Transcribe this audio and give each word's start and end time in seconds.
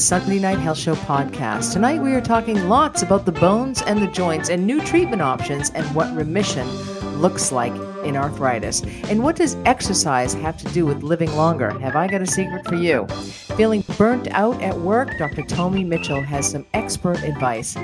the 0.00 0.06
Sunday 0.06 0.38
Night 0.38 0.58
Health 0.58 0.78
Show 0.78 0.94
podcast. 0.94 1.74
Tonight 1.74 2.00
we 2.00 2.14
are 2.14 2.22
talking 2.22 2.70
lots 2.70 3.02
about 3.02 3.26
the 3.26 3.32
bones 3.32 3.82
and 3.82 4.00
the 4.00 4.06
joints 4.06 4.48
and 4.48 4.66
new 4.66 4.80
treatment 4.80 5.20
options 5.20 5.68
and 5.74 5.84
what 5.94 6.10
remission 6.16 6.66
looks 7.20 7.52
like 7.52 7.74
in 8.02 8.16
arthritis. 8.16 8.80
And 9.10 9.22
what 9.22 9.36
does 9.36 9.58
exercise 9.66 10.32
have 10.32 10.56
to 10.56 10.64
do 10.72 10.86
with 10.86 11.02
living 11.02 11.30
longer? 11.36 11.78
Have 11.80 11.96
I 11.96 12.08
got 12.08 12.22
a 12.22 12.26
secret 12.26 12.66
for 12.66 12.76
you? 12.76 13.06
Feeling 13.58 13.84
burnt 13.98 14.26
out 14.30 14.58
at 14.62 14.78
work? 14.80 15.18
Dr. 15.18 15.42
Tommy 15.42 15.84
Mitchell 15.84 16.22
has 16.22 16.50
some 16.50 16.64
expert 16.72 17.22
advice. 17.22 17.76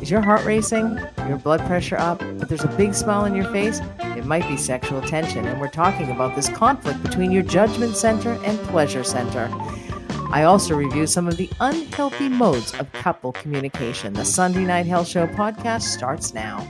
Is 0.00 0.10
your 0.10 0.22
heart 0.22 0.46
racing? 0.46 0.98
Your 1.28 1.36
blood 1.36 1.60
pressure 1.66 1.98
up? 1.98 2.20
But 2.38 2.48
there's 2.48 2.64
a 2.64 2.74
big 2.78 2.94
smile 2.94 3.26
on 3.26 3.34
your 3.34 3.52
face? 3.52 3.82
It 4.16 4.24
might 4.24 4.48
be 4.48 4.56
sexual 4.56 5.02
tension. 5.02 5.46
And 5.46 5.60
we're 5.60 5.68
talking 5.68 6.10
about 6.10 6.34
this 6.34 6.48
conflict 6.48 7.02
between 7.02 7.30
your 7.30 7.42
judgment 7.42 7.96
center 7.96 8.32
and 8.46 8.58
pleasure 8.68 9.04
center. 9.04 9.50
I 10.32 10.44
also 10.44 10.76
review 10.76 11.08
some 11.08 11.26
of 11.26 11.36
the 11.36 11.50
unhealthy 11.58 12.28
modes 12.28 12.72
of 12.74 12.92
couple 12.92 13.32
communication. 13.32 14.12
The 14.12 14.24
Sunday 14.24 14.64
Night 14.64 14.86
Health 14.86 15.08
Show 15.08 15.26
podcast 15.26 15.82
starts 15.82 16.32
now. 16.32 16.64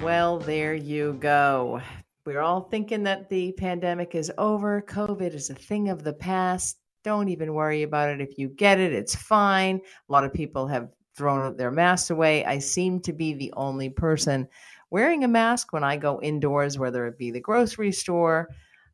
Well, 0.00 0.40
there 0.40 0.74
you 0.74 1.12
go. 1.20 1.80
We're 2.26 2.40
all 2.40 2.62
thinking 2.62 3.04
that 3.04 3.28
the 3.28 3.52
pandemic 3.52 4.16
is 4.16 4.32
over. 4.36 4.82
COVID 4.82 5.32
is 5.32 5.50
a 5.50 5.54
thing 5.54 5.90
of 5.90 6.02
the 6.02 6.12
past. 6.12 6.78
Don't 7.04 7.28
even 7.28 7.54
worry 7.54 7.84
about 7.84 8.10
it. 8.10 8.20
If 8.20 8.36
you 8.36 8.48
get 8.48 8.80
it, 8.80 8.92
it's 8.92 9.14
fine. 9.14 9.76
A 10.08 10.12
lot 10.12 10.24
of 10.24 10.34
people 10.34 10.66
have 10.66 10.88
thrown 11.16 11.56
their 11.56 11.70
masks 11.70 12.10
away. 12.10 12.44
I 12.44 12.58
seem 12.58 12.98
to 13.02 13.12
be 13.12 13.32
the 13.32 13.52
only 13.56 13.90
person 13.90 14.48
wearing 14.90 15.22
a 15.22 15.28
mask 15.28 15.72
when 15.72 15.84
I 15.84 15.96
go 15.96 16.20
indoors, 16.20 16.76
whether 16.80 17.06
it 17.06 17.16
be 17.16 17.30
the 17.30 17.38
grocery 17.38 17.92
store. 17.92 18.48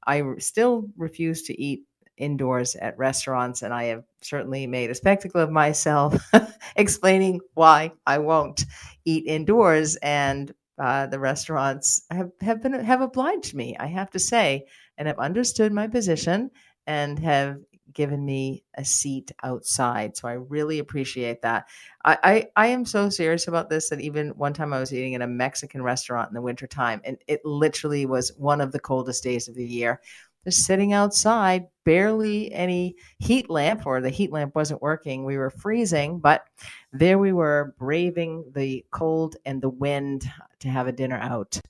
I 0.07 0.23
still 0.41 0.89
refuse 0.99 1.43
to 1.45 1.59
eat 1.59 1.85
indoors 2.17 2.75
at 2.77 2.99
restaurants, 2.99 3.63
and 3.63 3.73
I 3.73 3.85
have 3.85 4.05
certainly 4.23 4.67
made 4.67 4.91
a 4.91 4.95
spectacle 4.95 5.41
of 5.41 5.51
myself 5.51 6.17
explaining 6.77 7.41
why 7.55 7.93
I 8.07 8.19
won't 8.19 8.65
eat 9.05 9.27
indoors. 9.27 9.97
And 9.97 10.53
uh, 10.79 11.07
the 11.07 11.19
restaurants 11.19 12.03
have, 12.11 12.31
have 12.41 12.63
been 12.63 12.73
have 12.73 13.01
obliged 13.01 13.55
me, 13.55 13.77
I 13.79 13.87
have 13.87 14.11
to 14.11 14.19
say, 14.19 14.67
and 14.99 15.09
have 15.09 15.19
understood 15.19 15.73
my 15.73 15.87
position 15.87 16.51
and 16.87 17.19
have 17.19 17.59
given 17.93 18.25
me 18.25 18.63
a 18.77 18.85
seat 18.85 19.33
outside. 19.43 20.17
So 20.17 20.29
I 20.29 20.33
really 20.33 20.81
appreciate 20.81 21.41
that. 21.43 21.67
I, 22.05 22.19
I, 22.23 22.47
I, 22.55 22.67
am 22.67 22.85
so 22.85 23.09
serious 23.09 23.49
about 23.49 23.71
this 23.71 23.89
that 23.89 24.03
even 24.03 24.31
one 24.31 24.53
time 24.53 24.75
I 24.75 24.81
was 24.81 24.93
eating 24.93 25.15
in 25.15 25.23
a 25.23 25.27
Mexican 25.27 25.83
restaurant 25.83 26.29
in 26.29 26.35
the 26.35 26.43
wintertime, 26.43 27.01
and 27.05 27.17
it 27.27 27.41
literally 27.45 28.05
was 28.05 28.33
one 28.37 28.61
of 28.61 28.71
the 28.73 28.79
coldest 28.81 29.25
days 29.25 29.49
of 29.49 29.55
the 29.55 29.65
year 29.65 30.03
just 30.47 30.65
sitting 30.65 30.93
outside, 30.93 31.67
barely 31.85 32.53
any 32.53 32.95
heat 33.19 33.51
lamp, 33.51 33.85
or 33.85 34.01
the 34.01 34.11
heat 34.11 34.31
lamp 34.31 34.55
wasn't 34.55 34.81
working. 34.81 35.25
We 35.25 35.37
were 35.37 35.51
freezing, 35.51 36.21
but 36.21 36.45
there 36.93 37.19
we 37.19 37.33
were 37.33 37.75
braving 37.79 38.45
the 38.55 38.87
cold 38.93 39.37
and 39.45 39.61
the 39.61 39.69
wind 39.69 40.31
to 40.61 40.69
have 40.69 40.87
a 40.87 40.93
dinner 40.93 41.19
out 41.19 41.61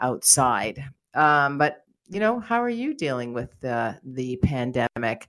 outside. 0.00 0.84
Um, 1.14 1.56
but 1.56 1.84
you 2.08 2.18
know, 2.18 2.40
how 2.40 2.60
are 2.60 2.68
you 2.68 2.94
dealing 2.94 3.32
with 3.32 3.64
uh, 3.64 3.94
the 4.04 4.36
pandemic? 4.38 5.28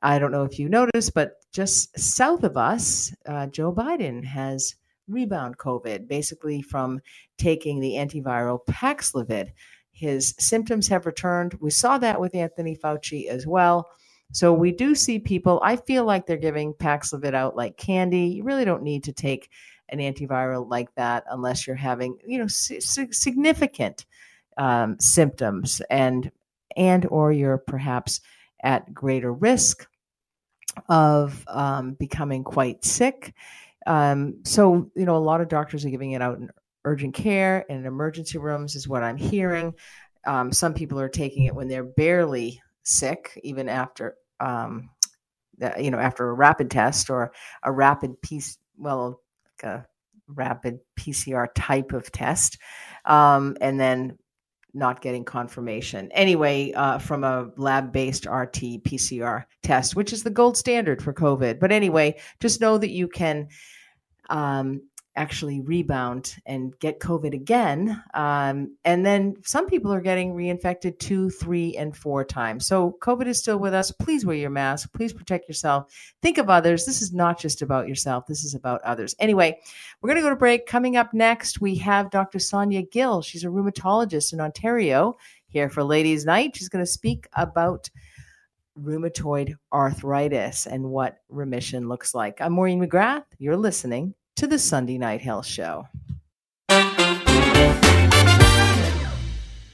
I 0.00 0.20
don't 0.20 0.32
know 0.32 0.44
if 0.44 0.60
you 0.60 0.68
noticed, 0.68 1.12
but 1.12 1.42
just 1.52 1.98
south 1.98 2.44
of 2.44 2.56
us, 2.56 3.12
uh, 3.26 3.48
Joe 3.48 3.72
Biden 3.72 4.24
has 4.24 4.76
rebound 5.08 5.58
COVID, 5.58 6.06
basically 6.06 6.62
from 6.62 7.00
taking 7.36 7.80
the 7.80 7.94
antiviral 7.94 8.60
Paxlovid. 8.66 9.50
His 9.98 10.34
symptoms 10.38 10.86
have 10.88 11.06
returned. 11.06 11.54
We 11.54 11.70
saw 11.70 11.98
that 11.98 12.20
with 12.20 12.36
Anthony 12.36 12.76
Fauci 12.76 13.26
as 13.26 13.48
well. 13.48 13.90
So 14.32 14.52
we 14.52 14.70
do 14.70 14.94
see 14.94 15.18
people. 15.18 15.60
I 15.64 15.74
feel 15.74 16.04
like 16.04 16.26
they're 16.26 16.36
giving 16.36 16.72
Paxlovid 16.72 17.34
out 17.34 17.56
like 17.56 17.76
candy. 17.76 18.26
You 18.26 18.44
really 18.44 18.64
don't 18.64 18.84
need 18.84 19.02
to 19.04 19.12
take 19.12 19.50
an 19.88 19.98
antiviral 19.98 20.68
like 20.70 20.94
that 20.94 21.24
unless 21.30 21.66
you're 21.66 21.74
having, 21.74 22.16
you 22.24 22.38
know, 22.38 22.46
significant 22.46 24.06
um, 24.56 25.00
symptoms 25.00 25.82
and 25.90 26.30
and 26.76 27.06
or 27.06 27.32
you're 27.32 27.58
perhaps 27.58 28.20
at 28.62 28.94
greater 28.94 29.32
risk 29.32 29.88
of 30.88 31.44
um, 31.48 31.94
becoming 31.94 32.44
quite 32.44 32.84
sick. 32.84 33.34
Um, 33.86 34.36
so 34.44 34.90
you 34.94 35.06
know, 35.06 35.16
a 35.16 35.18
lot 35.18 35.40
of 35.40 35.48
doctors 35.48 35.84
are 35.84 35.90
giving 35.90 36.12
it 36.12 36.22
out 36.22 36.38
in 36.38 36.50
urgent 36.84 37.14
care 37.14 37.64
and 37.68 37.86
emergency 37.86 38.38
rooms, 38.38 38.76
is 38.76 38.88
what 38.88 39.02
I'm 39.02 39.16
hearing. 39.16 39.74
Um, 40.26 40.52
some 40.52 40.74
people 40.74 41.00
are 41.00 41.08
taking 41.08 41.44
it 41.44 41.54
when 41.54 41.68
they're 41.68 41.84
barely 41.84 42.60
sick, 42.82 43.38
even 43.42 43.68
after, 43.68 44.16
um, 44.40 44.90
you 45.78 45.90
know, 45.90 45.98
after 45.98 46.28
a 46.28 46.34
rapid 46.34 46.70
test 46.70 47.10
or 47.10 47.32
a 47.62 47.72
rapid 47.72 48.20
piece, 48.22 48.58
well, 48.76 49.20
like 49.44 49.70
a 49.70 49.86
rapid 50.28 50.80
PCR 50.98 51.48
type 51.54 51.92
of 51.92 52.12
test, 52.12 52.58
um, 53.04 53.56
and 53.60 53.80
then 53.80 54.18
not 54.74 55.00
getting 55.00 55.24
confirmation. 55.24 56.10
Anyway, 56.12 56.72
uh, 56.72 56.98
from 56.98 57.24
a 57.24 57.50
lab 57.56 57.92
based 57.92 58.26
RT 58.26 58.82
PCR 58.84 59.44
test, 59.62 59.96
which 59.96 60.12
is 60.12 60.22
the 60.22 60.30
gold 60.30 60.56
standard 60.56 61.02
for 61.02 61.12
COVID. 61.12 61.58
But 61.58 61.72
anyway, 61.72 62.18
just 62.40 62.60
know 62.60 62.78
that 62.78 62.90
you 62.90 63.08
can 63.08 63.48
um, 64.30 64.82
actually 65.18 65.60
rebound 65.60 66.36
and 66.46 66.78
get 66.78 67.00
COVID 67.00 67.34
again. 67.34 68.00
Um, 68.14 68.76
and 68.84 69.04
then 69.04 69.34
some 69.44 69.66
people 69.66 69.92
are 69.92 70.00
getting 70.00 70.32
reinfected 70.32 71.00
two, 71.00 71.28
three, 71.28 71.76
and 71.76 71.94
four 71.94 72.24
times. 72.24 72.66
So 72.66 72.96
COVID 73.00 73.26
is 73.26 73.40
still 73.40 73.58
with 73.58 73.74
us. 73.74 73.90
Please 73.90 74.24
wear 74.24 74.36
your 74.36 74.50
mask. 74.50 74.92
Please 74.92 75.12
protect 75.12 75.48
yourself. 75.48 75.92
Think 76.22 76.38
of 76.38 76.48
others. 76.48 76.86
This 76.86 77.02
is 77.02 77.12
not 77.12 77.38
just 77.38 77.62
about 77.62 77.88
yourself, 77.88 78.26
this 78.26 78.44
is 78.44 78.54
about 78.54 78.80
others. 78.82 79.14
Anyway, 79.18 79.58
we're 80.00 80.08
going 80.08 80.22
to 80.22 80.22
go 80.22 80.30
to 80.30 80.36
break. 80.36 80.66
Coming 80.66 80.96
up 80.96 81.12
next, 81.12 81.60
we 81.60 81.74
have 81.76 82.10
Dr. 82.10 82.38
Sonia 82.38 82.82
Gill. 82.82 83.20
She's 83.20 83.44
a 83.44 83.48
rheumatologist 83.48 84.32
in 84.32 84.40
Ontario 84.40 85.16
here 85.48 85.68
for 85.68 85.82
Ladies' 85.82 86.24
Night. 86.24 86.54
She's 86.54 86.68
going 86.68 86.84
to 86.84 86.90
speak 86.90 87.26
about 87.32 87.90
rheumatoid 88.80 89.54
arthritis 89.72 90.66
and 90.66 90.84
what 90.84 91.18
remission 91.28 91.88
looks 91.88 92.14
like. 92.14 92.40
I'm 92.40 92.52
Maureen 92.52 92.80
McGrath. 92.80 93.24
You're 93.38 93.56
listening 93.56 94.14
to 94.38 94.46
the 94.46 94.56
Sunday 94.56 94.98
Night 94.98 95.20
Health 95.20 95.46
Show. 95.46 95.88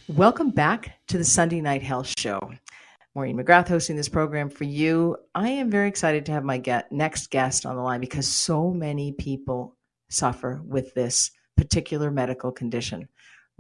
Welcome 0.09 0.53
back 0.53 1.01
to 1.09 1.19
the 1.19 1.25
Sunday 1.25 1.61
Night 1.61 1.83
Health 1.83 2.11
Show. 2.19 2.41
Maureen 3.15 3.37
McGrath 3.37 3.69
hosting 3.69 3.95
this 3.95 4.09
program 4.09 4.49
for 4.49 4.65
you. 4.65 5.19
I 5.35 5.51
am 5.51 5.71
very 5.71 5.87
excited 5.87 6.25
to 6.25 6.33
have 6.33 6.45
my 6.45 6.57
get, 6.57 6.91
next 6.91 7.31
guest 7.31 7.67
on 7.67 7.77
the 7.77 7.83
line 7.83 8.01
because 8.01 8.27
so 8.27 8.71
many 8.71 9.13
people 9.13 9.77
suffer 10.09 10.63
with 10.65 10.95
this 10.95 11.31
particular 11.59 12.11
medical 12.11 12.51
condition, 12.51 13.07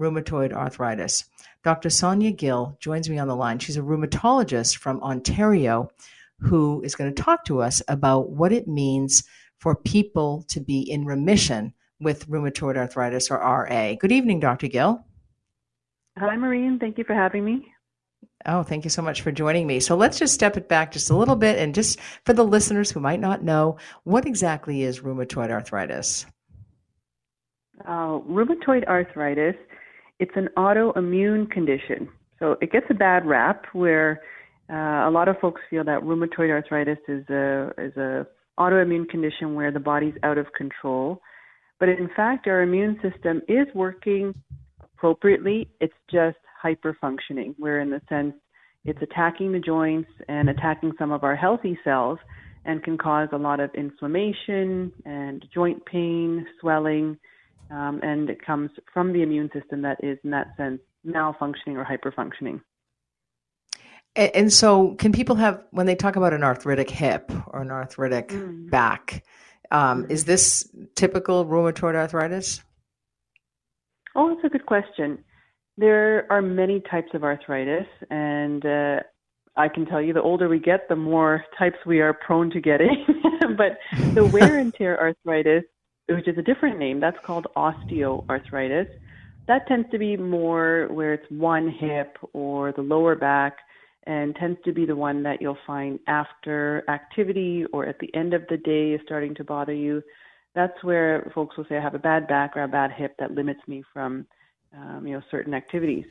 rheumatoid 0.01 0.55
arthritis. 0.55 1.27
Dr. 1.63 1.91
Sonia 1.91 2.33
Gill 2.33 2.79
joins 2.81 3.11
me 3.11 3.19
on 3.19 3.29
the 3.29 3.37
line. 3.37 3.59
She's 3.59 3.77
a 3.77 3.83
rheumatologist 3.83 4.79
from 4.79 5.03
Ontario 5.03 5.91
who 6.39 6.81
is 6.83 6.95
going 6.95 7.15
to 7.15 7.23
talk 7.23 7.45
to 7.45 7.61
us 7.61 7.83
about 7.89 8.31
what 8.31 8.53
it 8.53 8.67
means 8.67 9.23
for 9.59 9.75
people 9.75 10.45
to 10.49 10.61
be 10.61 10.81
in 10.81 11.05
remission 11.05 11.75
with 12.01 12.29
rheumatoid 12.29 12.77
arthritis 12.77 13.31
or 13.31 13.39
RA. 13.39 13.95
Good 13.95 14.13
evening, 14.13 14.41
Dr. 14.41 14.69
Gill. 14.69 15.05
Hi, 16.19 16.37
Maureen. 16.37 16.79
Thank 16.79 16.99
you 16.99 17.05
for 17.05 17.15
having 17.15 17.45
me. 17.45 17.67
Oh, 18.47 18.63
thank 18.63 18.85
you 18.85 18.91
so 18.91 19.03
much 19.03 19.23
for 19.23 19.33
joining 19.33 19.67
me. 19.67 19.81
So 19.81 19.97
let's 19.97 20.19
just 20.19 20.35
step 20.35 20.57
it 20.57 20.69
back 20.69 20.93
just 20.93 21.11
a 21.11 21.17
little 21.17 21.37
bit 21.37 21.59
and 21.59 21.75
just 21.75 21.99
for 22.25 22.35
the 22.35 22.45
listeners 22.45 22.91
who 22.91 23.01
might 23.01 23.21
not 23.21 23.43
know, 23.43 23.79
what 24.05 24.27
exactly 24.27 24.83
is 24.83 25.01
rheumatoid 25.01 25.51
arthritis? 25.51 26.27
Uh, 27.87 28.21
rheumatoid 28.29 28.85
arthritis, 28.87 29.57
it's 30.21 30.37
an 30.37 30.49
autoimmune 30.57 31.51
condition. 31.51 32.09
So 32.39 32.57
it 32.61 32.71
gets 32.71 32.87
a 32.91 32.95
bad 32.95 33.25
rap 33.27 33.65
where 33.73 34.21
uh, 34.71 35.09
a 35.09 35.11
lot 35.11 35.29
of 35.29 35.39
folks 35.41 35.63
feel 35.71 35.85
that 35.85 36.03
rheumatoid 36.03 36.51
arthritis 36.51 36.99
is 37.09 37.29
a 37.31 37.73
is 37.79 37.97
a 37.97 38.27
autoimmune 38.59 39.09
condition 39.09 39.55
where 39.55 39.73
the 39.73 39.81
body's 39.81 40.15
out 40.23 40.39
of 40.39 40.53
control. 40.53 41.21
But 41.81 41.89
in 41.89 42.09
fact, 42.17 42.47
our 42.47 42.63
immune 42.63 42.99
system 43.03 43.43
is 43.49 43.67
working 43.75 44.35
appropriately. 44.83 45.69
It's 45.81 45.95
just 46.11 46.39
hyperfunctioning, 46.63 47.55
where 47.59 47.81
in 47.81 47.91
the 47.91 48.01
sense 48.09 48.35
it's 48.85 49.01
attacking 49.03 49.53
the 49.53 49.59
joints 49.59 50.11
and 50.29 50.49
attacking 50.49 50.93
some 50.99 51.13
of 51.13 51.25
our 51.25 51.37
healthy 51.37 51.79
cells 51.85 52.19
and 52.65 52.83
can 52.83 52.97
cause 52.97 53.29
a 53.33 53.39
lot 53.39 53.61
of 53.61 53.71
inflammation 53.75 54.93
and 55.05 55.45
joint 55.53 55.85
pain, 55.85 56.47
swelling, 56.61 57.19
um, 57.71 58.01
and 58.03 58.31
it 58.31 58.45
comes 58.45 58.71
from 58.93 59.13
the 59.13 59.23
immune 59.23 59.51
system 59.53 59.83
that 59.83 59.99
is, 60.03 60.19
in 60.25 60.31
that 60.31 60.49
sense, 60.57 60.81
malfunctioning 61.07 61.77
or 61.77 61.85
hyperfunctioning. 61.85 62.61
And 64.17 64.53
so, 64.53 64.95
can 64.95 65.11
people 65.11 65.35
have, 65.37 65.65
when 65.71 65.87
they 65.87 65.97
talk 65.97 66.15
about 66.15 66.33
an 66.33 66.45
arthritic 66.45 66.89
hip 66.89 67.33
or 67.49 67.63
an 67.63 67.71
arthritic 67.73 68.29
mm. 68.29 68.71
back, 68.71 69.25
um, 69.73 70.07
is 70.09 70.25
this 70.25 70.69
typical 70.95 71.45
rheumatoid 71.45 71.97
arthritis? 71.97 72.63
Oh, 74.15 74.29
that's 74.29 74.45
a 74.45 74.49
good 74.49 74.67
question. 74.67 75.19
There 75.77 76.31
are 76.31 76.41
many 76.41 76.81
types 76.89 77.09
of 77.15 77.25
arthritis, 77.25 77.87
and 78.09 78.65
uh, 78.65 79.01
I 79.57 79.69
can 79.69 79.87
tell 79.87 80.01
you 80.01 80.13
the 80.13 80.23
older 80.23 80.49
we 80.49 80.61
get, 80.61 80.89
the 80.89 80.95
more 80.95 81.45
types 81.59 81.77
we 81.85 82.01
are 82.01 82.13
prone 82.13 82.51
to 82.51 82.61
getting. 82.61 83.05
but 83.57 83.79
the 84.15 84.25
wear 84.25 84.59
and 84.59 84.73
tear 84.79 85.01
arthritis, 85.01 85.65
which 86.09 86.29
is 86.29 86.39
a 86.39 86.43
different 86.43 86.79
name, 86.79 87.01
that's 87.01 87.19
called 87.25 87.49
osteoarthritis. 87.57 88.89
That 89.49 89.67
tends 89.67 89.91
to 89.91 89.99
be 89.99 90.17
more 90.17 90.89
where 90.91 91.15
it's 91.15 91.31
one 91.31 91.69
hip 91.69 92.17
or 92.33 92.73
the 92.73 92.83
lower 92.83 93.17
back 93.17 93.59
and 94.07 94.37
tends 94.37 94.59
to 94.65 94.73
be 94.73 94.85
the 94.87 94.97
one 94.97 95.23
that 95.23 95.41
you'll 95.41 95.59
find 95.67 95.99
after 96.07 96.85
activity 96.89 97.65
or 97.73 97.87
at 97.87 97.99
the 97.99 98.15
end 98.15 98.35
of 98.35 98.43
the 98.49 98.57
day 98.57 98.93
is 98.93 99.01
starting 99.05 99.35
to 99.35 99.45
bother 99.45 99.75
you. 99.75 100.03
That's 100.55 100.85
where 100.85 101.31
folks 101.35 101.57
will 101.57 101.65
say, 101.69 101.77
I 101.79 101.81
have 101.81 101.95
a 101.95 101.99
bad 101.99 102.29
back 102.29 102.57
or 102.57 102.63
a 102.63 102.69
bad 102.69 102.93
hip 102.93 103.17
that 103.19 103.33
limits 103.33 103.61
me 103.67 103.83
from 103.93 104.27
um, 104.77 105.07
you 105.07 105.15
know, 105.15 105.23
certain 105.31 105.55
activities. 105.55 106.05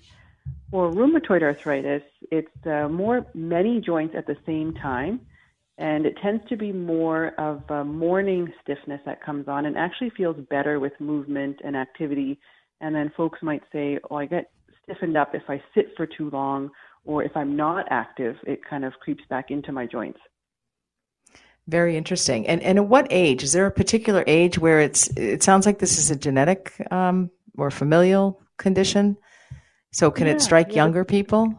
For 0.72 0.92
rheumatoid 0.92 1.42
arthritis, 1.42 2.04
it's 2.32 2.66
uh, 2.66 2.90
more 2.90 3.26
many 3.34 3.80
joints 3.80 4.16
at 4.18 4.28
the 4.28 4.38
same 4.46 4.74
time, 4.74 5.22
and 5.78 6.06
it 6.06 6.18
tends 6.22 6.48
to 6.50 6.58
be 6.58 6.72
more 6.72 7.34
of 7.40 7.64
a 7.70 7.84
morning 7.84 8.52
stiffness 8.62 9.02
that 9.06 9.24
comes 9.24 9.48
on 9.48 9.66
and 9.66 9.78
actually 9.78 10.10
feels 10.12 10.38
better 10.50 10.80
with 10.80 10.94
movement 11.00 11.62
and 11.64 11.76
activity. 11.76 12.40
And 12.82 12.94
then 12.94 13.12
folks 13.16 13.40
might 13.42 13.64
say, 13.72 14.00
oh, 14.10 14.18
I 14.18 14.26
get 14.26 14.52
stiffened 14.84 15.16
up 15.16 15.34
if 15.34 15.44
I 15.48 15.62
sit 15.74 15.96
for 15.96 16.06
too 16.06 16.30
long, 16.32 16.72
or 17.06 17.24
if 17.24 17.36
I'm 17.36 17.56
not 17.56 17.86
active, 17.90 18.36
it 18.46 18.60
kind 18.68 18.86
of 18.86 18.94
creeps 18.94 19.24
back 19.30 19.52
into 19.52 19.72
my 19.72 19.86
joints. 19.86 20.20
Very 21.68 21.96
interesting. 21.96 22.46
And 22.48 22.62
and 22.62 22.78
at 22.78 22.88
what 22.88 23.08
age? 23.10 23.44
Is 23.44 23.54
there 23.54 23.66
a 23.66 23.72
particular 23.72 24.24
age 24.28 24.60
where 24.60 24.82
it's? 24.82 25.08
It 25.16 25.44
sounds 25.44 25.66
like 25.66 25.80
this 25.80 25.98
is 25.98 26.12
a 26.12 26.16
genetic 26.16 26.74
um, 26.92 27.30
or 27.58 27.72
familial 27.72 28.42
condition. 28.58 29.18
So 29.92 30.12
can 30.12 30.28
yeah, 30.28 30.34
it 30.34 30.42
strike 30.42 30.70
yeah. 30.70 30.76
younger 30.76 31.06
people? 31.06 31.54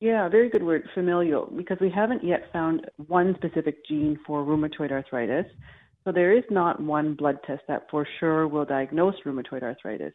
Yeah, 0.00 0.28
very 0.28 0.50
good 0.50 0.62
word, 0.62 0.88
familial, 0.94 1.50
because 1.56 1.78
we 1.80 1.90
haven't 1.90 2.22
yet 2.22 2.52
found 2.52 2.86
one 3.06 3.34
specific 3.36 3.86
gene 3.86 4.18
for 4.26 4.44
rheumatoid 4.44 4.92
arthritis. 4.92 5.46
So 6.04 6.12
there 6.12 6.36
is 6.36 6.44
not 6.50 6.80
one 6.80 7.14
blood 7.14 7.38
test 7.46 7.62
that 7.68 7.86
for 7.90 8.06
sure 8.20 8.46
will 8.46 8.66
diagnose 8.66 9.14
rheumatoid 9.24 9.62
arthritis. 9.62 10.12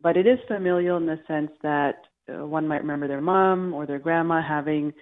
But 0.00 0.16
it 0.16 0.26
is 0.26 0.38
familial 0.48 0.96
in 0.96 1.06
the 1.06 1.20
sense 1.28 1.52
that 1.62 1.94
uh, 2.28 2.46
one 2.46 2.66
might 2.68 2.82
remember 2.82 3.08
their 3.08 3.20
mom 3.20 3.74
or 3.74 3.86
their 3.86 3.98
grandma 3.98 4.40
having 4.46 4.92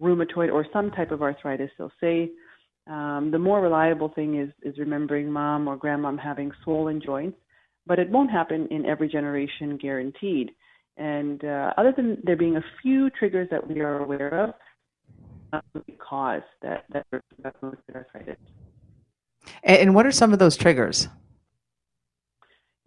rheumatoid 0.00 0.52
or 0.52 0.66
some 0.72 0.90
type 0.90 1.10
of 1.10 1.22
arthritis. 1.22 1.70
They'll 1.78 1.92
say 2.00 2.30
um, 2.86 3.30
the 3.30 3.38
more 3.38 3.60
reliable 3.60 4.08
thing 4.08 4.38
is, 4.40 4.50
is 4.62 4.78
remembering 4.78 5.30
mom 5.30 5.68
or 5.68 5.76
grandmom 5.76 6.18
having 6.18 6.50
swollen 6.64 7.00
joints, 7.00 7.38
but 7.86 7.98
it 7.98 8.10
won't 8.10 8.30
happen 8.30 8.66
in 8.70 8.86
every 8.86 9.08
generation 9.08 9.76
guaranteed. 9.76 10.50
And 10.96 11.44
uh, 11.44 11.72
other 11.76 11.92
than 11.96 12.18
there 12.24 12.36
being 12.36 12.56
a 12.56 12.64
few 12.82 13.10
triggers 13.10 13.48
that 13.50 13.66
we 13.66 13.80
are 13.80 14.02
aware 14.02 14.54
of, 15.52 15.62
cause 15.98 16.42
that 16.62 16.84
that 16.92 17.06
arthritis. 17.94 18.36
And 19.62 19.94
what 19.94 20.06
are 20.06 20.12
some 20.12 20.32
of 20.32 20.38
those 20.38 20.56
triggers? 20.56 21.08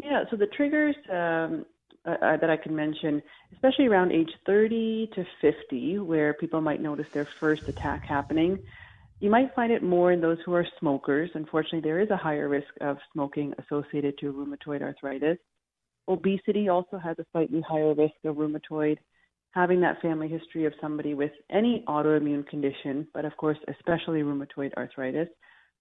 Yeah, 0.03 0.23
so 0.29 0.35
the 0.35 0.47
triggers 0.47 0.95
um, 1.11 1.65
uh, 2.05 2.15
uh, 2.21 2.37
that 2.37 2.49
I 2.49 2.57
can 2.57 2.75
mention, 2.75 3.21
especially 3.53 3.87
around 3.87 4.11
age 4.11 4.29
30 4.45 5.11
to 5.15 5.25
50, 5.41 5.99
where 5.99 6.33
people 6.33 6.59
might 6.59 6.81
notice 6.81 7.07
their 7.13 7.27
first 7.39 7.61
attack 7.67 8.03
happening. 8.05 8.59
You 9.21 9.29
might 9.29 9.55
find 9.55 9.71
it 9.71 9.83
more 9.83 10.11
in 10.11 10.19
those 10.19 10.37
who 10.45 10.53
are 10.53 10.67
smokers. 10.79 11.29
Unfortunately, 11.33 11.79
there 11.79 12.01
is 12.01 12.09
a 12.09 12.17
higher 12.17 12.49
risk 12.49 12.67
of 12.81 12.97
smoking 13.13 13.53
associated 13.57 14.17
to 14.17 14.33
rheumatoid 14.33 14.81
arthritis. 14.81 15.37
Obesity 16.09 16.67
also 16.67 16.97
has 16.97 17.17
a 17.19 17.25
slightly 17.31 17.61
higher 17.65 17.93
risk 17.93 18.15
of 18.25 18.35
rheumatoid. 18.35 18.97
Having 19.51 19.79
that 19.81 20.01
family 20.01 20.27
history 20.27 20.65
of 20.65 20.73
somebody 20.81 21.13
with 21.13 21.31
any 21.49 21.85
autoimmune 21.87 22.45
condition, 22.47 23.07
but 23.13 23.23
of 23.23 23.37
course, 23.37 23.57
especially 23.69 24.23
rheumatoid 24.23 24.73
arthritis, 24.73 25.29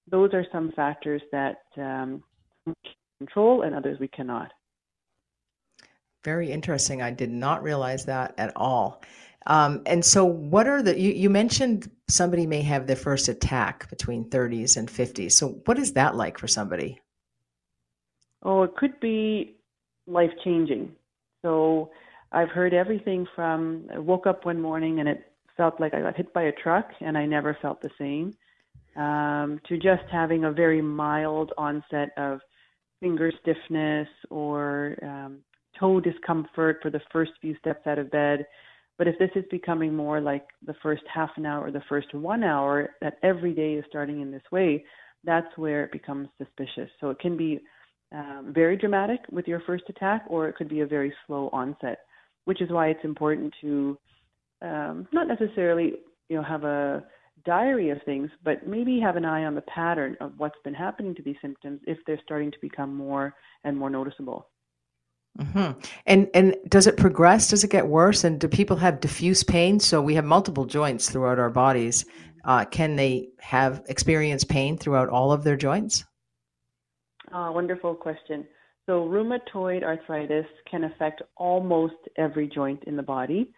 those 0.08 0.32
are 0.34 0.46
some 0.52 0.70
factors 0.76 1.22
that 1.32 1.62
um, 1.78 2.22
we 2.64 2.74
can 2.84 2.94
control 3.26 3.62
and 3.62 3.74
others 3.74 3.98
we 3.98 4.08
cannot. 4.08 4.52
Very 6.24 6.50
interesting. 6.52 7.02
I 7.02 7.10
did 7.10 7.30
not 7.30 7.62
realize 7.62 8.04
that 8.06 8.34
at 8.38 8.52
all. 8.56 9.02
Um, 9.46 9.82
and 9.86 10.04
so, 10.04 10.24
what 10.24 10.68
are 10.68 10.82
the, 10.82 10.98
you, 10.98 11.10
you 11.12 11.28
mentioned 11.28 11.90
somebody 12.08 12.46
may 12.46 12.62
have 12.62 12.86
their 12.86 12.96
first 12.96 13.28
attack 13.28 13.90
between 13.90 14.30
30s 14.30 14.76
and 14.76 14.88
50s. 14.88 15.32
So, 15.32 15.60
what 15.64 15.78
is 15.78 15.94
that 15.94 16.14
like 16.14 16.38
for 16.38 16.46
somebody? 16.46 17.00
Oh, 18.44 18.62
it 18.62 18.76
could 18.76 18.98
be 19.00 19.56
life 20.06 20.30
changing. 20.44 20.92
So, 21.42 21.90
I've 22.30 22.50
heard 22.50 22.72
everything 22.72 23.26
from 23.34 23.88
I 23.92 23.98
woke 23.98 24.26
up 24.26 24.46
one 24.46 24.60
morning 24.60 25.00
and 25.00 25.08
it 25.08 25.32
felt 25.56 25.80
like 25.80 25.92
I 25.92 26.00
got 26.00 26.16
hit 26.16 26.32
by 26.32 26.44
a 26.44 26.52
truck 26.52 26.90
and 27.00 27.18
I 27.18 27.26
never 27.26 27.56
felt 27.60 27.80
the 27.82 27.90
same, 27.98 28.32
um, 28.96 29.60
to 29.68 29.76
just 29.76 30.04
having 30.10 30.44
a 30.44 30.52
very 30.52 30.80
mild 30.80 31.52
onset 31.58 32.10
of 32.16 32.40
finger 33.00 33.32
stiffness 33.42 34.08
or 34.30 34.96
um, 35.02 35.38
toe 35.78 36.00
discomfort 36.00 36.78
for 36.82 36.90
the 36.90 37.00
first 37.12 37.32
few 37.40 37.56
steps 37.58 37.86
out 37.86 37.98
of 37.98 38.10
bed 38.10 38.46
but 38.98 39.08
if 39.08 39.18
this 39.18 39.30
is 39.34 39.44
becoming 39.50 39.94
more 39.94 40.20
like 40.20 40.46
the 40.64 40.74
first 40.82 41.02
half 41.12 41.30
an 41.36 41.46
hour 41.46 41.66
or 41.66 41.70
the 41.70 41.82
first 41.88 42.14
one 42.14 42.44
hour, 42.44 42.90
that 43.00 43.18
every 43.22 43.54
day 43.54 43.74
is 43.74 43.84
starting 43.88 44.20
in 44.20 44.30
this 44.30 44.42
way, 44.52 44.84
that's 45.24 45.46
where 45.56 45.84
it 45.84 45.92
becomes 45.92 46.28
suspicious. 46.38 46.90
So 47.00 47.10
it 47.10 47.18
can 47.18 47.36
be 47.36 47.60
um, 48.12 48.52
very 48.54 48.76
dramatic 48.76 49.20
with 49.30 49.48
your 49.48 49.60
first 49.60 49.84
attack, 49.88 50.24
or 50.28 50.48
it 50.48 50.56
could 50.56 50.68
be 50.68 50.80
a 50.80 50.86
very 50.86 51.12
slow 51.26 51.48
onset, 51.52 51.98
which 52.44 52.60
is 52.60 52.70
why 52.70 52.88
it's 52.88 53.04
important 53.04 53.52
to 53.62 53.98
um, 54.60 55.08
not 55.12 55.26
necessarily 55.26 55.94
you 56.28 56.36
know 56.36 56.42
have 56.42 56.64
a 56.64 57.02
diary 57.44 57.90
of 57.90 57.98
things, 58.04 58.30
but 58.44 58.68
maybe 58.68 59.00
have 59.00 59.16
an 59.16 59.24
eye 59.24 59.44
on 59.44 59.54
the 59.54 59.62
pattern 59.62 60.16
of 60.20 60.32
what's 60.36 60.58
been 60.62 60.74
happening 60.74 61.14
to 61.14 61.22
these 61.22 61.34
symptoms 61.42 61.80
if 61.86 61.98
they're 62.06 62.20
starting 62.22 62.52
to 62.52 62.58
become 62.60 62.94
more 62.94 63.34
and 63.64 63.76
more 63.76 63.90
noticeable. 63.90 64.46
Mm-hmm. 65.38 65.80
And 66.06 66.28
and 66.34 66.56
does 66.68 66.86
it 66.86 66.96
progress? 66.96 67.48
Does 67.48 67.64
it 67.64 67.70
get 67.70 67.86
worse? 67.86 68.22
And 68.22 68.38
do 68.38 68.48
people 68.48 68.76
have 68.76 69.00
diffuse 69.00 69.42
pain? 69.42 69.80
So 69.80 70.02
we 70.02 70.14
have 70.14 70.24
multiple 70.24 70.66
joints 70.66 71.08
throughout 71.10 71.38
our 71.38 71.50
bodies. 71.50 72.04
Uh, 72.44 72.64
can 72.64 72.96
they 72.96 73.28
have 73.40 73.82
experience 73.88 74.44
pain 74.44 74.76
throughout 74.76 75.08
all 75.08 75.32
of 75.32 75.44
their 75.44 75.56
joints? 75.56 76.04
Uh, 77.32 77.50
wonderful 77.52 77.94
question. 77.94 78.46
So 78.86 79.06
rheumatoid 79.06 79.84
arthritis 79.84 80.46
can 80.70 80.84
affect 80.84 81.22
almost 81.36 81.94
every 82.18 82.48
joint 82.48 82.82
in 82.86 82.96
the 82.96 83.02
body. 83.02 83.52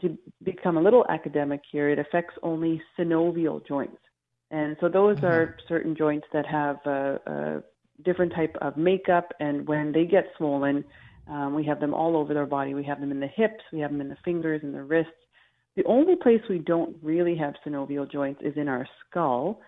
To 0.00 0.16
become 0.44 0.78
a 0.78 0.80
little 0.80 1.04
academic 1.10 1.60
here, 1.70 1.90
it 1.90 1.98
affects 1.98 2.34
only 2.42 2.80
synovial 2.98 3.66
joints. 3.66 3.98
And 4.50 4.76
so 4.80 4.88
those 4.88 5.16
mm-hmm. 5.18 5.26
are 5.26 5.56
certain 5.68 5.94
joints 5.94 6.26
that 6.32 6.46
have 6.46 6.76
a, 6.86 7.20
a 7.26 7.62
different 8.04 8.32
type 8.34 8.56
of 8.60 8.76
makeup, 8.76 9.32
and 9.40 9.66
when 9.66 9.92
they 9.92 10.04
get 10.04 10.26
swollen, 10.36 10.84
um, 11.28 11.54
we 11.54 11.64
have 11.64 11.80
them 11.80 11.94
all 11.94 12.16
over 12.16 12.34
their 12.34 12.46
body. 12.46 12.74
We 12.74 12.84
have 12.84 13.00
them 13.00 13.10
in 13.10 13.20
the 13.20 13.28
hips, 13.28 13.62
we 13.72 13.80
have 13.80 13.90
them 13.90 14.00
in 14.00 14.08
the 14.08 14.16
fingers 14.24 14.60
and 14.62 14.74
the 14.74 14.82
wrists. 14.82 15.12
The 15.76 15.84
only 15.84 16.16
place 16.16 16.40
we 16.48 16.58
don't 16.58 16.96
really 17.02 17.36
have 17.36 17.54
synovial 17.66 18.10
joints 18.10 18.40
is 18.44 18.54
in 18.56 18.68
our 18.68 18.86
skull, 19.08 19.60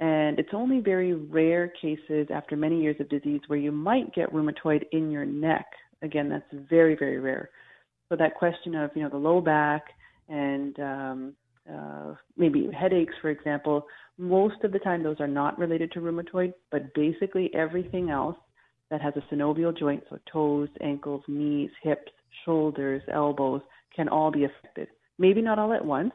and 0.00 0.38
it's 0.38 0.54
only 0.54 0.80
very 0.80 1.12
rare 1.14 1.72
cases 1.80 2.28
after 2.32 2.56
many 2.56 2.80
years 2.80 2.96
of 3.00 3.08
disease 3.10 3.42
where 3.46 3.58
you 3.58 3.70
might 3.70 4.14
get 4.14 4.32
rheumatoid 4.32 4.84
in 4.92 5.10
your 5.10 5.26
neck. 5.26 5.66
Again, 6.02 6.30
that's 6.30 6.66
very, 6.70 6.96
very 6.96 7.20
rare. 7.20 7.50
So 8.08 8.16
that 8.16 8.34
question 8.34 8.74
of 8.74 8.90
you 8.94 9.02
know 9.02 9.10
the 9.10 9.16
low 9.16 9.40
back 9.40 9.84
and 10.28 10.78
um, 10.80 11.34
uh, 11.72 12.14
maybe 12.36 12.68
headaches, 12.72 13.14
for 13.20 13.30
example, 13.30 13.86
most 14.18 14.62
of 14.64 14.72
the 14.72 14.78
time 14.78 15.02
those 15.02 15.20
are 15.20 15.28
not 15.28 15.58
related 15.58 15.92
to 15.92 16.00
rheumatoid, 16.00 16.52
but 16.70 16.92
basically 16.94 17.50
everything 17.54 18.10
else 18.10 18.36
that 18.90 19.00
has 19.00 19.14
a 19.16 19.34
synovial 19.34 19.76
joint, 19.76 20.02
so 20.10 20.18
toes, 20.30 20.68
ankles, 20.80 21.22
knees, 21.28 21.70
hips, 21.82 22.12
shoulders, 22.44 23.02
elbows, 23.12 23.62
can 23.94 24.08
all 24.08 24.30
be 24.30 24.44
affected. 24.44 24.88
Maybe 25.18 25.40
not 25.40 25.58
all 25.58 25.72
at 25.72 25.84
once, 25.84 26.12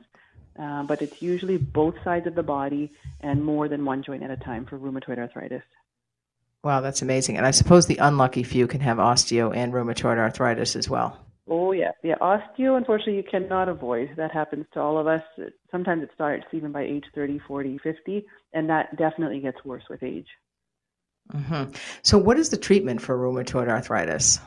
uh, 0.60 0.84
but 0.84 1.02
it's 1.02 1.22
usually 1.22 1.58
both 1.58 1.96
sides 2.04 2.28
of 2.28 2.36
the 2.36 2.44
body 2.44 2.92
and 3.22 3.44
more 3.44 3.68
than 3.68 3.86
one 3.86 4.04
joint 4.04 4.24
at 4.24 4.32
a 4.32 4.38
time 4.38 4.66
for 4.66 4.78
rheumatoid 4.78 5.18
arthritis. 5.18 5.64
Wow, 6.64 6.82
that's 6.82 7.02
amazing. 7.02 7.38
And 7.38 7.46
I 7.46 7.52
suppose 7.52 7.86
the 7.86 7.98
unlucky 7.98 8.44
few 8.44 8.68
can 8.68 8.82
have 8.82 8.98
osteo 8.98 9.56
and 9.56 9.72
rheumatoid 9.72 10.18
arthritis 10.18 10.76
as 10.76 10.90
well. 10.90 11.25
Oh 11.48 11.72
yeah, 11.74 11.92
yeah. 12.04 12.16
Osteo, 12.22 12.76
unfortunately, 12.76 13.18
you 13.18 13.24
cannot 13.24 13.70
avoid. 13.70 14.10
That 14.18 14.32
happens 14.32 14.66
to 14.74 14.80
all 14.80 14.98
of 14.98 15.06
us. 15.06 15.22
Sometimes 15.72 16.02
it 16.02 16.10
starts 16.16 16.46
even 16.54 16.72
by 16.72 16.84
age 16.84 17.04
30, 17.14 17.40
40, 17.48 17.78
50, 17.84 18.26
and 18.54 18.70
that 18.70 18.98
definitely 18.98 19.40
gets 19.42 19.58
worse 19.64 19.84
with 19.90 20.02
age. 20.02 20.28
Mm-hmm. 21.34 21.72
So, 22.02 22.18
what 22.18 22.40
is 22.40 22.50
the 22.50 22.58
treatment 22.58 23.02
for 23.02 23.16
rheumatoid 23.18 23.68
arthritis? 23.68 24.40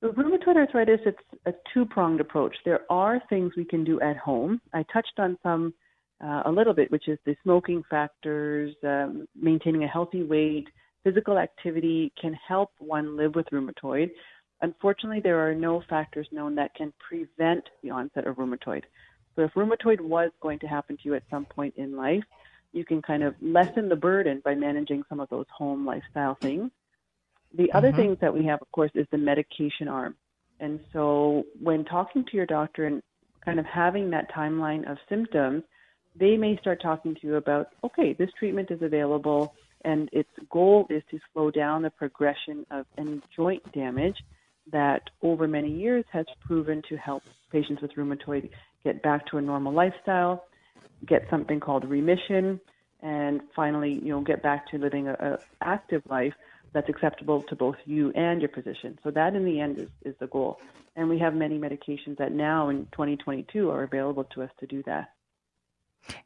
So, 0.00 0.12
rheumatoid 0.12 0.56
arthritis, 0.56 1.00
it's 1.04 1.18
a 1.44 1.52
two-pronged 1.72 2.20
approach. 2.20 2.56
There 2.64 2.80
are 2.90 3.20
things 3.28 3.52
we 3.56 3.64
can 3.66 3.84
do 3.84 4.00
at 4.00 4.16
home. 4.16 4.60
I 4.72 4.84
touched 4.92 5.18
on 5.18 5.36
some 5.42 5.74
uh, 6.24 6.42
a 6.46 6.50
little 6.50 6.74
bit, 6.74 6.90
which 6.90 7.08
is 7.08 7.18
the 7.26 7.36
smoking 7.42 7.82
factors, 7.90 8.74
um, 8.82 9.26
maintaining 9.38 9.84
a 9.84 9.88
healthy 9.88 10.22
weight, 10.22 10.68
physical 11.04 11.38
activity 11.38 12.12
can 12.20 12.34
help 12.48 12.70
one 12.78 13.16
live 13.16 13.34
with 13.34 13.46
rheumatoid 13.52 14.10
unfortunately, 14.64 15.20
there 15.20 15.46
are 15.46 15.54
no 15.54 15.82
factors 15.88 16.26
known 16.32 16.54
that 16.56 16.74
can 16.74 16.92
prevent 16.98 17.64
the 17.82 17.90
onset 17.90 18.26
of 18.26 18.36
rheumatoid. 18.36 18.82
So 19.36 19.42
if 19.42 19.52
rheumatoid 19.54 20.00
was 20.00 20.30
going 20.40 20.58
to 20.60 20.66
happen 20.66 20.96
to 20.96 21.02
you 21.04 21.14
at 21.14 21.22
some 21.30 21.44
point 21.44 21.74
in 21.76 21.96
life, 21.96 22.24
you 22.72 22.84
can 22.84 23.02
kind 23.02 23.22
of 23.22 23.34
lessen 23.40 23.88
the 23.88 23.96
burden 23.96 24.42
by 24.44 24.54
managing 24.54 25.04
some 25.08 25.20
of 25.20 25.28
those 25.28 25.46
home 25.56 25.86
lifestyle 25.86 26.36
things. 26.40 26.70
The 27.56 27.70
other 27.72 27.88
mm-hmm. 27.88 27.96
things 27.96 28.18
that 28.20 28.34
we 28.34 28.44
have, 28.46 28.60
of 28.60 28.70
course, 28.72 28.90
is 28.94 29.06
the 29.12 29.18
medication 29.18 29.86
arm. 29.86 30.16
And 30.58 30.80
so 30.92 31.44
when 31.60 31.84
talking 31.84 32.24
to 32.24 32.36
your 32.36 32.46
doctor 32.46 32.86
and 32.86 33.02
kind 33.44 33.60
of 33.60 33.66
having 33.66 34.10
that 34.10 34.32
timeline 34.32 34.90
of 34.90 34.98
symptoms, 35.08 35.62
they 36.16 36.36
may 36.36 36.56
start 36.58 36.80
talking 36.80 37.14
to 37.16 37.26
you 37.26 37.36
about, 37.36 37.68
okay, 37.84 38.12
this 38.12 38.30
treatment 38.38 38.70
is 38.70 38.82
available 38.82 39.54
and 39.84 40.08
its 40.12 40.30
goal 40.50 40.86
is 40.88 41.02
to 41.10 41.18
slow 41.32 41.50
down 41.50 41.82
the 41.82 41.90
progression 41.90 42.64
of 42.70 42.86
any 42.96 43.20
joint 43.36 43.62
damage 43.72 44.16
that 44.72 45.10
over 45.22 45.46
many 45.46 45.70
years 45.70 46.04
has 46.10 46.26
proven 46.46 46.82
to 46.88 46.96
help 46.96 47.22
patients 47.50 47.82
with 47.82 47.92
rheumatoid 47.92 48.50
get 48.84 49.02
back 49.02 49.26
to 49.26 49.38
a 49.38 49.42
normal 49.42 49.72
lifestyle, 49.72 50.44
get 51.06 51.26
something 51.30 51.60
called 51.60 51.88
remission, 51.88 52.60
and 53.00 53.42
finally, 53.54 54.00
you 54.02 54.08
know, 54.08 54.20
get 54.20 54.42
back 54.42 54.70
to 54.70 54.78
living 54.78 55.08
a, 55.08 55.12
a 55.14 55.38
active 55.62 56.02
life 56.08 56.32
that's 56.72 56.88
acceptable 56.88 57.42
to 57.42 57.54
both 57.54 57.76
you 57.84 58.10
and 58.12 58.40
your 58.40 58.50
physician. 58.50 58.98
So 59.04 59.10
that 59.12 59.34
in 59.34 59.44
the 59.44 59.60
end 59.60 59.78
is, 59.78 59.88
is 60.04 60.14
the 60.18 60.26
goal. 60.26 60.58
And 60.96 61.08
we 61.08 61.18
have 61.18 61.34
many 61.34 61.58
medications 61.58 62.16
that 62.18 62.32
now 62.32 62.68
in 62.68 62.86
2022 62.92 63.70
are 63.70 63.82
available 63.82 64.24
to 64.34 64.42
us 64.42 64.50
to 64.60 64.66
do 64.66 64.82
that. 64.84 65.10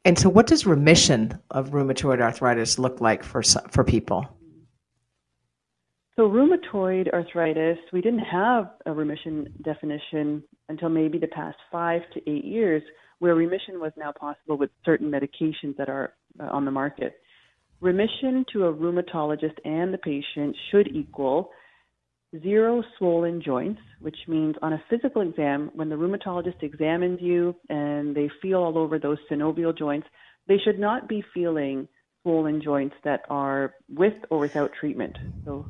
And 0.03 0.19
so, 0.19 0.27
what 0.27 0.47
does 0.47 0.65
remission 0.65 1.39
of 1.51 1.69
rheumatoid 1.69 2.19
arthritis 2.19 2.77
look 2.77 2.99
like 2.99 3.23
for 3.23 3.41
for 3.43 3.85
people? 3.85 4.27
So, 6.19 6.27
rheumatoid 6.27 7.13
arthritis, 7.13 7.77
we 7.93 8.01
didn't 8.01 8.19
have 8.19 8.71
a 8.85 8.91
remission 8.91 9.53
definition 9.63 10.43
until 10.67 10.89
maybe 10.89 11.17
the 11.17 11.27
past 11.27 11.55
five 11.71 12.01
to 12.13 12.29
eight 12.29 12.43
years, 12.43 12.83
where 13.19 13.35
remission 13.35 13.79
was 13.79 13.93
now 13.95 14.11
possible 14.11 14.57
with 14.57 14.69
certain 14.83 15.09
medications 15.09 15.77
that 15.77 15.87
are 15.87 16.15
uh, 16.37 16.47
on 16.47 16.65
the 16.65 16.71
market. 16.71 17.21
Remission 17.79 18.43
to 18.51 18.65
a 18.65 18.73
rheumatologist 18.73 19.59
and 19.63 19.93
the 19.93 19.97
patient 19.97 20.57
should 20.69 20.89
equal 20.93 21.51
zero 22.43 22.83
swollen 22.97 23.41
joints, 23.41 23.79
which 24.01 24.17
means 24.27 24.55
on 24.61 24.73
a 24.73 24.83
physical 24.89 25.21
exam, 25.21 25.71
when 25.73 25.87
the 25.87 25.95
rheumatologist 25.95 26.61
examines 26.63 27.21
you 27.21 27.55
and 27.69 28.13
they 28.13 28.29
feel 28.41 28.59
all 28.59 28.77
over 28.77 28.99
those 28.99 29.19
synovial 29.31 29.77
joints, 29.77 30.07
they 30.49 30.57
should 30.65 30.79
not 30.79 31.07
be 31.07 31.23
feeling 31.33 31.87
swollen 32.23 32.61
joints 32.61 32.95
that 33.05 33.21
are 33.29 33.73
with 33.87 34.15
or 34.29 34.39
without 34.39 34.71
treatment. 34.77 35.17
So, 35.45 35.65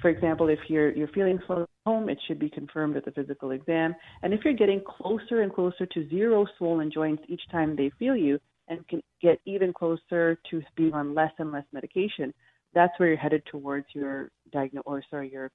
for 0.00 0.08
example, 0.08 0.48
if 0.48 0.58
you're 0.68 0.92
you're 0.92 1.08
feeling 1.08 1.38
swollen 1.46 1.64
at 1.64 1.90
home, 1.90 2.08
it 2.08 2.18
should 2.26 2.38
be 2.38 2.48
confirmed 2.48 2.96
at 2.96 3.04
the 3.04 3.10
physical 3.12 3.50
exam. 3.50 3.94
And 4.22 4.32
if 4.32 4.40
you're 4.44 4.54
getting 4.54 4.80
closer 4.80 5.42
and 5.42 5.52
closer 5.52 5.86
to 5.86 6.08
zero 6.08 6.46
swollen 6.58 6.90
joints 6.90 7.22
each 7.28 7.42
time 7.50 7.76
they 7.76 7.90
feel 7.98 8.16
you, 8.16 8.38
and 8.68 8.86
can 8.88 9.02
get 9.20 9.40
even 9.44 9.72
closer 9.72 10.38
to 10.50 10.62
being 10.76 10.94
on 10.94 11.14
less 11.14 11.32
and 11.38 11.52
less 11.52 11.64
medication, 11.72 12.32
that's 12.74 12.92
where 12.98 13.08
you're 13.10 13.18
headed 13.18 13.42
towards 13.50 13.86
your 13.94 14.30
diagnosis 14.52 14.84
or 14.86 15.02
sorry 15.10 15.30
your 15.30 15.50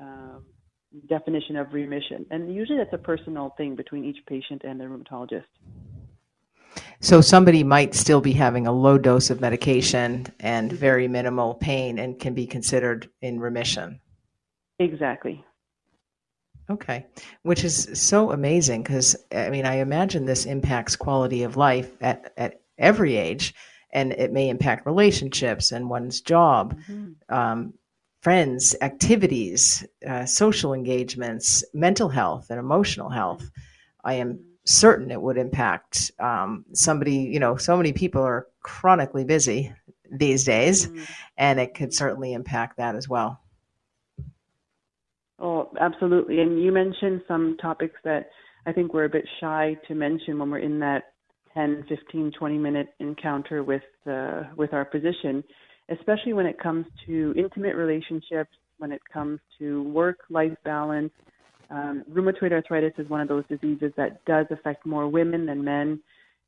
um, 0.00 0.44
definition 1.08 1.56
of 1.56 1.72
remission. 1.72 2.26
And 2.30 2.54
usually 2.54 2.78
that's 2.78 2.92
a 2.92 2.98
personal 2.98 3.54
thing 3.56 3.76
between 3.76 4.04
each 4.04 4.18
patient 4.26 4.62
and 4.64 4.80
the 4.80 4.84
rheumatologist. 4.84 5.44
So 7.02 7.20
somebody 7.20 7.64
might 7.64 7.96
still 7.96 8.20
be 8.20 8.32
having 8.32 8.68
a 8.68 8.72
low 8.72 8.96
dose 8.96 9.28
of 9.28 9.40
medication 9.40 10.28
and 10.38 10.70
very 10.70 11.08
minimal 11.08 11.54
pain 11.54 11.98
and 11.98 12.16
can 12.16 12.32
be 12.32 12.46
considered 12.46 13.10
in 13.20 13.40
remission. 13.40 14.00
Exactly. 14.78 15.44
Okay, 16.70 17.04
which 17.42 17.64
is 17.64 17.90
so 17.94 18.30
amazing 18.30 18.84
because 18.84 19.16
I 19.34 19.50
mean 19.50 19.66
I 19.66 19.74
imagine 19.80 20.26
this 20.26 20.46
impacts 20.46 20.94
quality 20.94 21.42
of 21.42 21.56
life 21.56 21.90
at 22.00 22.32
at 22.36 22.60
every 22.78 23.16
age, 23.16 23.52
and 23.92 24.12
it 24.12 24.32
may 24.32 24.48
impact 24.48 24.86
relationships 24.86 25.72
and 25.72 25.90
one's 25.90 26.20
job, 26.20 26.78
mm-hmm. 26.88 27.34
um, 27.34 27.74
friends, 28.20 28.76
activities, 28.80 29.84
uh, 30.08 30.24
social 30.24 30.72
engagements, 30.72 31.64
mental 31.74 32.08
health, 32.08 32.46
and 32.48 32.60
emotional 32.60 33.10
health. 33.10 33.50
I 34.04 34.14
am 34.14 34.38
certain 34.64 35.10
it 35.10 35.20
would 35.20 35.36
impact 35.36 36.12
um, 36.18 36.64
somebody. 36.72 37.16
You 37.16 37.40
know, 37.40 37.56
so 37.56 37.76
many 37.76 37.92
people 37.92 38.22
are 38.22 38.46
chronically 38.62 39.24
busy 39.24 39.72
these 40.10 40.44
days, 40.44 40.86
mm-hmm. 40.86 41.02
and 41.36 41.60
it 41.60 41.74
could 41.74 41.94
certainly 41.94 42.32
impact 42.32 42.76
that 42.76 42.94
as 42.94 43.08
well. 43.08 43.40
Oh, 45.38 45.70
absolutely. 45.80 46.40
And 46.40 46.62
you 46.62 46.70
mentioned 46.70 47.22
some 47.26 47.56
topics 47.60 47.96
that 48.04 48.30
I 48.64 48.72
think 48.72 48.94
we're 48.94 49.06
a 49.06 49.10
bit 49.10 49.28
shy 49.40 49.76
to 49.88 49.94
mention 49.94 50.38
when 50.38 50.50
we're 50.50 50.58
in 50.58 50.78
that 50.80 51.14
10, 51.54 51.84
15, 51.88 52.32
20 52.38 52.58
minute 52.58 52.88
encounter 53.00 53.64
with 53.64 53.82
uh, 54.08 54.42
with 54.56 54.72
our 54.72 54.88
physician, 54.90 55.42
especially 55.88 56.32
when 56.32 56.46
it 56.46 56.58
comes 56.60 56.86
to 57.06 57.34
intimate 57.36 57.74
relationships, 57.74 58.52
when 58.78 58.92
it 58.92 59.02
comes 59.12 59.40
to 59.58 59.82
work 59.90 60.18
life 60.30 60.56
balance. 60.64 61.12
Um, 61.70 62.04
rheumatoid 62.12 62.52
arthritis 62.52 62.92
is 62.98 63.08
one 63.08 63.20
of 63.20 63.28
those 63.28 63.44
diseases 63.48 63.92
that 63.96 64.24
does 64.24 64.46
affect 64.50 64.86
more 64.86 65.08
women 65.08 65.46
than 65.46 65.64
men, 65.64 66.00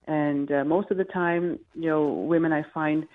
and 0.06 0.50
uh, 0.52 0.64
most 0.64 0.90
of 0.90 0.96
the 0.96 1.04
time, 1.04 1.58
you 1.74 1.88
know, 1.88 2.08
women 2.08 2.52
I 2.52 2.62
find 2.74 3.06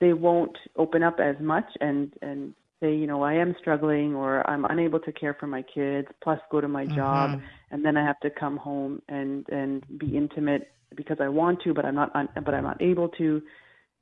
they 0.00 0.12
won't 0.12 0.56
open 0.76 1.02
up 1.02 1.18
as 1.20 1.36
much 1.40 1.66
and 1.80 2.12
and 2.22 2.54
say, 2.80 2.94
you 2.94 3.06
know, 3.06 3.22
I 3.22 3.34
am 3.34 3.56
struggling 3.60 4.14
or 4.14 4.48
I'm 4.48 4.64
unable 4.64 5.00
to 5.00 5.12
care 5.12 5.34
for 5.34 5.48
my 5.48 5.62
kids, 5.62 6.06
plus 6.22 6.38
go 6.50 6.60
to 6.60 6.68
my 6.68 6.84
mm-hmm. 6.84 6.94
job, 6.94 7.40
and 7.70 7.84
then 7.84 7.96
I 7.96 8.04
have 8.04 8.20
to 8.20 8.30
come 8.30 8.56
home 8.56 9.02
and 9.08 9.44
and 9.48 9.84
be 9.98 10.16
intimate 10.16 10.70
because 10.94 11.18
I 11.20 11.28
want 11.28 11.60
to, 11.62 11.74
but 11.74 11.84
I'm 11.84 11.94
not, 11.94 12.12
but 12.44 12.54
I'm 12.54 12.64
not 12.64 12.80
able 12.80 13.08
to. 13.10 13.42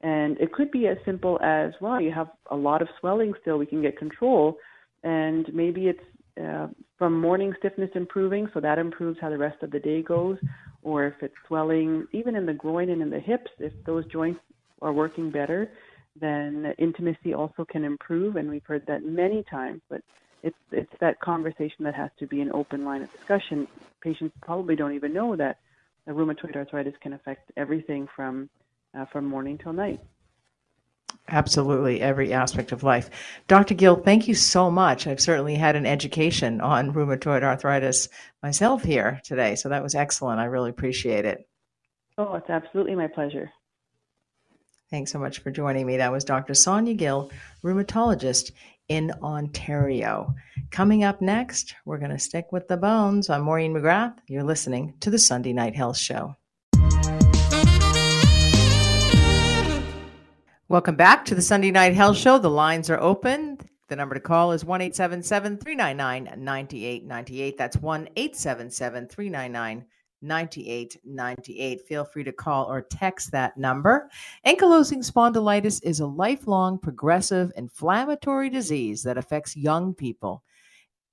And 0.03 0.39
it 0.39 0.53
could 0.53 0.71
be 0.71 0.87
as 0.89 0.99
simple 1.05 1.41
as, 1.43 1.73
well, 1.81 2.01
you 2.01 2.13
have 2.13 2.29
a 2.51 2.57
lot 2.57 2.83
of 2.83 2.89
swelling 3.01 3.33
still. 3.41 3.57
We 3.57 3.67
can 3.67 3.81
get 3.81 3.97
control, 3.97 4.59
and 5.03 5.49
maybe 5.55 5.89
it's 5.89 6.05
uh, 6.43 6.69
from 6.99 7.21
morning 7.21 7.53
stiffness 7.59 7.91
improving, 7.95 8.49
so 8.53 8.61
that 8.61 8.79
improves 8.79 9.19
how 9.21 9.31
the 9.31 9.39
rest 9.39 9.63
of 9.63 9.71
the 9.71 9.81
day 9.81 10.03
goes. 10.03 10.39
Or 10.83 11.07
if 11.07 11.15
it's 11.21 11.35
swelling, 11.49 12.07
even 12.13 12.37
in 12.37 12.47
the 12.47 12.53
groin 12.53 12.91
and 12.91 13.03
in 13.03 13.11
the 13.11 13.19
hips, 13.19 13.51
if 13.59 13.73
those 13.87 14.05
joints 14.07 14.41
are 14.83 14.93
working 14.93 15.31
better, 15.31 15.69
then 16.21 16.73
intimacy 16.79 17.35
also 17.35 17.65
can 17.65 17.85
improve, 17.85 18.37
and 18.37 18.49
we've 18.49 18.65
heard 18.65 18.85
that 18.87 19.05
many 19.05 19.45
times. 19.51 19.81
But 19.91 20.01
it's 20.43 20.57
it's 20.71 20.93
that 21.01 21.21
conversation 21.21 21.85
that 21.85 21.95
has 21.95 22.11
to 22.19 22.27
be 22.27 22.41
an 22.41 22.53
open 22.53 22.85
line 22.85 23.03
of 23.03 23.11
discussion. 23.13 23.67
Patients 24.01 24.35
probably 24.43 24.77
don't 24.77 24.95
even 24.95 25.13
know 25.13 25.37
that 25.37 25.59
rheumatoid 26.09 26.55
arthritis 26.55 26.95
can 27.03 27.15
affect 27.15 27.51
everything 27.57 28.07
from 28.15 28.49
uh, 28.97 29.07
from 29.13 29.27
morning 29.27 29.59
till 29.63 29.73
night. 29.73 30.01
Absolutely, 31.29 32.01
every 32.01 32.33
aspect 32.33 32.71
of 32.71 32.85
life. 32.85 33.11
Dr. 33.49 33.75
Gill, 33.75 33.97
thank 33.97 34.29
you 34.29 34.35
so 34.35 34.71
much. 34.71 35.07
I've 35.07 35.21
certainly 35.21 35.57
had 35.57 35.75
an 35.75 35.87
education 35.87 36.61
on 36.61 36.93
rheumatoid 36.93 37.43
arthritis 37.43 38.09
myself 38.43 38.85
here 38.85 39.21
today, 39.25 39.57
so 39.57 39.69
that 39.69 39.83
was 39.83 39.97
excellent. 39.97 40.41
I 40.41 40.45
really 40.45 40.71
appreciate 40.71 41.25
it. 41.25 41.49
Oh, 42.17 42.35
it's 42.35 42.49
absolutely 42.49 42.95
my 42.95 43.09
pleasure. 43.09 43.51
Thanks 44.89 45.11
so 45.11 45.19
much 45.19 45.41
for 45.41 45.51
joining 45.51 45.85
me. 45.85 45.97
That 45.97 46.13
was 46.13 46.23
Dr. 46.23 46.55
Sonia 46.55 46.95
Gill, 46.95 47.33
rheumatologist 47.65 48.53
in 48.89 49.13
Ontario. 49.21 50.33
Coming 50.71 51.03
up 51.03 51.21
next, 51.21 51.75
we're 51.85 51.99
going 51.99 52.13
to 52.13 52.21
stick 52.21 52.53
with 52.53 52.69
the 52.69 52.77
bones. 52.77 53.29
I'm 53.29 53.43
Maureen 53.43 53.75
McGrath. 53.75 54.15
You're 54.29 54.45
listening 54.45 54.95
to 55.01 55.11
the 55.11 55.19
Sunday 55.19 55.53
Night 55.53 55.75
Health 55.75 55.97
Show. 55.97 56.37
Welcome 60.69 60.97
back 60.97 61.25
to 61.27 61.37
the 61.37 61.43
Sunday 61.43 61.71
Night 61.71 61.95
Health 61.95 62.17
Show. 62.17 62.39
The 62.39 62.51
lines 62.51 62.91
are 62.91 62.99
open. 62.99 63.57
The 63.87 63.95
number 63.95 64.17
to 64.17 64.21
call 64.21 64.51
is 64.51 64.65
1 64.65 64.81
399 64.91 66.25
9898. 66.25 67.57
That's 67.57 67.77
1 67.77 68.09
399 68.17 69.85
9898. 70.23 71.81
Feel 71.83 72.05
free 72.05 72.25
to 72.25 72.33
call 72.33 72.65
or 72.65 72.83
text 72.83 73.31
that 73.31 73.57
number. 73.57 74.11
Ankylosing 74.45 75.09
spondylitis 75.09 75.81
is 75.85 76.01
a 76.01 76.07
lifelong 76.07 76.81
progressive 76.81 77.53
inflammatory 77.57 78.51
disease 78.51 79.05
that 79.05 79.17
affects 79.17 79.57
young 79.57 79.95
people. 79.95 80.43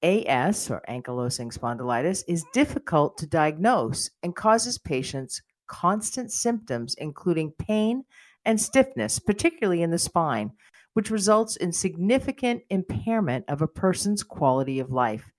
AS, 0.02 0.72
or 0.72 0.82
ankylosing 0.90 1.56
spondylitis, 1.56 2.24
is 2.28 2.44
difficult 2.54 3.20
to 3.20 3.28
diagnose 3.28 4.10
and 4.24 4.36
causes 4.36 4.80
patients 4.80 5.44
constant 5.68 6.32
symptoms, 6.32 6.96
including 6.96 7.52
pain 7.52 8.04
and 8.46 8.60
stiffness, 8.60 9.20
particularly 9.20 9.82
in 9.82 9.92
the 9.92 9.98
spine, 9.98 10.52
which 10.94 11.10
results 11.10 11.56
in 11.56 11.72
significant 11.72 12.64
impairment 12.70 13.46
of 13.48 13.62
a 13.62 13.68
person's 13.68 14.24
quality 14.24 14.80
of 14.80 14.92
life. 14.92 15.32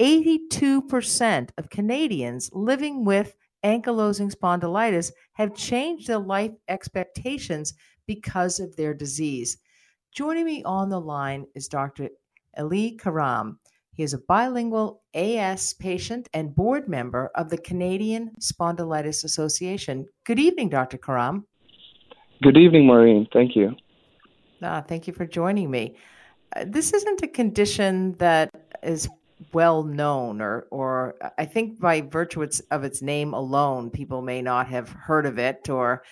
82% 0.00 1.50
of 1.58 1.70
Canadians 1.70 2.50
living 2.52 3.04
with 3.04 3.34
ankylosing 3.64 4.32
spondylitis 4.32 5.12
have 5.32 5.54
changed 5.54 6.06
their 6.06 6.18
life 6.18 6.52
expectations 6.68 7.74
because 8.06 8.60
of 8.60 8.76
their 8.76 8.94
disease. 8.94 9.58
Joining 10.12 10.44
me 10.46 10.62
on 10.64 10.88
the 10.88 11.00
line 11.00 11.46
is 11.54 11.68
Dr. 11.68 12.08
Ali 12.56 12.92
Karam. 12.92 13.58
He 13.92 14.04
is 14.04 14.14
a 14.14 14.18
bilingual 14.18 15.02
AS 15.12 15.74
patient 15.74 16.28
and 16.32 16.54
board 16.54 16.88
member 16.88 17.30
of 17.34 17.50
the 17.50 17.58
Canadian 17.58 18.30
Spondylitis 18.40 19.24
Association. 19.24 20.06
Good 20.24 20.38
evening, 20.38 20.68
Dr. 20.68 20.98
Karam. 20.98 21.46
Good 22.40 22.56
evening, 22.56 22.86
Maureen. 22.86 23.26
Thank 23.32 23.56
you. 23.56 23.74
Ah, 24.62 24.80
thank 24.80 25.06
you 25.06 25.12
for 25.12 25.26
joining 25.26 25.70
me. 25.70 25.96
Uh, 26.54 26.64
this 26.66 26.92
isn't 26.92 27.22
a 27.22 27.28
condition 27.28 28.12
that 28.18 28.50
is 28.82 29.08
well 29.52 29.82
known, 29.82 30.40
or, 30.40 30.66
or 30.70 31.16
I 31.36 31.44
think 31.44 31.80
by 31.80 32.00
virtue 32.00 32.46
of 32.70 32.84
its 32.84 33.02
name 33.02 33.34
alone, 33.34 33.90
people 33.90 34.22
may 34.22 34.40
not 34.40 34.68
have 34.68 34.88
heard 34.88 35.26
of 35.26 35.38
it, 35.38 35.68
or 35.68 36.04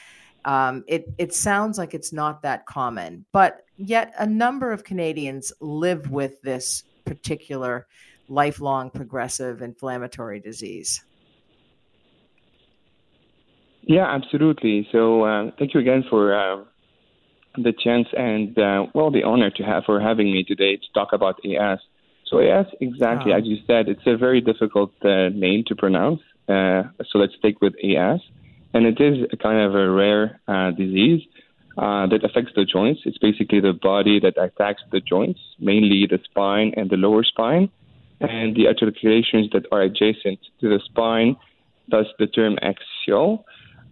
um, 0.44 0.84
it, 0.88 1.06
it 1.18 1.32
sounds 1.32 1.78
like 1.78 1.94
it's 1.94 2.12
not 2.12 2.42
that 2.42 2.66
common. 2.66 3.24
But 3.32 3.62
yet, 3.76 4.12
a 4.18 4.26
number 4.26 4.72
of 4.72 4.84
Canadians 4.84 5.52
live 5.60 6.10
with 6.10 6.40
this 6.42 6.82
particular 7.04 7.86
lifelong 8.28 8.90
progressive 8.90 9.62
inflammatory 9.62 10.40
disease. 10.40 11.04
Yeah, 13.86 14.06
absolutely. 14.12 14.88
So 14.90 15.22
uh, 15.22 15.50
thank 15.58 15.72
you 15.72 15.80
again 15.80 16.04
for 16.10 16.34
uh, 16.34 16.64
the 17.54 17.72
chance 17.72 18.08
and 18.16 18.58
uh, 18.58 18.86
well, 18.94 19.12
the 19.12 19.22
honor 19.22 19.50
to 19.50 19.62
have 19.62 19.84
for 19.84 20.00
having 20.00 20.32
me 20.32 20.42
today 20.42 20.76
to 20.76 20.86
talk 20.92 21.12
about 21.12 21.38
AS. 21.46 21.78
So 22.26 22.40
AS, 22.40 22.66
exactly 22.80 23.32
oh. 23.32 23.38
as 23.38 23.44
you 23.46 23.58
said, 23.64 23.88
it's 23.88 24.02
a 24.04 24.16
very 24.16 24.40
difficult 24.40 24.92
uh, 25.04 25.28
name 25.28 25.62
to 25.68 25.76
pronounce. 25.76 26.20
Uh, 26.48 26.82
so 27.10 27.18
let's 27.18 27.34
stick 27.38 27.60
with 27.62 27.74
AS, 27.82 28.20
and 28.74 28.86
it 28.86 29.00
is 29.00 29.24
a 29.32 29.36
kind 29.36 29.60
of 29.60 29.76
a 29.76 29.88
rare 29.88 30.40
uh, 30.48 30.72
disease. 30.72 31.22
that 31.76 32.20
affects 32.24 32.52
the 32.56 32.64
joints. 32.64 33.02
It's 33.04 33.18
basically 33.18 33.60
the 33.60 33.72
body 33.72 34.18
that 34.18 34.36
attacks 34.36 34.82
the 34.90 35.00
joints, 35.00 35.38
mainly 35.60 36.08
the 36.10 36.18
spine 36.24 36.74
and 36.76 36.90
the 36.90 36.96
lower 36.96 37.22
spine, 37.22 37.70
and 38.20 38.56
the 38.56 38.66
articulations 38.66 39.50
that 39.52 39.66
are 39.70 39.82
adjacent 39.82 40.40
to 40.60 40.68
the 40.68 40.80
spine. 40.84 41.36
Thus, 41.88 42.06
the 42.18 42.26
term 42.26 42.58
axial. 42.62 43.44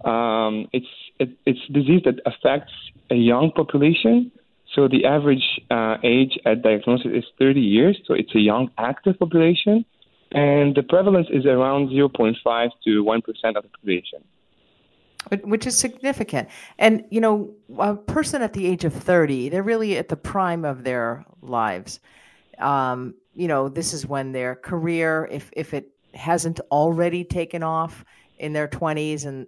Um, 0.05 0.69
it's 0.73 0.87
it, 1.19 1.31
it's 1.47 1.61
disease 1.73 2.03
that 2.05 2.21
affects 2.27 2.73
a 3.11 3.15
young 3.15 3.53
population. 3.53 4.31
So 4.75 4.89
the 4.89 5.05
average 5.05 5.61
uh, 5.71 5.97
age 6.03 6.39
at 6.45 6.63
diagnosis 6.63 7.13
is 7.15 7.25
30 7.39 7.61
years. 7.61 7.97
So 8.07 8.15
it's 8.15 8.35
a 8.35 8.41
young 8.41 8.71
active 8.77 9.19
population, 9.19 9.85
and 10.33 10.75
the 10.75 10.83
prevalence 10.83 11.29
is 11.31 11.47
around 11.47 11.91
0.5 11.91 12.71
to 12.85 13.05
1 13.05 13.23
percent 13.23 13.57
of 13.57 13.63
the 13.63 13.69
population. 13.69 14.25
Which 15.43 15.67
is 15.67 15.77
significant. 15.79 16.51
And, 16.79 17.05
you 17.11 17.21
know, 17.21 17.55
a 17.79 17.95
person 17.95 18.43
at 18.43 18.53
the 18.53 18.67
age 18.67 18.85
of 18.85 18.93
30, 18.93 19.49
they're 19.49 19.63
really 19.63 19.97
at 19.97 20.11
the 20.11 20.17
prime 20.17 20.67
of 20.67 20.85
their 20.85 21.25
lives. 21.41 22.01
Um, 22.59 23.15
you 23.35 23.49
know, 23.49 23.71
this 23.71 23.95
is 23.95 24.07
when 24.07 24.33
their 24.33 24.55
career, 24.55 25.27
if, 25.31 25.51
if 25.57 25.73
it 25.73 25.89
hasn't 26.13 26.61
already 26.71 27.25
taken 27.25 27.63
off 27.63 28.05
in 28.39 28.53
their 28.53 28.69
20s 28.69 29.25
and 29.25 29.47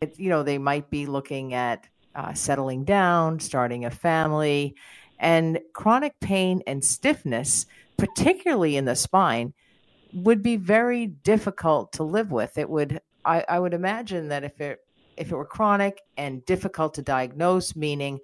it, 0.00 0.18
you 0.18 0.28
know, 0.28 0.42
they 0.42 0.58
might 0.58 0.90
be 0.90 1.06
looking 1.06 1.54
at 1.54 1.88
uh, 2.14 2.32
settling 2.32 2.84
down, 2.84 3.40
starting 3.40 3.84
a 3.84 3.90
family, 3.90 4.74
and 5.18 5.58
chronic 5.72 6.18
pain 6.20 6.62
and 6.66 6.84
stiffness, 6.84 7.66
particularly 7.96 8.76
in 8.76 8.84
the 8.84 8.96
spine, 8.96 9.52
would 10.12 10.42
be 10.42 10.56
very 10.56 11.06
difficult 11.06 11.92
to 11.92 12.04
live 12.04 12.30
with. 12.30 12.56
It 12.58 12.68
would, 12.68 13.00
I, 13.24 13.44
I 13.48 13.58
would 13.58 13.74
imagine 13.74 14.28
that 14.28 14.44
if 14.44 14.60
it 14.60 14.80
if 15.16 15.30
it 15.30 15.36
were 15.36 15.44
chronic 15.44 16.00
and 16.16 16.44
difficult 16.44 16.94
to 16.94 17.02
diagnose, 17.02 17.76
meaning 17.76 18.18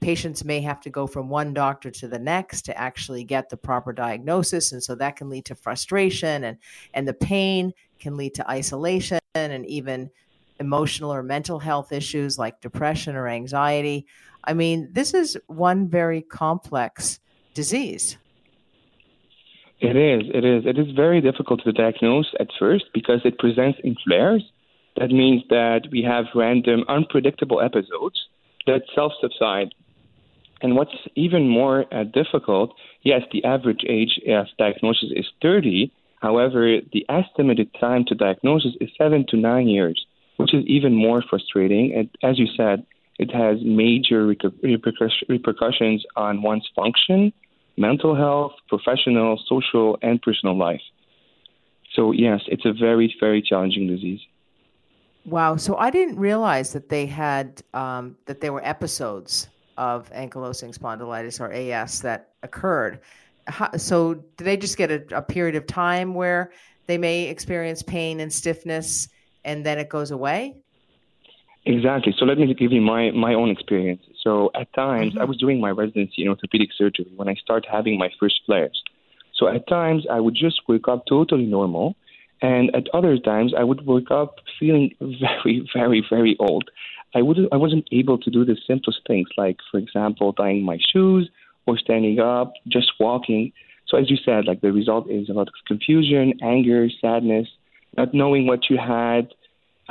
patients 0.00 0.44
may 0.44 0.60
have 0.60 0.80
to 0.80 0.90
go 0.90 1.06
from 1.06 1.28
one 1.28 1.52
doctor 1.52 1.90
to 1.90 2.08
the 2.08 2.18
next 2.18 2.62
to 2.62 2.78
actually 2.78 3.24
get 3.24 3.50
the 3.50 3.56
proper 3.56 3.92
diagnosis 3.92 4.72
and 4.72 4.82
so 4.82 4.94
that 4.94 5.16
can 5.16 5.28
lead 5.28 5.44
to 5.44 5.54
frustration 5.54 6.44
and 6.44 6.56
and 6.94 7.06
the 7.06 7.14
pain 7.14 7.72
can 7.98 8.16
lead 8.16 8.34
to 8.34 8.50
isolation 8.50 9.18
and 9.34 9.66
even 9.66 10.10
emotional 10.60 11.12
or 11.12 11.22
mental 11.22 11.58
health 11.58 11.90
issues 11.90 12.38
like 12.38 12.60
depression 12.60 13.16
or 13.16 13.26
anxiety. 13.26 14.06
I 14.44 14.52
mean, 14.52 14.88
this 14.92 15.14
is 15.14 15.36
one 15.46 15.88
very 15.88 16.22
complex 16.22 17.18
disease. 17.54 18.16
It 19.80 19.96
is. 19.96 20.30
It 20.32 20.44
is. 20.44 20.66
It 20.66 20.78
is 20.78 20.94
very 20.94 21.20
difficult 21.22 21.62
to 21.64 21.72
diagnose 21.72 22.32
at 22.38 22.48
first 22.58 22.84
because 22.92 23.20
it 23.24 23.38
presents 23.38 23.78
in 23.82 23.96
flares. 24.04 24.42
That 24.96 25.10
means 25.10 25.42
that 25.48 25.88
we 25.90 26.02
have 26.02 26.26
random, 26.34 26.84
unpredictable 26.88 27.62
episodes 27.62 28.20
that 28.66 28.82
self 28.94 29.12
subside. 29.20 29.74
And 30.62 30.76
what's 30.76 30.94
even 31.14 31.48
more 31.48 31.86
uh, 31.90 32.04
difficult, 32.04 32.74
yes, 33.02 33.22
the 33.32 33.42
average 33.44 33.82
age 33.88 34.20
of 34.28 34.46
diagnosis 34.58 35.08
is 35.16 35.24
30. 35.40 35.90
However, 36.20 36.80
the 36.92 37.06
estimated 37.08 37.70
time 37.80 38.04
to 38.08 38.14
diagnosis 38.14 38.72
is 38.78 38.90
seven 38.98 39.24
to 39.30 39.38
nine 39.38 39.68
years 39.68 40.04
which 40.40 40.54
is 40.54 40.64
even 40.66 40.94
more 40.94 41.22
frustrating. 41.28 41.92
And 41.94 42.08
as 42.22 42.38
you 42.38 42.46
said, 42.56 42.86
it 43.18 43.30
has 43.34 43.58
major 43.62 44.26
repercussions 44.26 46.04
on 46.16 46.40
one's 46.40 46.66
function, 46.74 47.32
mental 47.76 48.16
health, 48.16 48.52
professional, 48.66 49.38
social, 49.46 49.98
and 50.00 50.20
personal 50.22 50.56
life. 50.56 50.80
So, 51.94 52.12
yes, 52.12 52.40
it's 52.46 52.64
a 52.64 52.72
very, 52.72 53.14
very 53.20 53.42
challenging 53.42 53.86
disease. 53.86 54.20
Wow. 55.26 55.56
So 55.56 55.76
I 55.76 55.90
didn't 55.90 56.16
realize 56.16 56.72
that 56.72 56.88
they 56.88 57.04
had, 57.04 57.62
um, 57.74 58.16
that 58.24 58.40
there 58.40 58.54
were 58.54 58.66
episodes 58.66 59.48
of 59.76 60.10
ankylosing 60.12 60.74
spondylitis 60.76 61.38
or 61.40 61.52
AS 61.52 62.00
that 62.00 62.30
occurred. 62.42 63.00
How, 63.46 63.76
so, 63.76 64.14
do 64.14 64.44
they 64.44 64.56
just 64.56 64.78
get 64.78 64.90
a, 64.90 65.02
a 65.14 65.22
period 65.22 65.56
of 65.56 65.66
time 65.66 66.14
where 66.14 66.52
they 66.86 66.96
may 66.96 67.24
experience 67.24 67.82
pain 67.82 68.20
and 68.20 68.32
stiffness? 68.32 69.08
And 69.44 69.64
then 69.64 69.78
it 69.78 69.88
goes 69.88 70.10
away? 70.10 70.56
Exactly. 71.66 72.14
So 72.18 72.24
let 72.24 72.38
me 72.38 72.52
give 72.54 72.72
you 72.72 72.80
my, 72.80 73.10
my 73.10 73.34
own 73.34 73.50
experience. 73.50 74.02
So 74.22 74.50
at 74.54 74.72
times, 74.72 75.12
mm-hmm. 75.12 75.20
I 75.20 75.24
was 75.24 75.36
doing 75.36 75.60
my 75.60 75.70
residency 75.70 76.22
in 76.22 76.28
orthopedic 76.28 76.70
surgery 76.76 77.10
when 77.16 77.28
I 77.28 77.34
started 77.34 77.68
having 77.70 77.98
my 77.98 78.10
first 78.18 78.40
flares. 78.46 78.82
So 79.34 79.48
at 79.48 79.66
times, 79.68 80.06
I 80.10 80.20
would 80.20 80.34
just 80.34 80.62
wake 80.68 80.88
up 80.88 81.06
totally 81.06 81.46
normal. 81.46 81.96
And 82.42 82.74
at 82.74 82.84
other 82.94 83.18
times, 83.18 83.52
I 83.56 83.64
would 83.64 83.86
wake 83.86 84.10
up 84.10 84.36
feeling 84.58 84.94
very, 85.00 85.68
very, 85.74 86.04
very 86.08 86.36
old. 86.38 86.70
I, 87.14 87.22
would, 87.22 87.38
I 87.52 87.56
wasn't 87.56 87.88
able 87.92 88.18
to 88.18 88.30
do 88.30 88.44
the 88.44 88.56
simplest 88.66 89.00
things, 89.06 89.28
like, 89.36 89.58
for 89.70 89.78
example, 89.78 90.32
tying 90.32 90.64
my 90.64 90.78
shoes 90.92 91.28
or 91.66 91.76
standing 91.76 92.20
up, 92.20 92.52
just 92.68 92.92
walking. 92.98 93.52
So 93.86 93.98
as 93.98 94.08
you 94.08 94.16
said, 94.24 94.46
like 94.46 94.60
the 94.60 94.72
result 94.72 95.10
is 95.10 95.28
a 95.28 95.32
lot 95.32 95.48
of 95.48 95.54
confusion, 95.66 96.34
anger, 96.42 96.88
sadness, 97.00 97.48
not 98.00 98.14
knowing 98.20 98.42
what 98.50 98.62
you 98.70 98.78
had. 98.78 99.24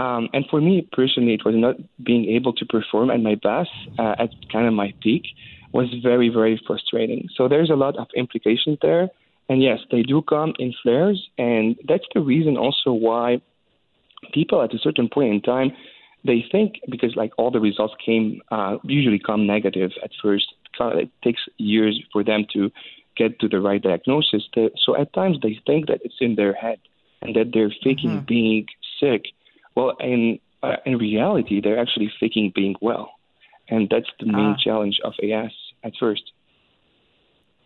Um, 0.05 0.23
and 0.35 0.43
for 0.51 0.59
me 0.67 0.75
personally, 0.99 1.33
it 1.37 1.43
was 1.47 1.55
not 1.65 1.75
being 2.09 2.25
able 2.37 2.53
to 2.59 2.65
perform 2.75 3.07
at 3.15 3.21
my 3.29 3.35
best 3.35 3.73
uh, 4.01 4.15
at 4.23 4.29
kind 4.53 4.65
of 4.69 4.73
my 4.83 4.89
peak 5.03 5.23
was 5.71 5.87
very, 6.09 6.29
very 6.39 6.55
frustrating. 6.67 7.21
So 7.35 7.41
there's 7.47 7.69
a 7.69 7.79
lot 7.85 7.95
of 7.97 8.07
implications 8.23 8.77
there. 8.81 9.05
And 9.49 9.57
yes, 9.61 9.79
they 9.91 10.03
do 10.13 10.17
come 10.21 10.51
in 10.63 10.73
flares. 10.81 11.19
And 11.37 11.75
that's 11.89 12.09
the 12.15 12.21
reason 12.21 12.53
also 12.65 12.91
why 13.07 13.27
people 14.37 14.61
at 14.65 14.73
a 14.73 14.79
certain 14.79 15.09
point 15.15 15.33
in 15.35 15.41
time, 15.41 15.69
they 16.29 16.39
think 16.53 16.69
because 16.93 17.13
like 17.15 17.31
all 17.37 17.51
the 17.51 17.63
results 17.69 17.95
came, 18.05 18.41
uh, 18.55 18.77
usually 18.83 19.19
come 19.19 19.41
negative 19.55 19.91
at 20.03 20.11
first. 20.21 20.47
It 21.03 21.09
takes 21.25 21.41
years 21.57 21.95
for 22.13 22.23
them 22.23 22.45
to 22.53 22.71
get 23.19 23.39
to 23.41 23.47
the 23.53 23.59
right 23.67 23.81
diagnosis. 23.81 24.43
So 24.83 24.95
at 25.01 25.13
times 25.13 25.37
they 25.43 25.55
think 25.67 25.87
that 25.89 25.99
it's 26.05 26.19
in 26.27 26.35
their 26.35 26.53
head 26.53 26.79
and 27.21 27.35
that 27.35 27.51
they're 27.53 27.73
faking 27.83 28.11
mm-hmm. 28.11 28.25
being 28.25 28.65
sick. 28.99 29.25
Well, 29.75 29.95
in 29.99 30.39
uh, 30.61 30.75
in 30.85 30.97
reality, 30.97 31.61
they're 31.61 31.79
actually 31.79 32.11
faking 32.19 32.51
being 32.53 32.75
well, 32.81 33.11
and 33.69 33.87
that's 33.89 34.09
the 34.19 34.25
main 34.25 34.55
ah. 34.57 34.63
challenge 34.63 34.99
of 35.03 35.13
AS 35.23 35.51
at 35.83 35.93
first. 35.99 36.31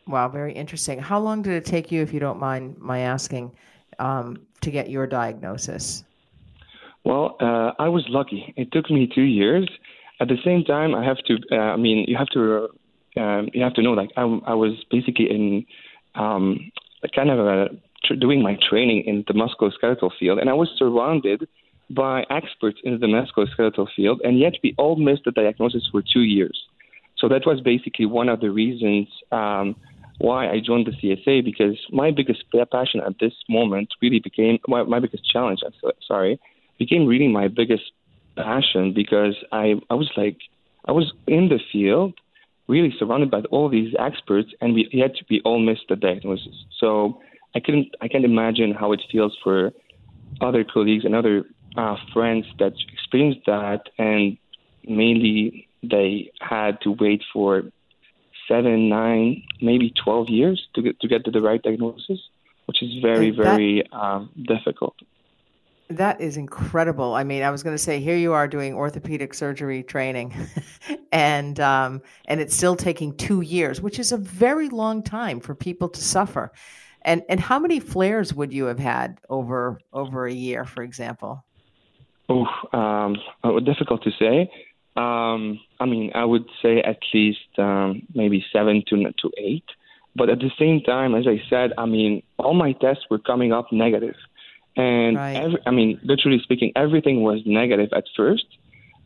Wow, 0.05 0.27
very 0.29 0.53
interesting. 0.53 0.99
How 0.99 1.19
long 1.19 1.41
did 1.41 1.53
it 1.53 1.65
take 1.65 1.91
you, 1.91 2.01
if 2.01 2.13
you 2.13 2.19
don't 2.19 2.39
mind 2.39 2.77
my 2.77 2.99
asking, 2.99 3.51
um, 3.99 4.45
to 4.61 4.69
get 4.69 4.89
your 4.89 5.07
diagnosis? 5.07 6.03
Well, 7.03 7.35
uh, 7.39 7.71
I 7.79 7.87
was 7.89 8.05
lucky. 8.09 8.53
It 8.57 8.71
took 8.71 8.89
me 8.89 9.09
two 9.13 9.23
years. 9.23 9.69
At 10.19 10.27
the 10.27 10.37
same 10.43 10.63
time, 10.63 10.93
I 10.93 11.03
have 11.03 11.17
to. 11.27 11.37
Uh, 11.51 11.55
I 11.55 11.77
mean, 11.77 12.05
you 12.07 12.17
have 12.17 12.27
to. 12.29 12.69
Um, 13.15 13.49
you 13.53 13.63
have 13.63 13.73
to 13.75 13.83
know, 13.83 13.91
like, 13.91 14.09
I, 14.17 14.21
I 14.21 14.55
was 14.55 14.83
basically 14.89 15.29
in 15.29 15.65
um, 16.15 16.71
kind 17.13 17.29
of 17.29 17.37
a 17.37 17.67
doing 18.19 18.41
my 18.41 18.57
training 18.69 19.03
in 19.05 19.23
the 19.27 19.33
musculoskeletal 19.33 20.11
field, 20.19 20.39
and 20.39 20.49
I 20.49 20.53
was 20.53 20.69
surrounded 20.77 21.47
by 21.89 22.23
experts 22.29 22.79
in 22.83 22.99
the 22.99 23.07
musculoskeletal 23.07 23.87
field, 23.95 24.21
and 24.23 24.39
yet 24.39 24.53
we 24.63 24.73
all 24.77 24.95
missed 24.95 25.23
the 25.25 25.31
diagnosis 25.31 25.87
for 25.91 26.01
two 26.01 26.21
years. 26.21 26.57
So 27.17 27.27
that 27.29 27.45
was 27.45 27.61
basically 27.61 28.05
one 28.05 28.29
of 28.29 28.39
the 28.39 28.49
reasons 28.49 29.07
um, 29.31 29.75
why 30.17 30.49
I 30.49 30.59
joined 30.59 30.87
the 30.87 30.91
CSA 30.91 31.43
because 31.43 31.77
my 31.91 32.11
biggest 32.11 32.43
passion 32.71 33.01
at 33.05 33.19
this 33.19 33.33
moment 33.49 33.89
really 34.01 34.19
became 34.19 34.59
my, 34.67 34.83
my 34.83 34.99
biggest 34.99 35.29
challenge. 35.29 35.59
Sorry, 36.07 36.39
became 36.79 37.05
really 37.05 37.27
my 37.27 37.47
biggest 37.47 37.83
passion 38.35 38.93
because 38.93 39.35
I 39.51 39.75
I 39.89 39.95
was 39.95 40.11
like 40.17 40.37
I 40.85 40.91
was 40.91 41.13
in 41.27 41.49
the 41.49 41.59
field, 41.71 42.13
really 42.67 42.93
surrounded 42.97 43.31
by 43.31 43.41
all 43.51 43.69
these 43.69 43.93
experts, 43.99 44.49
and 44.61 44.73
we 44.73 44.89
yet 44.91 45.11
we 45.29 45.41
all 45.45 45.59
missed 45.59 45.85
the 45.89 45.95
diagnosis. 45.95 46.55
So 46.79 47.21
I 47.55 47.59
couldn't 47.59 47.95
I 48.01 48.07
can't 48.07 48.25
imagine 48.25 48.73
how 48.73 48.91
it 48.91 49.01
feels 49.11 49.37
for 49.43 49.71
other 50.41 50.63
colleagues 50.63 51.05
and 51.05 51.15
other 51.15 51.43
uh, 51.77 51.95
friends 52.13 52.45
that 52.59 52.73
experienced 52.91 53.45
that, 53.45 53.89
and 53.97 54.37
mainly 54.87 55.67
they 55.81 56.31
had 56.41 56.81
to 56.81 56.91
wait 56.91 57.23
for 57.31 57.63
seven, 58.47 58.89
nine, 58.89 59.43
maybe 59.61 59.93
twelve 60.03 60.29
years 60.29 60.67
to 60.75 60.81
get 60.81 60.99
to 61.01 61.07
get 61.07 61.25
to 61.25 61.31
the 61.31 61.41
right 61.41 61.61
diagnosis, 61.61 62.19
which 62.65 62.81
is 62.81 63.01
very, 63.01 63.31
that, 63.31 63.43
very 63.43 63.83
um, 63.91 64.29
difficult. 64.47 64.95
That 65.89 66.21
is 66.21 66.37
incredible. 66.37 67.13
I 67.13 67.23
mean, 67.23 67.43
I 67.43 67.51
was 67.51 67.61
going 67.61 67.75
to 67.75 67.81
say, 67.81 67.99
here 67.99 68.15
you 68.15 68.33
are 68.33 68.47
doing 68.47 68.73
orthopedic 68.73 69.33
surgery 69.33 69.83
training, 69.83 70.33
and 71.11 71.59
um, 71.59 72.01
and 72.25 72.39
it's 72.39 72.55
still 72.55 72.75
taking 72.75 73.15
two 73.15 73.41
years, 73.41 73.81
which 73.81 73.99
is 73.99 74.11
a 74.11 74.17
very 74.17 74.69
long 74.69 75.03
time 75.03 75.39
for 75.39 75.53
people 75.53 75.89
to 75.89 76.01
suffer. 76.01 76.51
And 77.05 77.23
and 77.29 77.39
how 77.39 77.59
many 77.59 77.79
flares 77.79 78.33
would 78.33 78.53
you 78.53 78.65
have 78.65 78.79
had 78.79 79.19
over 79.29 79.79
over 79.91 80.25
a 80.25 80.33
year, 80.33 80.65
for 80.65 80.83
example? 80.83 81.43
Oh, 82.29 82.45
um, 82.71 83.17
difficult 83.65 84.03
to 84.03 84.11
say. 84.11 84.49
Um, 84.95 85.59
I 85.79 85.85
mean, 85.85 86.11
I 86.15 86.23
would 86.23 86.45
say 86.61 86.79
at 86.81 86.99
least 87.13 87.39
um, 87.57 88.03
maybe 88.13 88.45
seven 88.53 88.83
to 88.89 89.11
to 89.11 89.31
eight. 89.37 89.65
But 90.15 90.29
at 90.29 90.39
the 90.39 90.51
same 90.59 90.81
time, 90.81 91.15
as 91.15 91.25
I 91.27 91.41
said, 91.49 91.73
I 91.77 91.85
mean, 91.87 92.21
all 92.37 92.53
my 92.53 92.73
tests 92.73 93.05
were 93.09 93.17
coming 93.17 93.51
up 93.51 93.71
negative. 93.71 94.15
negative, 94.15 94.15
and 94.75 95.17
right. 95.17 95.35
every, 95.35 95.59
I 95.65 95.71
mean, 95.71 95.99
literally 96.03 96.39
speaking, 96.43 96.71
everything 96.75 97.21
was 97.21 97.41
negative 97.45 97.89
at 97.93 98.05
first. 98.15 98.45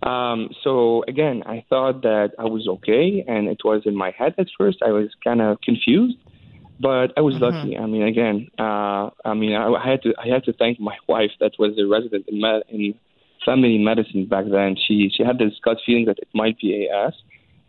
Um, 0.04 0.50
so 0.64 1.04
again, 1.08 1.44
I 1.46 1.66
thought 1.70 2.04
that 2.04 2.34
I 2.38 2.46
was 2.46 2.68
okay, 2.68 3.24
and 3.28 3.48
it 3.48 3.62
was 3.64 3.84
in 3.86 3.96
my 3.96 4.12
head 4.18 4.36
at 4.38 4.48
first. 4.58 4.78
I 4.86 4.92
was 4.92 5.10
kind 5.24 5.42
of 5.42 5.60
confused, 5.62 6.18
but 6.80 7.14
I 7.18 7.22
was 7.22 7.36
mm-hmm. 7.36 7.44
lucky. 7.44 7.78
I 7.78 7.86
mean, 7.86 8.04
again, 8.04 8.50
uh, 8.60 9.10
I 9.26 9.34
mean, 9.34 9.54
I, 9.54 9.68
I 9.68 9.90
had 9.90 10.02
to 10.04 10.14
I 10.18 10.28
had 10.28 10.44
to 10.46 10.54
thank 10.54 10.80
my 10.80 10.96
wife 11.08 11.32
that 11.40 11.54
was 11.60 11.78
a 11.78 11.86
resident 11.86 12.26
in, 12.28 12.42
med- 12.42 12.64
in 12.70 12.94
family 13.46 13.78
medicine 13.78 14.26
back 14.26 14.46
then. 14.50 14.76
She 14.88 15.10
she 15.16 15.24
had 15.24 15.38
this 15.38 15.54
gut 15.64 15.78
feeling 15.86 16.06
that 16.06 16.20
it 16.20 16.28
might 16.34 16.60
be 16.60 16.88
AS, 16.90 17.14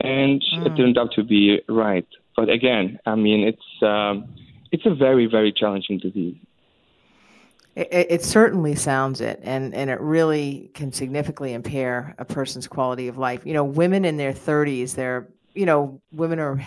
and 0.00 0.42
mm. 0.42 0.66
it 0.66 0.76
turned 0.76 0.98
out 0.98 1.12
to 1.12 1.24
be 1.24 1.60
right. 1.68 2.06
But 2.36 2.50
again, 2.50 2.98
I 3.06 3.14
mean, 3.14 3.46
it's 3.46 3.82
um, 3.82 4.28
it's 4.72 4.86
a 4.86 4.94
very 4.94 5.26
very 5.26 5.52
challenging 5.52 5.98
disease. 5.98 6.36
It, 7.76 8.06
it, 8.10 8.24
certainly 8.24 8.74
sounds 8.74 9.20
it, 9.20 9.40
and 9.44 9.72
and 9.72 9.88
it 9.88 10.00
really 10.00 10.70
can 10.74 10.90
significantly 10.92 11.52
impair 11.52 12.16
a 12.18 12.24
person's 12.24 12.66
quality 12.66 13.06
of 13.06 13.18
life. 13.18 13.46
You 13.46 13.54
know, 13.54 13.62
women 13.62 14.04
in 14.04 14.16
their 14.16 14.32
30s, 14.32 14.96
they're 14.96 15.28
you 15.54 15.66
know, 15.66 16.00
women 16.12 16.38
are 16.38 16.60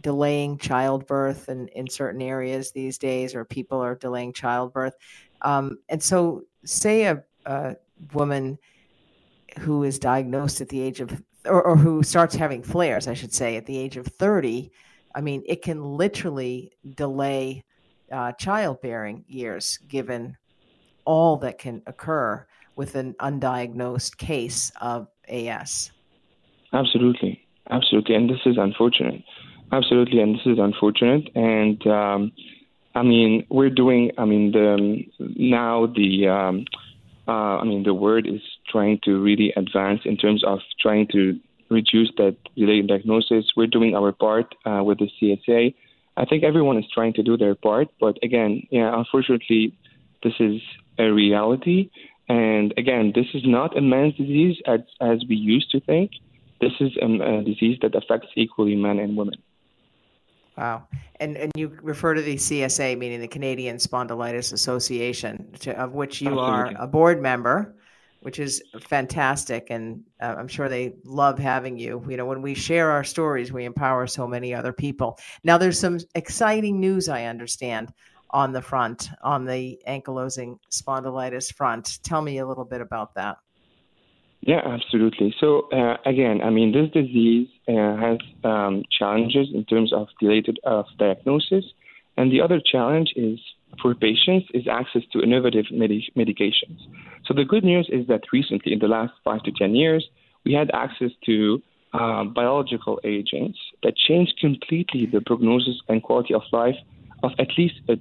delaying 0.00 0.58
childbirth 0.58 1.48
in, 1.48 1.68
in 1.68 1.88
certain 1.88 2.22
areas 2.22 2.70
these 2.70 2.98
days, 2.98 3.34
or 3.34 3.44
people 3.44 3.80
are 3.80 3.94
delaying 3.94 4.32
childbirth. 4.32 4.94
Um, 5.42 5.78
and 5.88 6.02
so, 6.02 6.42
say 6.64 7.04
a, 7.04 7.22
a 7.46 7.76
woman 8.12 8.58
who 9.60 9.84
is 9.84 9.98
diagnosed 9.98 10.60
at 10.60 10.68
the 10.68 10.80
age 10.80 11.00
of, 11.00 11.22
or, 11.44 11.62
or 11.62 11.76
who 11.76 12.02
starts 12.02 12.34
having 12.34 12.62
flares, 12.62 13.08
I 13.08 13.14
should 13.14 13.32
say, 13.32 13.56
at 13.56 13.66
the 13.66 13.76
age 13.76 13.96
of 13.96 14.06
30, 14.06 14.70
I 15.14 15.20
mean, 15.20 15.42
it 15.46 15.62
can 15.62 15.82
literally 15.82 16.72
delay 16.94 17.64
uh, 18.12 18.32
childbearing 18.32 19.24
years 19.26 19.78
given 19.88 20.36
all 21.04 21.38
that 21.38 21.58
can 21.58 21.82
occur 21.86 22.46
with 22.76 22.94
an 22.94 23.14
undiagnosed 23.14 24.16
case 24.18 24.70
of 24.80 25.08
AS. 25.28 25.90
Absolutely. 26.72 27.44
Absolutely. 27.70 28.14
And 28.14 28.30
this 28.30 28.40
is 28.46 28.56
unfortunate. 28.56 29.22
Absolutely. 29.72 30.20
And 30.20 30.34
this 30.34 30.46
is 30.46 30.58
unfortunate. 30.58 31.28
And, 31.34 31.86
um, 31.86 32.32
I 32.94 33.02
mean, 33.02 33.46
we're 33.50 33.70
doing, 33.70 34.12
I 34.18 34.24
mean, 34.24 34.52
the, 34.52 35.04
now 35.18 35.86
the, 35.86 36.28
um, 36.28 36.64
uh, 37.26 37.58
I 37.58 37.64
mean, 37.64 37.82
the 37.82 37.94
word 37.94 38.26
is 38.26 38.40
trying 38.70 38.98
to 39.04 39.22
really 39.22 39.52
advance 39.56 40.00
in 40.04 40.16
terms 40.16 40.42
of 40.44 40.60
trying 40.80 41.06
to 41.12 41.38
reduce 41.68 42.10
that 42.16 42.36
delayed 42.56 42.88
diagnosis. 42.88 43.44
We're 43.56 43.66
doing 43.66 43.94
our 43.94 44.12
part 44.12 44.54
uh, 44.64 44.82
with 44.82 44.98
the 44.98 45.10
CSA. 45.20 45.74
I 46.16 46.24
think 46.24 46.42
everyone 46.42 46.78
is 46.78 46.86
trying 46.92 47.12
to 47.14 47.22
do 47.22 47.36
their 47.36 47.54
part, 47.54 47.88
but 48.00 48.18
again, 48.22 48.66
yeah, 48.70 48.90
unfortunately, 48.96 49.76
this 50.22 50.32
is 50.40 50.60
a 50.98 51.12
reality. 51.12 51.90
And 52.28 52.74
again, 52.76 53.12
this 53.14 53.26
is 53.34 53.42
not 53.44 53.76
a 53.76 53.80
man's 53.80 54.16
disease 54.16 54.56
as, 54.66 54.80
as 55.00 55.18
we 55.28 55.36
used 55.36 55.70
to 55.70 55.80
think. 55.80 56.12
This 56.60 56.72
is 56.80 56.90
a, 57.00 57.06
a 57.06 57.44
disease 57.44 57.78
that 57.82 57.94
affects 57.94 58.28
equally 58.34 58.74
men 58.74 58.98
and 58.98 59.16
women. 59.16 59.36
Wow. 60.58 60.88
And 61.20 61.36
and 61.36 61.52
you 61.54 61.78
refer 61.82 62.14
to 62.14 62.22
the 62.22 62.34
CSA, 62.34 62.98
meaning 62.98 63.20
the 63.20 63.28
Canadian 63.28 63.76
Spondylitis 63.76 64.52
Association, 64.52 65.52
to, 65.60 65.80
of 65.80 65.92
which 65.94 66.20
you 66.20 66.30
Absolutely. 66.30 66.74
are 66.74 66.82
a 66.82 66.86
board 66.88 67.22
member, 67.22 67.76
which 68.20 68.40
is 68.40 68.60
fantastic. 68.80 69.68
And 69.70 70.02
uh, 70.20 70.34
I'm 70.36 70.48
sure 70.48 70.68
they 70.68 70.94
love 71.04 71.38
having 71.38 71.78
you. 71.78 72.04
You 72.08 72.16
know, 72.16 72.26
when 72.26 72.42
we 72.42 72.54
share 72.54 72.90
our 72.90 73.04
stories, 73.04 73.52
we 73.52 73.66
empower 73.66 74.08
so 74.08 74.26
many 74.26 74.52
other 74.52 74.72
people. 74.72 75.20
Now, 75.44 75.58
there's 75.58 75.78
some 75.78 76.00
exciting 76.16 76.80
news, 76.80 77.08
I 77.08 77.24
understand, 77.24 77.92
on 78.30 78.52
the 78.52 78.62
front, 78.62 79.10
on 79.22 79.44
the 79.44 79.80
ankylosing 79.86 80.58
spondylitis 80.72 81.54
front. 81.54 82.02
Tell 82.02 82.20
me 82.20 82.38
a 82.38 82.46
little 82.46 82.64
bit 82.64 82.80
about 82.80 83.14
that. 83.14 83.36
Yeah, 84.40 84.60
absolutely. 84.64 85.34
So 85.40 85.68
uh, 85.72 85.96
again, 86.06 86.40
I 86.42 86.50
mean, 86.50 86.72
this 86.72 86.90
disease 86.90 87.48
uh, 87.68 87.96
has 87.96 88.18
um, 88.44 88.84
challenges 88.96 89.48
in 89.52 89.64
terms 89.64 89.92
of 89.92 90.08
delayed 90.20 90.46
of 90.64 90.86
diagnosis, 90.98 91.64
and 92.16 92.30
the 92.32 92.40
other 92.40 92.60
challenge 92.60 93.12
is 93.16 93.38
for 93.82 93.94
patients 93.94 94.46
is 94.54 94.66
access 94.70 95.02
to 95.12 95.20
innovative 95.22 95.66
medi- 95.70 96.10
medications. 96.16 96.78
So 97.26 97.34
the 97.34 97.44
good 97.44 97.64
news 97.64 97.88
is 97.92 98.06
that 98.06 98.22
recently, 98.32 98.72
in 98.72 98.78
the 98.78 98.88
last 98.88 99.12
five 99.24 99.42
to 99.42 99.52
ten 99.52 99.74
years, 99.74 100.08
we 100.44 100.52
had 100.52 100.70
access 100.72 101.10
to 101.26 101.60
uh, 101.92 102.24
biological 102.24 103.00
agents 103.04 103.58
that 103.82 103.96
changed 103.96 104.34
completely 104.40 105.06
the 105.06 105.20
prognosis 105.20 105.76
and 105.88 106.02
quality 106.02 106.32
of 106.34 106.42
life 106.52 106.76
of 107.22 107.32
at 107.38 107.48
least 107.58 107.74
a 107.88 107.96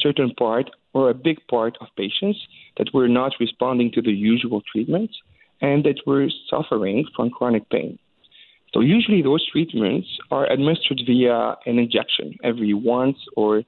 certain 0.00 0.34
part 0.34 0.70
or 0.92 1.10
a 1.10 1.14
big 1.14 1.38
part 1.48 1.76
of 1.80 1.88
patients 1.96 2.38
that 2.76 2.88
were 2.92 3.08
not 3.08 3.32
responding 3.40 3.90
to 3.92 4.02
the 4.02 4.12
usual 4.12 4.62
treatments 4.70 5.14
and 5.60 5.84
that 5.84 6.00
were 6.06 6.28
suffering 6.48 7.06
from 7.14 7.30
chronic 7.30 7.68
pain. 7.70 7.98
So 8.74 8.80
usually 8.80 9.22
those 9.22 9.46
treatments 9.50 10.08
are 10.30 10.50
administered 10.50 11.00
via 11.06 11.56
an 11.66 11.78
injection 11.78 12.36
every 12.44 12.74
once 12.74 13.16
or 13.36 13.62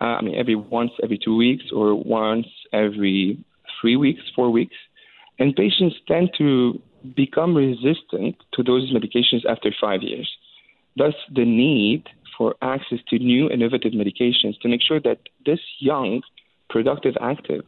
uh, 0.00 0.16
I 0.18 0.22
mean 0.22 0.34
every 0.36 0.56
once 0.56 0.92
every 1.02 1.18
two 1.22 1.36
weeks 1.36 1.64
or 1.72 1.94
once 1.94 2.46
every 2.72 3.44
three 3.80 3.96
weeks, 3.96 4.22
four 4.34 4.50
weeks, 4.50 4.76
and 5.38 5.54
patients 5.54 5.96
tend 6.08 6.30
to 6.38 6.80
become 7.14 7.54
resistant 7.54 8.36
to 8.54 8.62
those 8.62 8.92
medications 8.92 9.44
after 9.48 9.74
five 9.80 10.02
years. 10.02 10.30
Thus, 10.96 11.14
the 11.34 11.44
need 11.44 12.04
for 12.36 12.54
access 12.62 12.98
to 13.08 13.18
new 13.18 13.50
innovative 13.50 13.92
medications 13.92 14.58
to 14.60 14.68
make 14.68 14.82
sure 14.82 15.00
that 15.00 15.18
this 15.44 15.60
young, 15.78 16.22
productive, 16.70 17.14
active 17.20 17.64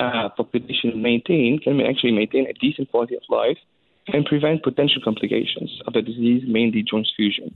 uh, 0.00 0.28
population 0.30 1.00
maintain 1.00 1.58
can 1.62 1.80
actually 1.80 2.12
maintain 2.12 2.46
a 2.48 2.54
decent 2.54 2.90
quality 2.90 3.14
of 3.16 3.22
life 3.28 3.58
and 4.08 4.24
prevent 4.24 4.62
potential 4.62 5.00
complications 5.04 5.70
of 5.86 5.92
the 5.92 6.02
disease, 6.02 6.42
mainly 6.46 6.82
joint 6.82 7.06
fusion. 7.16 7.54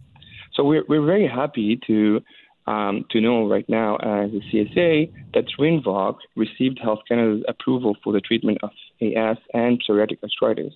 So 0.54 0.62
we're, 0.62 0.84
we're 0.88 1.04
very 1.04 1.26
happy 1.26 1.80
to 1.86 2.20
um, 2.66 3.04
to 3.10 3.20
know 3.20 3.46
right 3.46 3.68
now 3.68 3.96
as 3.96 4.30
a 4.30 4.40
CSA 4.50 5.12
that 5.34 5.44
Rinvoq 5.58 6.16
received 6.34 6.78
Health 6.82 7.00
Canada's 7.06 7.44
approval 7.46 7.94
for 8.02 8.12
the 8.12 8.20
treatment 8.20 8.58
of 8.62 8.70
AS 9.02 9.36
and 9.52 9.82
psoriatic 9.82 10.18
arthritis. 10.22 10.72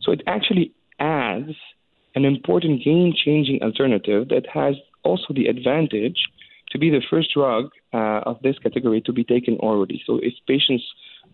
So 0.00 0.12
it 0.12 0.22
actually 0.26 0.72
adds 0.98 1.52
an 2.14 2.24
important 2.24 2.82
game-changing 2.82 3.60
alternative 3.62 4.28
that 4.28 4.46
has 4.52 4.76
also 5.04 5.34
the 5.34 5.46
advantage 5.46 6.16
to 6.76 6.80
be 6.80 6.90
the 6.90 7.02
first 7.08 7.32
drug 7.32 7.70
uh, 7.94 8.20
of 8.30 8.36
this 8.42 8.58
category 8.58 9.00
to 9.00 9.12
be 9.12 9.24
taken 9.24 9.56
orally. 9.60 10.02
So 10.06 10.20
if 10.22 10.34
patients 10.46 10.84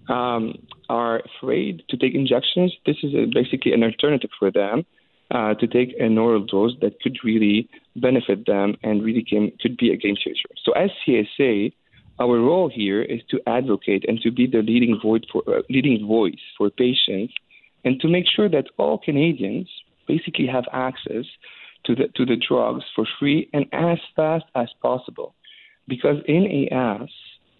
um, 0.08 0.54
are 0.88 1.20
afraid 1.30 1.82
to 1.88 1.96
take 1.96 2.14
injections, 2.14 2.72
this 2.86 2.98
is 3.02 3.12
a, 3.14 3.26
basically 3.26 3.72
an 3.72 3.82
alternative 3.82 4.30
for 4.38 4.52
them 4.52 4.86
uh, 5.32 5.54
to 5.54 5.66
take 5.66 5.96
an 5.98 6.16
oral 6.16 6.44
dose 6.44 6.74
that 6.80 7.00
could 7.00 7.16
really 7.24 7.68
benefit 7.96 8.46
them 8.46 8.76
and 8.84 9.02
really 9.02 9.24
came, 9.24 9.50
could 9.60 9.76
be 9.76 9.90
a 9.92 9.96
game 9.96 10.14
changer. 10.22 10.50
So 10.64 10.70
as 10.72 10.90
CSA, 11.04 11.72
our 12.20 12.38
role 12.38 12.70
here 12.72 13.02
is 13.02 13.20
to 13.30 13.40
advocate 13.48 14.04
and 14.06 14.20
to 14.20 14.30
be 14.30 14.46
the 14.46 14.62
leading 14.62 15.00
for, 15.02 15.18
uh, 15.48 15.62
leading 15.68 16.06
voice 16.06 16.44
for 16.56 16.70
patients 16.70 17.34
and 17.84 18.00
to 18.00 18.06
make 18.06 18.26
sure 18.28 18.48
that 18.48 18.66
all 18.78 18.98
Canadians 18.98 19.68
basically 20.06 20.46
have 20.46 20.64
access 20.72 21.24
to 21.84 21.94
the, 21.94 22.08
to 22.16 22.24
the 22.24 22.36
drugs 22.36 22.84
for 22.94 23.06
free 23.18 23.48
and 23.52 23.66
as 23.72 23.98
fast 24.14 24.44
as 24.54 24.68
possible. 24.80 25.34
Because 25.88 26.18
in 26.26 26.68
AS, 26.72 27.08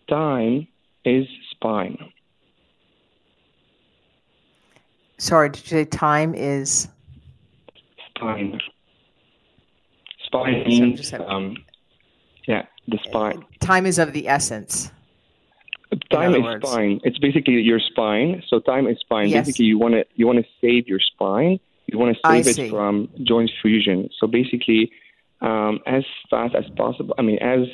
time 0.08 0.68
is 1.04 1.26
spine. 1.50 2.12
Sorry, 5.18 5.50
did 5.50 5.62
you 5.62 5.68
say 5.68 5.84
time 5.84 6.34
is? 6.34 6.88
Spine. 8.16 8.60
Spine 10.24 10.64
means, 10.66 11.12
um, 11.12 11.56
Yeah, 12.46 12.66
the 12.88 12.98
spine. 13.04 13.44
Time 13.60 13.86
is 13.86 13.98
of 13.98 14.12
the 14.12 14.28
essence. 14.28 14.90
Time 16.10 16.34
is 16.34 16.42
words. 16.42 16.68
spine. 16.68 17.00
It's 17.04 17.18
basically 17.18 17.54
your 17.54 17.78
spine. 17.78 18.42
So 18.48 18.60
time 18.60 18.86
is 18.86 18.98
spine. 19.00 19.28
Yes. 19.28 19.46
Basically, 19.46 19.66
you 19.66 19.78
want 19.78 19.94
to 19.94 20.04
you 20.14 20.26
want 20.26 20.38
to 20.38 20.46
save 20.60 20.88
your 20.88 21.00
spine. 21.00 21.60
You 21.86 21.98
want 21.98 22.16
to 22.16 22.20
save 22.28 22.46
it 22.46 22.70
from 22.70 23.08
joint 23.22 23.50
fusion. 23.60 24.08
So 24.18 24.26
basically, 24.26 24.90
um, 25.42 25.80
as 25.86 26.04
fast 26.30 26.54
as 26.54 26.64
possible. 26.76 27.14
I 27.18 27.22
mean, 27.22 27.38
as 27.38 27.66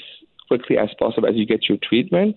quickly 0.49 0.79
as 0.79 0.89
possible 0.99 1.29
as 1.29 1.37
you 1.37 1.47
get 1.47 1.69
your 1.69 1.79
treatment, 1.83 2.37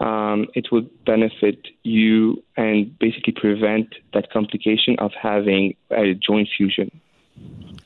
um, 0.00 0.46
it 0.54 0.70
would 0.70 0.88
benefit 1.04 1.58
you 1.82 2.42
and 2.56 2.96
basically 2.98 3.32
prevent 3.32 3.94
that 4.12 4.30
complication 4.30 4.96
of 4.98 5.12
having 5.20 5.74
a 5.90 6.14
joint 6.14 6.48
fusion. 6.56 7.00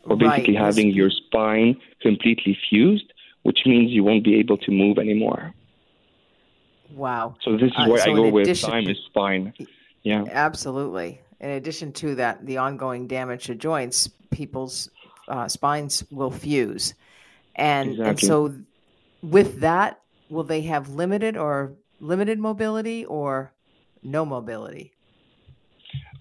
Or 0.05 0.17
basically 0.17 0.57
right. 0.57 0.65
having 0.65 0.91
your 0.91 1.11
spine 1.11 1.77
completely 2.01 2.59
fused, 2.69 3.13
which 3.43 3.61
means 3.65 3.91
you 3.91 4.03
won't 4.03 4.25
be 4.25 4.37
able 4.37 4.57
to 4.59 4.71
move 4.73 4.99
anymore. 4.99 5.55
Wow. 6.93 7.37
So 7.43 7.53
this 7.53 7.71
is 7.71 7.73
uh, 7.77 7.87
where 7.87 8.01
so 8.01 8.11
I 8.11 8.15
go 8.15 8.29
with 8.29 8.61
time 8.61 8.89
is 8.89 8.99
spine. 9.07 9.53
Yeah. 10.03 10.25
Absolutely. 10.29 11.21
In 11.41 11.51
addition 11.51 11.93
to 11.95 12.15
that, 12.17 12.45
the 12.45 12.59
ongoing 12.59 13.07
damage 13.07 13.45
to 13.45 13.55
joints, 13.55 14.09
people's 14.31 14.91
uh, 15.29 15.49
spines 15.49 16.05
will 16.11 16.31
fuse. 16.31 16.95
And, 17.57 17.91
exactly. 17.91 18.09
and 18.09 18.21
so 18.21 18.55
with 19.23 19.61
that, 19.61 20.01
will 20.29 20.45
they 20.45 20.63
have 20.63 20.91
limited 20.91 21.37
or 21.37 21.73
limited 22.01 22.39
mobility 22.39 23.05
or 23.05 23.53
no 24.03 24.25
mobility? 24.25 24.93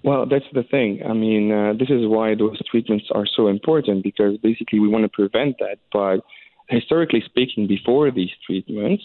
Well, 0.03 0.25
that's 0.25 0.45
the 0.53 0.63
thing. 0.63 1.01
I 1.05 1.13
mean, 1.13 1.51
uh, 1.51 1.73
this 1.73 1.89
is 1.89 2.07
why 2.07 2.35
those 2.35 2.59
treatments 2.69 3.05
are 3.13 3.25
so 3.25 3.47
important 3.47 4.03
because 4.03 4.37
basically 4.37 4.79
we 4.79 4.87
want 4.87 5.03
to 5.03 5.09
prevent 5.09 5.57
that. 5.59 5.77
But 5.91 6.21
historically 6.69 7.21
speaking, 7.25 7.67
before 7.67 8.09
these 8.09 8.29
treatments, 8.45 9.03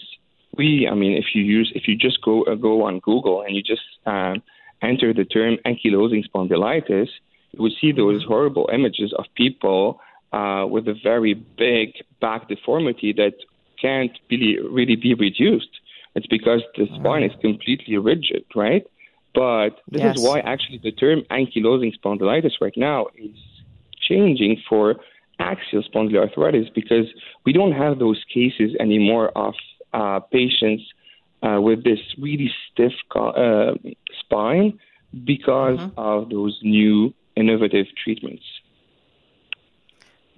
we, 0.57 0.87
I 0.89 0.95
mean, 0.95 1.17
if 1.17 1.25
you 1.33 1.43
use, 1.43 1.71
if 1.75 1.87
you 1.87 1.97
just 1.97 2.21
go 2.21 2.43
uh, 2.43 2.55
go 2.55 2.83
on 2.83 2.99
Google 2.99 3.41
and 3.41 3.53
you 3.53 3.61
just 3.61 3.81
uh, 4.05 4.35
enter 4.81 5.13
the 5.13 5.25
term 5.25 5.57
ankylosing 5.65 6.23
spondylitis, 6.29 7.09
you 7.51 7.61
would 7.61 7.73
see 7.79 7.91
those 7.91 8.21
mm-hmm. 8.21 8.27
horrible 8.27 8.69
images 8.73 9.13
of 9.17 9.25
people 9.35 9.99
uh, 10.33 10.65
with 10.69 10.87
a 10.87 10.95
very 11.03 11.33
big 11.33 11.93
back 12.19 12.47
deformity 12.47 13.13
that 13.13 13.33
can't 13.81 14.11
really 14.29 14.57
really 14.59 14.95
be 14.95 15.13
reduced. 15.13 15.69
It's 16.15 16.27
because 16.27 16.61
the 16.77 16.87
spine 16.95 17.23
is 17.23 17.31
completely 17.41 17.97
rigid, 17.97 18.45
right? 18.55 18.85
But 19.33 19.81
this 19.89 20.01
yes. 20.01 20.17
is 20.17 20.23
why 20.23 20.39
actually 20.39 20.79
the 20.81 20.93
term 20.93 21.23
ankylosing 21.29 21.91
spondylitis 21.99 22.53
right 22.61 22.75
now 22.77 23.07
is 23.17 23.35
changing 24.01 24.61
for 24.67 24.95
axial 25.39 25.83
spondyloarthritis 25.83 26.73
because 26.73 27.07
we 27.45 27.51
don't 27.51 27.73
have 27.73 27.99
those 27.99 28.23
cases 28.33 28.75
anymore 28.79 29.31
of 29.35 29.53
uh, 29.93 30.19
patients 30.31 30.83
uh, 31.45 31.61
with 31.61 31.83
this 31.83 31.99
really 32.17 32.51
stiff 32.71 32.93
uh, 33.15 33.73
spine 34.19 34.79
because 35.23 35.79
mm-hmm. 35.79 35.99
of 35.99 36.29
those 36.29 36.59
new 36.63 37.13
innovative 37.35 37.85
treatments. 38.03 38.43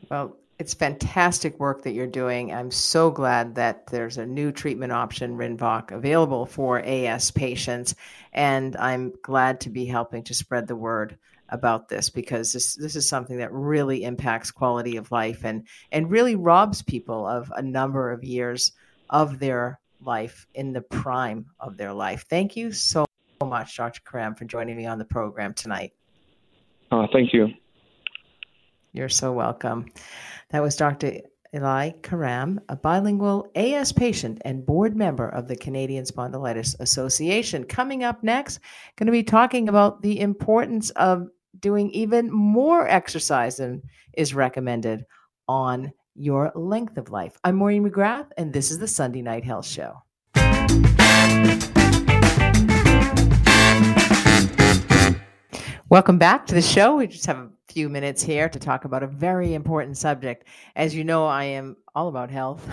Well, 0.10 0.36
it's 0.60 0.74
fantastic 0.74 1.60
work 1.60 1.84
that 1.84 1.94
you're 1.94 2.08
doing. 2.08 2.52
I'm 2.52 2.72
so 2.72 3.12
glad 3.12 3.56
that 3.56 3.88
there's 3.88 4.18
a 4.18 4.26
new 4.26 4.52
treatment 4.52 4.92
option, 4.92 5.38
Rinvoq, 5.38 5.92
available 5.92 6.46
for 6.46 6.80
AS 6.80 7.30
patients. 7.30 7.94
And 8.34 8.76
I'm 8.78 9.14
glad 9.22 9.62
to 9.62 9.70
be 9.70 9.86
helping 9.86 10.24
to 10.24 10.34
spread 10.34 10.68
the 10.68 10.76
word 10.76 11.18
about 11.50 11.88
this 11.88 12.10
because 12.10 12.52
this 12.52 12.76
this 12.76 12.98
is 12.98 13.08
something 13.08 13.38
that 13.38 13.54
really 13.54 14.04
impacts 14.04 14.52
quality 14.52 14.98
of 14.98 15.14
life 15.14 15.46
and 15.46 15.66
and 15.94 16.12
really 16.12 16.36
robs 16.36 16.82
people 16.82 17.26
of 17.26 17.50
a 17.56 17.62
number 17.62 18.12
of 18.12 18.26
years 18.26 18.74
of 19.10 19.40
their 19.40 19.80
life 20.08 20.48
in 20.56 20.74
the 20.74 20.82
prime 20.82 21.46
of 21.60 21.78
their 21.78 21.94
life. 21.94 22.26
Thank 22.30 22.56
you 22.56 22.72
so 22.72 23.06
much, 23.46 23.78
Dr. 23.78 24.02
Karam, 24.02 24.34
for 24.34 24.46
joining 24.46 24.76
me 24.76 24.88
on 24.88 24.98
the 24.98 25.06
program 25.06 25.54
tonight. 25.54 25.94
Uh, 26.92 27.06
thank 27.14 27.34
you. 27.34 27.50
You're 28.94 29.10
so 29.10 29.32
welcome. 29.34 29.86
That 30.50 30.64
was 30.64 30.76
Dr. 30.76 31.20
Eli 31.54 31.92
Karam, 32.02 32.60
a 32.70 32.76
bilingual 32.76 33.50
AS 33.56 33.92
patient 33.92 34.42
and 34.44 34.66
board 34.66 34.96
member 34.96 35.28
of 35.28 35.48
the 35.48 35.56
Canadian 35.56 36.06
Spondylitis 36.06 36.80
Association. 36.80 37.64
Coming 37.64 38.04
up 38.04 38.24
next, 38.24 38.60
going 38.96 39.06
to 39.06 39.12
be 39.12 39.24
talking 39.24 39.70
about 39.70 40.02
the 40.02 40.20
importance 40.20 40.90
of 40.92 41.28
doing 41.60 41.92
even 41.92 42.32
more 42.32 42.88
exercise 42.88 43.58
than 43.58 43.84
is 44.14 44.34
recommended 44.34 45.06
on 45.48 45.92
your 46.18 46.52
length 46.56 46.98
of 46.98 47.12
life. 47.12 47.38
I'm 47.44 47.56
Maureen 47.58 47.88
McGrath, 47.88 48.32
and 48.38 48.52
this 48.52 48.72
is 48.72 48.80
the 48.80 48.88
Sunday 48.88 49.22
Night 49.22 49.44
Health 49.44 49.68
Show. 49.68 50.02
Welcome 55.90 56.18
back 56.18 56.46
to 56.48 56.56
the 56.56 56.62
show. 56.62 56.98
We 56.98 57.08
just 57.08 57.28
have 57.28 57.38
a 57.38 57.50
few 57.70 57.88
minutes 57.88 58.24
here 58.24 58.50
to 58.50 58.60
talk 58.60 58.84
about 58.84 59.04
a 59.04 59.08
very 59.08 59.54
important 59.54 59.96
subject. 59.96 60.46
As 60.76 60.96
you 60.96 61.04
know, 61.04 61.28
I 61.28 61.44
am 61.44 61.78
all 61.96 62.08
about 62.08 62.32
health, 62.32 62.68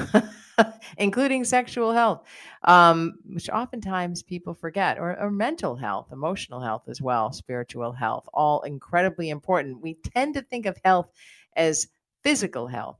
including 0.96 1.44
sexual 1.44 1.92
health, 1.92 2.22
um, 2.62 3.18
which 3.26 3.50
oftentimes 3.50 4.22
people 4.22 4.54
forget, 4.54 4.98
or, 4.98 5.20
or 5.20 5.30
mental 5.30 5.76
health, 5.76 6.08
emotional 6.12 6.60
health 6.60 6.88
as 6.88 7.02
well, 7.02 7.30
spiritual 7.30 7.92
health, 7.92 8.26
all 8.32 8.62
incredibly 8.62 9.28
important. 9.28 9.82
We 9.82 9.94
tend 9.94 10.34
to 10.34 10.42
think 10.42 10.64
of 10.64 10.78
health 10.82 11.10
as 11.56 11.88
physical 12.22 12.66
health. 12.66 12.96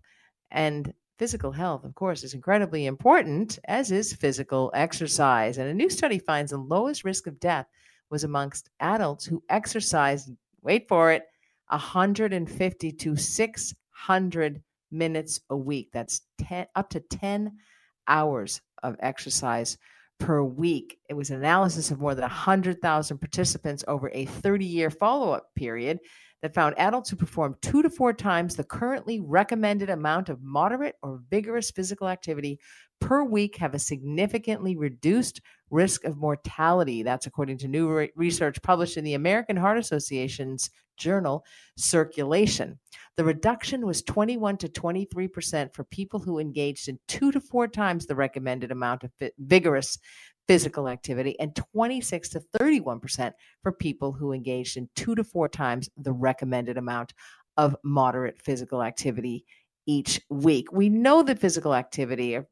And 0.51 0.93
physical 1.19 1.53
health, 1.53 1.85
of 1.85 1.95
course, 1.95 2.25
is 2.25 2.35
incredibly 2.35 2.87
important, 2.87 3.59
as 3.67 3.91
is 3.91 4.13
physical 4.13 4.71
exercise. 4.75 5.59
And 5.59 5.69
a 5.69 5.75
new 5.75 5.91
study 5.91 6.19
finds 6.19 6.51
the 6.51 6.59
lowest 6.59 7.05
risk 7.05 7.27
of 7.27 7.41
death 7.41 7.67
was 8.11 8.25
amongst 8.25 8.71
adults 8.81 9.25
who 9.25 9.43
exercised, 9.49 10.31
wait 10.63 10.89
for 10.89 11.13
it, 11.13 11.25
150 11.69 12.93
to 12.93 13.17
600 13.17 14.63
minutes 14.91 15.41
a 15.51 15.57
week. 15.57 15.91
That's 15.93 16.23
10, 16.39 16.67
up 16.75 16.91
to 16.91 17.01
10 17.01 17.59
hours 18.07 18.61
of 18.83 18.97
exercise 19.01 19.79
per 20.21 20.43
week. 20.43 20.99
It 21.09 21.15
was 21.15 21.31
an 21.31 21.39
analysis 21.39 21.91
of 21.91 22.01
more 22.01 22.15
than 22.15 22.23
100,000 22.23 23.19
participants 23.19 23.85
over 23.89 24.11
a 24.13 24.27
30 24.27 24.65
year 24.65 24.91
follow 24.91 25.33
up 25.33 25.55
period 25.57 25.99
that 26.45 26.53
found 26.53 26.79
adults 26.79 27.09
who 27.09 27.17
performed 27.17 27.57
two 27.63 27.81
to 27.81 27.89
four 27.89 28.13
times 28.13 28.55
the 28.55 28.63
currently 28.63 29.19
recommended 29.19 29.89
amount 29.89 30.29
of 30.29 30.43
moderate 30.43 30.95
or 31.03 31.23
vigorous 31.31 31.71
physical 31.71 32.07
activity 32.07 32.61
per 33.01 33.25
week 33.25 33.57
have 33.57 33.73
a 33.73 33.79
significantly 33.79 34.77
reduced 34.77 35.41
risk 35.71 36.05
of 36.05 36.19
mortality. 36.19 37.03
That's 37.03 37.27
according 37.27 37.57
to 37.59 37.69
new 37.69 37.91
re- 37.91 38.13
research 38.15 38.61
published 38.61 38.99
in 38.99 39.05
the 39.05 39.15
American 39.15 39.57
Heart 39.57 39.79
Association's 39.79 40.69
journal, 40.99 41.47
Circulation. 41.79 42.79
The 43.17 43.25
reduction 43.25 43.87
was 43.87 44.03
21 44.03 44.59
to 44.59 44.69
23% 44.69 45.75
for 45.75 45.85
people 45.85 46.21
who 46.21 46.39
engaged 46.39 46.91
in 46.91 46.99
two 47.09 47.33
to 47.33 47.41
four 47.41 47.69
times 47.69 48.05
the 48.05 48.15
recommended 48.15 48.71
amount 48.71 49.03
of 49.03 49.13
vigorous 49.39 49.99
physical 50.47 50.89
activity 50.89 51.39
and 51.41 51.57
26 51.57 52.29
to 52.31 52.43
31% 52.59 53.33
for 53.63 53.73
people 53.73 54.13
who 54.13 54.33
engaged 54.33 54.77
in 54.77 54.89
two 54.95 55.15
to 55.15 55.25
four 55.25 55.49
times 55.49 55.89
the 55.97 56.13
recommended 56.13 56.77
amount 56.77 57.15
of 57.57 57.77
moderate 57.83 58.41
physical 58.41 58.83
activity 58.83 59.45
each 59.87 60.21
week. 60.31 60.73
We 60.73 60.89
know 60.89 61.23
that 61.23 61.39
physical 61.39 61.75
activity, 61.75 62.35
if 62.35 62.45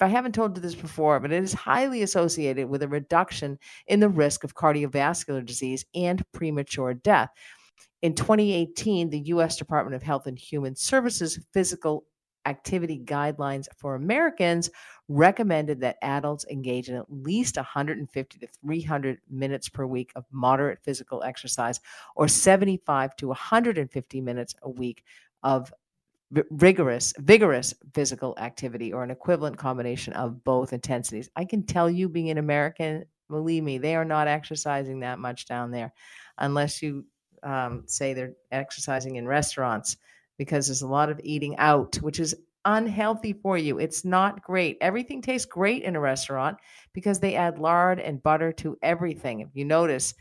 I 0.00 0.08
haven't 0.08 0.34
told 0.34 0.56
you 0.56 0.62
this 0.62 0.74
before, 0.74 1.20
but 1.20 1.32
it 1.32 1.42
is 1.42 1.52
highly 1.52 2.02
associated 2.02 2.68
with 2.68 2.82
a 2.82 2.88
reduction 2.88 3.58
in 3.86 4.00
the 4.00 4.08
risk 4.08 4.44
of 4.44 4.54
cardiovascular 4.54 5.44
disease 5.44 5.84
and 5.94 6.24
premature 6.32 6.94
death. 6.94 7.30
In 8.02 8.14
2018, 8.14 9.10
the 9.10 9.20
U.S. 9.20 9.56
Department 9.56 9.94
of 9.94 10.02
Health 10.02 10.26
and 10.26 10.38
Human 10.38 10.74
Services 10.74 11.38
Physical 11.52 12.04
Activity 12.46 13.00
Guidelines 13.04 13.66
for 13.76 13.94
Americans 13.94 14.70
recommended 15.10 15.80
that 15.80 15.98
adults 16.02 16.46
engage 16.48 16.88
in 16.88 16.94
at 16.94 17.10
least 17.10 17.56
150 17.56 18.38
to 18.38 18.46
300 18.46 19.18
minutes 19.28 19.68
per 19.68 19.84
week 19.84 20.12
of 20.14 20.24
moderate 20.30 20.78
physical 20.84 21.24
exercise 21.24 21.80
or 22.14 22.28
75 22.28 23.16
to 23.16 23.26
150 23.26 24.20
minutes 24.20 24.54
a 24.62 24.70
week 24.70 25.02
of 25.42 25.74
rigorous 26.50 27.12
vigorous 27.18 27.74
physical 27.92 28.36
activity 28.38 28.92
or 28.92 29.02
an 29.02 29.10
equivalent 29.10 29.58
combination 29.58 30.12
of 30.12 30.44
both 30.44 30.72
intensities. 30.72 31.28
I 31.34 31.44
can 31.44 31.64
tell 31.64 31.90
you 31.90 32.08
being 32.08 32.30
an 32.30 32.38
american 32.38 33.04
believe 33.28 33.64
me 33.64 33.78
they 33.78 33.96
are 33.96 34.04
not 34.04 34.28
exercising 34.28 35.00
that 35.00 35.18
much 35.18 35.46
down 35.46 35.72
there 35.72 35.92
unless 36.38 36.82
you 36.82 37.04
um, 37.42 37.82
say 37.86 38.14
they're 38.14 38.34
exercising 38.52 39.16
in 39.16 39.26
restaurants 39.26 39.96
because 40.38 40.68
there's 40.68 40.80
a 40.80 40.88
lot 40.88 41.10
of 41.10 41.20
eating 41.22 41.54
out, 41.58 41.96
which 41.96 42.18
is 42.18 42.34
unhealthy 42.64 43.32
for 43.32 43.56
you. 43.58 43.78
It's 43.78 44.04
not 44.04 44.42
great. 44.42 44.78
Everything 44.80 45.22
tastes 45.22 45.46
great 45.46 45.82
in 45.82 45.96
a 45.96 46.00
restaurant 46.00 46.58
because 46.92 47.20
they 47.20 47.34
add 47.34 47.58
lard 47.58 48.00
and 48.00 48.22
butter 48.22 48.52
to 48.52 48.76
everything. 48.82 49.40
If 49.40 49.48
you 49.54 49.64
notice, 49.64 50.14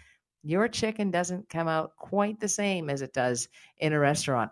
your 0.43 0.67
chicken 0.67 1.11
doesn't 1.11 1.49
come 1.49 1.67
out 1.67 1.95
quite 1.97 2.39
the 2.39 2.47
same 2.47 2.89
as 2.89 3.01
it 3.01 3.13
does 3.13 3.47
in 3.77 3.93
a 3.93 3.99
restaurant. 3.99 4.51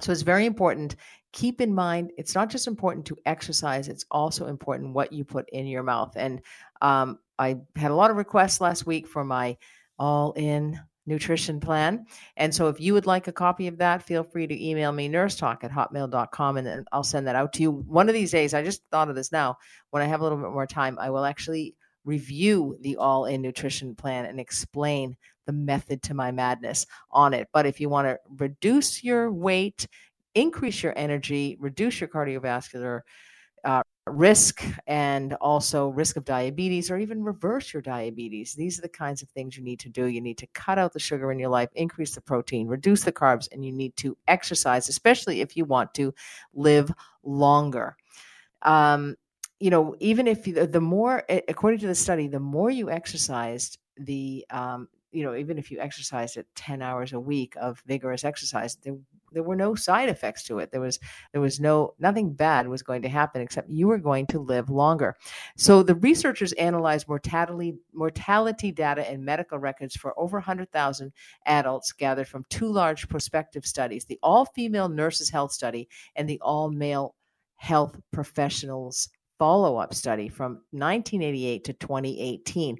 So 0.00 0.12
it's 0.12 0.22
very 0.22 0.46
important 0.46 0.96
keep 1.32 1.60
in 1.60 1.72
mind 1.72 2.10
it's 2.16 2.34
not 2.34 2.50
just 2.50 2.66
important 2.66 3.06
to 3.06 3.16
exercise, 3.26 3.88
it's 3.88 4.04
also 4.10 4.46
important 4.46 4.94
what 4.94 5.12
you 5.12 5.24
put 5.24 5.48
in 5.50 5.66
your 5.66 5.82
mouth. 5.82 6.12
And 6.16 6.40
um, 6.82 7.18
I 7.38 7.58
had 7.76 7.90
a 7.90 7.94
lot 7.94 8.10
of 8.10 8.16
requests 8.16 8.60
last 8.60 8.86
week 8.86 9.06
for 9.06 9.24
my 9.24 9.56
all 9.98 10.32
in 10.32 10.80
nutrition 11.06 11.60
plan. 11.60 12.06
And 12.36 12.54
so 12.54 12.68
if 12.68 12.80
you 12.80 12.94
would 12.94 13.06
like 13.06 13.26
a 13.26 13.32
copy 13.32 13.66
of 13.66 13.78
that, 13.78 14.02
feel 14.02 14.22
free 14.22 14.46
to 14.46 14.64
email 14.64 14.92
me 14.92 15.08
nursetalk 15.08 15.64
at 15.64 15.70
hotmail.com 15.70 16.56
and 16.56 16.86
I'll 16.92 17.02
send 17.02 17.26
that 17.26 17.36
out 17.36 17.52
to 17.54 17.62
you. 17.62 17.70
One 17.70 18.08
of 18.08 18.14
these 18.14 18.30
days, 18.30 18.54
I 18.54 18.62
just 18.62 18.82
thought 18.90 19.08
of 19.08 19.16
this 19.16 19.32
now, 19.32 19.56
when 19.90 20.02
I 20.02 20.06
have 20.06 20.20
a 20.20 20.22
little 20.22 20.38
bit 20.38 20.50
more 20.50 20.66
time, 20.66 20.98
I 21.00 21.10
will 21.10 21.24
actually 21.24 21.74
review 22.04 22.78
the 22.80 22.96
all 22.96 23.26
in 23.26 23.42
nutrition 23.42 23.94
plan 23.94 24.24
and 24.24 24.40
explain 24.40 25.16
the 25.46 25.52
method 25.52 26.02
to 26.04 26.14
my 26.14 26.30
madness 26.30 26.86
on 27.10 27.34
it. 27.34 27.48
But 27.52 27.66
if 27.66 27.80
you 27.80 27.88
want 27.88 28.08
to 28.08 28.18
reduce 28.36 29.02
your 29.02 29.30
weight, 29.30 29.86
increase 30.34 30.82
your 30.82 30.96
energy, 30.96 31.56
reduce 31.58 32.00
your 32.00 32.08
cardiovascular 32.08 33.00
uh, 33.64 33.82
risk 34.06 34.64
and 34.86 35.34
also 35.34 35.88
risk 35.88 36.16
of 36.16 36.24
diabetes 36.24 36.90
or 36.90 36.98
even 36.98 37.22
reverse 37.22 37.72
your 37.72 37.82
diabetes. 37.82 38.54
These 38.54 38.78
are 38.78 38.82
the 38.82 38.88
kinds 38.88 39.22
of 39.22 39.28
things 39.30 39.56
you 39.56 39.62
need 39.62 39.80
to 39.80 39.88
do. 39.88 40.06
You 40.06 40.20
need 40.20 40.38
to 40.38 40.46
cut 40.48 40.78
out 40.78 40.92
the 40.92 40.98
sugar 40.98 41.30
in 41.32 41.38
your 41.38 41.48
life, 41.48 41.68
increase 41.74 42.14
the 42.14 42.20
protein, 42.20 42.66
reduce 42.66 43.04
the 43.04 43.12
carbs, 43.12 43.48
and 43.52 43.64
you 43.64 43.72
need 43.72 43.96
to 43.96 44.16
exercise, 44.28 44.88
especially 44.88 45.40
if 45.40 45.56
you 45.56 45.64
want 45.64 45.94
to 45.94 46.14
live 46.54 46.90
longer. 47.22 47.96
Um, 48.62 49.16
you 49.58 49.70
know, 49.70 49.94
even 50.00 50.26
if 50.26 50.46
you, 50.46 50.66
the 50.66 50.80
more, 50.80 51.22
according 51.28 51.80
to 51.80 51.86
the 51.86 51.94
study, 51.94 52.28
the 52.28 52.40
more 52.40 52.70
you 52.70 52.90
exercised, 52.90 53.78
the 53.96 54.46
um, 54.50 54.88
you 55.12 55.24
know, 55.24 55.34
even 55.34 55.58
if 55.58 55.70
you 55.70 55.80
exercised 55.80 56.36
at 56.36 56.46
10 56.54 56.82
hours 56.82 57.12
a 57.12 57.20
week 57.20 57.54
of 57.60 57.82
vigorous 57.86 58.24
exercise, 58.24 58.76
there, 58.76 58.96
there 59.32 59.42
were 59.42 59.56
no 59.56 59.74
side 59.74 60.08
effects 60.08 60.44
to 60.44 60.58
it. 60.58 60.70
There 60.70 60.80
was, 60.80 60.98
there 61.32 61.40
was 61.40 61.60
no, 61.60 61.94
nothing 61.98 62.32
bad 62.32 62.68
was 62.68 62.82
going 62.82 63.02
to 63.02 63.08
happen 63.08 63.40
except 63.40 63.70
you 63.70 63.88
were 63.88 63.98
going 63.98 64.26
to 64.28 64.38
live 64.38 64.70
longer. 64.70 65.16
So 65.56 65.82
the 65.82 65.94
researchers 65.96 66.52
analyzed 66.54 67.08
mortality, 67.08 67.74
mortality 67.92 68.72
data 68.72 69.08
and 69.08 69.24
medical 69.24 69.58
records 69.58 69.96
for 69.96 70.18
over 70.18 70.38
100,000 70.38 71.12
adults 71.46 71.92
gathered 71.92 72.28
from 72.28 72.44
two 72.48 72.70
large 72.70 73.08
prospective 73.08 73.66
studies, 73.66 74.04
the 74.04 74.18
all 74.22 74.44
female 74.44 74.88
nurses 74.88 75.30
health 75.30 75.52
study 75.52 75.88
and 76.16 76.28
the 76.28 76.40
all 76.40 76.70
male 76.70 77.14
health 77.56 78.00
professionals 78.12 79.08
follow 79.38 79.78
up 79.78 79.94
study 79.94 80.28
from 80.28 80.60
1988 80.72 81.64
to 81.64 81.72
2018 81.72 82.78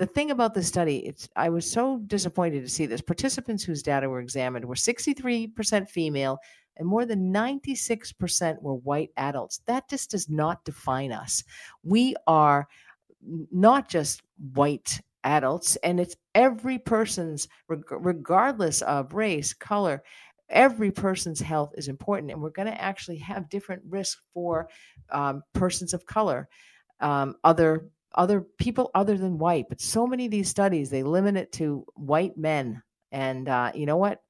the 0.00 0.06
thing 0.06 0.30
about 0.30 0.54
the 0.54 0.62
study, 0.62 1.00
it's 1.00 1.28
I 1.36 1.50
was 1.50 1.70
so 1.70 1.98
disappointed 2.06 2.62
to 2.62 2.70
see 2.70 2.86
this. 2.86 3.02
Participants 3.02 3.62
whose 3.62 3.82
data 3.82 4.08
were 4.08 4.20
examined 4.20 4.64
were 4.64 4.74
63% 4.74 5.90
female 5.90 6.38
and 6.78 6.88
more 6.88 7.04
than 7.04 7.30
96% 7.30 8.62
were 8.62 8.76
white 8.76 9.10
adults. 9.18 9.60
That 9.66 9.90
just 9.90 10.10
does 10.12 10.30
not 10.30 10.64
define 10.64 11.12
us. 11.12 11.44
We 11.82 12.16
are 12.26 12.66
not 13.52 13.90
just 13.90 14.22
white 14.54 15.02
adults, 15.22 15.76
and 15.76 16.00
it's 16.00 16.16
every 16.34 16.78
person's, 16.78 17.46
regardless 17.68 18.80
of 18.80 19.12
race, 19.12 19.52
color, 19.52 20.02
every 20.48 20.90
person's 20.90 21.40
health 21.40 21.74
is 21.76 21.88
important. 21.88 22.32
And 22.32 22.40
we're 22.40 22.48
going 22.48 22.72
to 22.72 22.80
actually 22.80 23.18
have 23.18 23.50
different 23.50 23.82
risks 23.86 24.22
for 24.32 24.70
um, 25.10 25.42
persons 25.52 25.92
of 25.92 26.06
color, 26.06 26.48
um, 27.00 27.34
other 27.44 27.90
other 28.14 28.40
people 28.58 28.90
other 28.94 29.16
than 29.16 29.38
white. 29.38 29.66
But 29.68 29.80
so 29.80 30.06
many 30.06 30.24
of 30.26 30.30
these 30.30 30.48
studies, 30.48 30.90
they 30.90 31.02
limit 31.02 31.36
it 31.36 31.52
to 31.52 31.84
white 31.94 32.36
men. 32.36 32.82
And 33.12 33.48
uh, 33.48 33.72
you 33.74 33.86
know 33.86 33.96
what? 33.96 34.22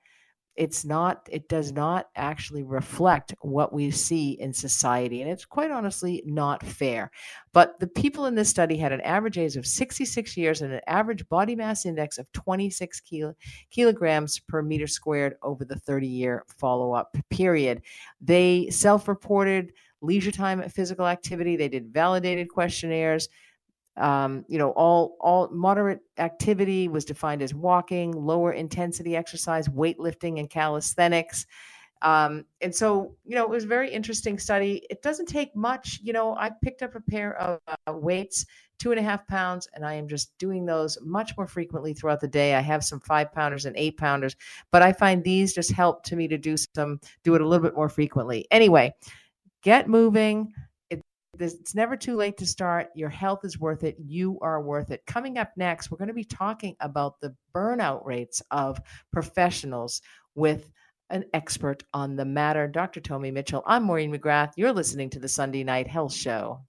It's 0.56 0.84
not, 0.84 1.26
it 1.30 1.48
does 1.48 1.72
not 1.72 2.08
actually 2.16 2.64
reflect 2.64 3.34
what 3.40 3.72
we 3.72 3.90
see 3.90 4.32
in 4.32 4.52
society. 4.52 5.22
And 5.22 5.30
it's 5.30 5.46
quite 5.46 5.70
honestly 5.70 6.22
not 6.26 6.62
fair. 6.62 7.10
But 7.54 7.80
the 7.80 7.86
people 7.86 8.26
in 8.26 8.34
this 8.34 8.50
study 8.50 8.76
had 8.76 8.92
an 8.92 9.00
average 9.00 9.38
age 9.38 9.56
of 9.56 9.66
66 9.66 10.36
years 10.36 10.60
and 10.60 10.72
an 10.72 10.80
average 10.86 11.26
body 11.28 11.54
mass 11.54 11.86
index 11.86 12.18
of 12.18 12.30
26 12.32 13.00
kilo, 13.00 13.34
kilograms 13.70 14.38
per 14.40 14.60
meter 14.60 14.86
squared 14.86 15.36
over 15.42 15.64
the 15.64 15.78
30 15.78 16.06
year 16.06 16.44
follow 16.58 16.92
up 16.92 17.16
period. 17.30 17.80
They 18.20 18.68
self 18.70 19.08
reported 19.08 19.72
leisure 20.02 20.32
time 20.32 20.66
physical 20.68 21.06
activity, 21.06 21.56
they 21.56 21.68
did 21.68 21.92
validated 21.92 22.48
questionnaires 22.48 23.28
um, 24.00 24.44
you 24.48 24.58
know, 24.58 24.70
all 24.70 25.16
all 25.20 25.48
moderate 25.50 26.00
activity 26.18 26.88
was 26.88 27.04
defined 27.04 27.42
as 27.42 27.54
walking, 27.54 28.12
lower 28.12 28.52
intensity 28.52 29.14
exercise, 29.14 29.68
weightlifting, 29.68 30.38
and 30.38 30.48
calisthenics. 30.48 31.46
Um, 32.02 32.46
and 32.62 32.74
so, 32.74 33.14
you 33.26 33.34
know, 33.34 33.44
it 33.44 33.50
was 33.50 33.64
a 33.64 33.68
very 33.68 33.90
interesting 33.90 34.38
study. 34.38 34.86
It 34.88 35.02
doesn't 35.02 35.26
take 35.26 35.54
much. 35.54 36.00
You 36.02 36.14
know, 36.14 36.34
I 36.34 36.50
picked 36.62 36.82
up 36.82 36.94
a 36.94 37.00
pair 37.00 37.36
of 37.36 37.60
uh, 37.68 37.92
weights, 37.92 38.46
two 38.78 38.90
and 38.90 38.98
a 38.98 39.02
half 39.02 39.26
pounds, 39.26 39.68
and 39.74 39.84
I 39.84 39.94
am 39.94 40.08
just 40.08 40.36
doing 40.38 40.64
those 40.64 40.96
much 41.02 41.36
more 41.36 41.46
frequently 41.46 41.92
throughout 41.92 42.20
the 42.20 42.28
day. 42.28 42.54
I 42.54 42.60
have 42.60 42.82
some 42.82 43.00
five 43.00 43.30
pounders 43.32 43.66
and 43.66 43.76
eight 43.76 43.98
pounders, 43.98 44.34
but 44.70 44.80
I 44.80 44.94
find 44.94 45.22
these 45.22 45.52
just 45.52 45.72
help 45.72 46.02
to 46.04 46.16
me 46.16 46.26
to 46.28 46.38
do 46.38 46.56
some, 46.56 47.00
do 47.22 47.34
it 47.34 47.42
a 47.42 47.46
little 47.46 47.62
bit 47.62 47.76
more 47.76 47.90
frequently. 47.90 48.46
Anyway, 48.50 48.94
get 49.62 49.86
moving 49.86 50.54
it's 51.38 51.74
never 51.74 51.96
too 51.96 52.16
late 52.16 52.36
to 52.38 52.46
start. 52.46 52.88
Your 52.94 53.08
health 53.08 53.44
is 53.44 53.58
worth 53.58 53.84
it. 53.84 53.96
You 53.98 54.38
are 54.42 54.60
worth 54.60 54.90
it. 54.90 55.06
Coming 55.06 55.38
up 55.38 55.52
next, 55.56 55.90
we're 55.90 55.98
going 55.98 56.08
to 56.08 56.14
be 56.14 56.24
talking 56.24 56.76
about 56.80 57.20
the 57.20 57.34
burnout 57.54 58.04
rates 58.04 58.42
of 58.50 58.80
professionals 59.12 60.02
with 60.34 60.70
an 61.08 61.24
expert 61.32 61.82
on 61.92 62.16
the 62.16 62.24
matter, 62.24 62.68
Dr. 62.68 63.00
Tomi 63.00 63.30
Mitchell. 63.30 63.62
I'm 63.66 63.84
Maureen 63.84 64.12
McGrath. 64.12 64.52
You're 64.56 64.72
listening 64.72 65.10
to 65.10 65.18
the 65.18 65.28
Sunday 65.28 65.64
Night 65.64 65.88
Health 65.88 66.12
Show. 66.12 66.60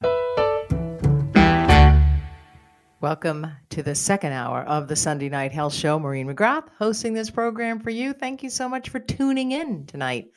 Welcome 3.01 3.47
to 3.71 3.81
the 3.81 3.95
second 3.95 4.33
hour 4.33 4.61
of 4.61 4.87
the 4.87 4.95
Sunday 4.95 5.29
Night 5.29 5.51
Health 5.51 5.73
Show. 5.73 5.99
Maureen 5.99 6.27
McGrath 6.27 6.67
hosting 6.77 7.13
this 7.13 7.31
program 7.31 7.79
for 7.79 7.89
you. 7.89 8.13
Thank 8.13 8.43
you 8.43 8.49
so 8.49 8.69
much 8.69 8.89
for 8.89 8.99
tuning 8.99 9.51
in 9.51 9.85
tonight 9.85 10.27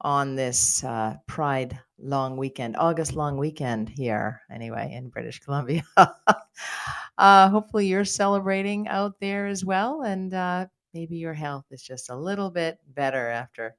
on 0.00 0.36
this 0.36 0.84
uh, 0.84 1.16
Pride 1.26 1.78
long 1.98 2.36
weekend, 2.36 2.76
August 2.76 3.14
long 3.14 3.36
weekend 3.36 3.88
here, 3.88 4.40
anyway, 4.50 4.92
in 4.94 5.08
British 5.08 5.40
Columbia. 5.40 5.82
uh, 7.18 7.48
hopefully, 7.48 7.86
you're 7.86 8.04
celebrating 8.04 8.88
out 8.88 9.14
there 9.20 9.46
as 9.46 9.64
well, 9.64 10.02
and 10.02 10.34
uh, 10.34 10.66
maybe 10.92 11.16
your 11.16 11.34
health 11.34 11.64
is 11.70 11.82
just 11.82 12.10
a 12.10 12.16
little 12.16 12.50
bit 12.50 12.78
better 12.94 13.28
after 13.28 13.76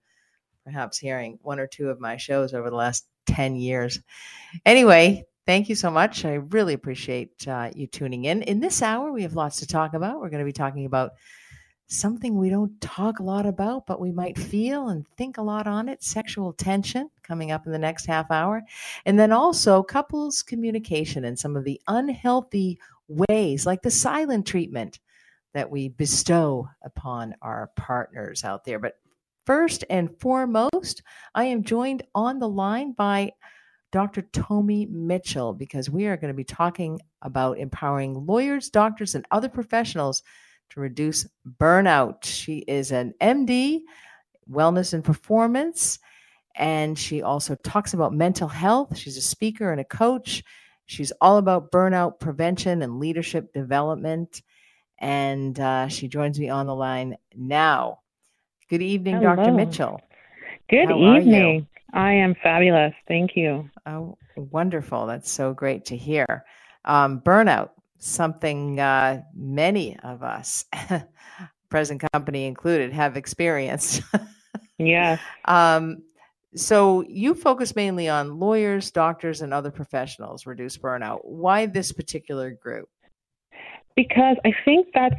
perhaps 0.64 0.98
hearing 0.98 1.40
one 1.42 1.60
or 1.60 1.68
two 1.68 1.90
of 1.90 2.00
my 2.00 2.18
shows 2.18 2.54
over 2.54 2.70
the 2.70 2.76
last 2.76 3.08
10 3.28 3.56
years. 3.56 4.00
Anyway, 4.66 5.24
thank 5.46 5.70
you 5.70 5.76
so 5.76 5.92
much. 5.92 6.26
I 6.26 6.36
really 6.36 6.74
appreciate 6.74 7.48
uh, 7.48 7.70
you 7.76 7.88
tuning 7.88 8.26
in. 8.26 8.42
In 8.42 8.60
this 8.60 8.82
hour, 8.82 9.12
we 9.12 9.24
have 9.24 9.36
lots 9.36 9.60
to 9.60 9.68
talk 9.68 9.94
about. 9.94 10.20
We're 10.20 10.30
going 10.30 10.40
to 10.40 10.46
be 10.46 10.52
talking 10.52 10.86
about 10.86 11.12
something 11.88 12.38
we 12.38 12.50
don't 12.50 12.80
talk 12.82 13.20
a 13.20 13.24
lot 13.24 13.46
about, 13.46 13.86
but 13.86 14.00
we 14.00 14.12
might 14.12 14.38
feel 14.38 14.90
and 14.90 15.08
think 15.18 15.38
a 15.38 15.42
lot 15.42 15.68
on 15.68 15.88
it 15.88 16.04
sexual 16.04 16.54
tension 16.54 17.10
coming 17.24 17.52
up 17.52 17.66
in 17.66 17.72
the 17.72 17.80
next 17.80 18.06
half 18.06 18.32
hour. 18.32 18.64
And 19.06 19.20
then 19.20 19.32
also 19.32 19.84
couples 19.84 20.42
communication 20.42 21.26
and 21.26 21.38
some 21.38 21.56
of 21.56 21.64
the 21.64 21.80
unhealthy 21.88 22.80
ways, 23.08 23.66
like 23.66 23.82
the 23.82 23.92
silent 23.92 24.48
treatment 24.48 25.00
that 25.54 25.70
we 25.70 25.90
bestow 25.90 26.68
upon 26.84 27.36
our 27.42 27.72
partners 27.76 28.44
out 28.44 28.66
there. 28.66 28.80
But 28.80 28.98
first 29.46 29.84
and 29.90 30.10
foremost, 30.20 31.02
I 31.34 31.46
am 31.46 31.64
joined 31.64 32.04
on 32.14 32.40
the 32.40 32.50
line 32.50 32.92
by 32.94 33.32
Dr. 33.92 34.24
Tomi 34.24 34.88
Mitchell 34.88 35.54
because 35.54 35.90
we 35.90 36.08
are 36.08 36.18
going 36.18 36.34
to 36.34 36.36
be 36.36 36.44
talking 36.44 37.00
about 37.22 37.60
empowering 37.60 38.26
lawyers, 38.26 38.70
doctors, 38.70 39.16
and 39.16 39.26
other 39.32 39.48
professionals 39.48 40.22
to 40.72 40.80
reduce 40.80 41.28
burnout. 41.60 42.24
She 42.24 42.60
is 42.60 42.92
an 42.92 43.14
MD, 43.22 43.82
wellness 44.50 44.94
and 44.94 45.04
performance, 45.04 46.00
and 46.56 46.98
she 46.98 47.22
also 47.22 47.56
talks 47.56 47.94
about 47.94 48.14
mental 48.14 48.48
health. 48.48 48.98
She's 48.98 49.18
a 49.18 49.22
speaker 49.22 49.72
and 49.72 49.82
a 49.82 49.86
coach. 49.86 50.44
She's 50.86 51.12
all 51.20 51.38
about 51.38 51.72
burnout 51.72 52.20
prevention 52.20 52.82
and 52.82 53.00
leadership 53.00 53.52
development. 53.54 54.42
And 55.00 55.60
uh, 55.60 55.88
she 55.88 56.08
joins 56.08 56.40
me 56.40 56.50
on 56.50 56.68
the 56.68 56.76
line 56.76 57.18
now. 57.36 58.00
Good 58.70 58.82
evening, 58.82 59.16
Hello. 59.16 59.36
Dr. 59.36 59.52
Mitchell. 59.52 60.02
Good 60.70 60.90
How 60.90 61.18
evening. 61.18 61.68
I 61.94 62.14
am 62.14 62.36
fabulous. 62.42 62.94
Thank 63.08 63.36
you. 63.36 63.70
Oh, 63.86 64.18
wonderful. 64.36 65.06
That's 65.06 65.32
so 65.32 65.54
great 65.54 65.86
to 65.86 65.98
hear. 65.98 66.46
Um, 66.86 67.20
burnout 67.22 67.70
something 68.06 68.80
uh, 68.80 69.22
many 69.34 69.98
of 70.00 70.24
us, 70.24 70.66
present 71.70 72.04
company 72.14 72.46
included, 72.46 72.94
have 72.94 73.18
experienced. 73.18 74.02
yeah. 74.78 75.18
Um, 75.46 76.04
so 76.56 77.04
you 77.10 77.34
focus 77.34 77.76
mainly 77.76 78.08
on 78.08 78.40
lawyers, 78.40 78.90
doctors, 78.90 79.42
and 79.42 79.54
other 79.54 79.72
professionals 79.72 80.46
reduce 80.46 80.78
burnout. 80.78 81.20
Why 81.24 81.66
this 81.66 81.92
particular 81.92 82.52
group? 82.52 82.88
Because 83.96 84.38
I 84.46 84.54
think 84.64 84.88
that's 84.94 85.16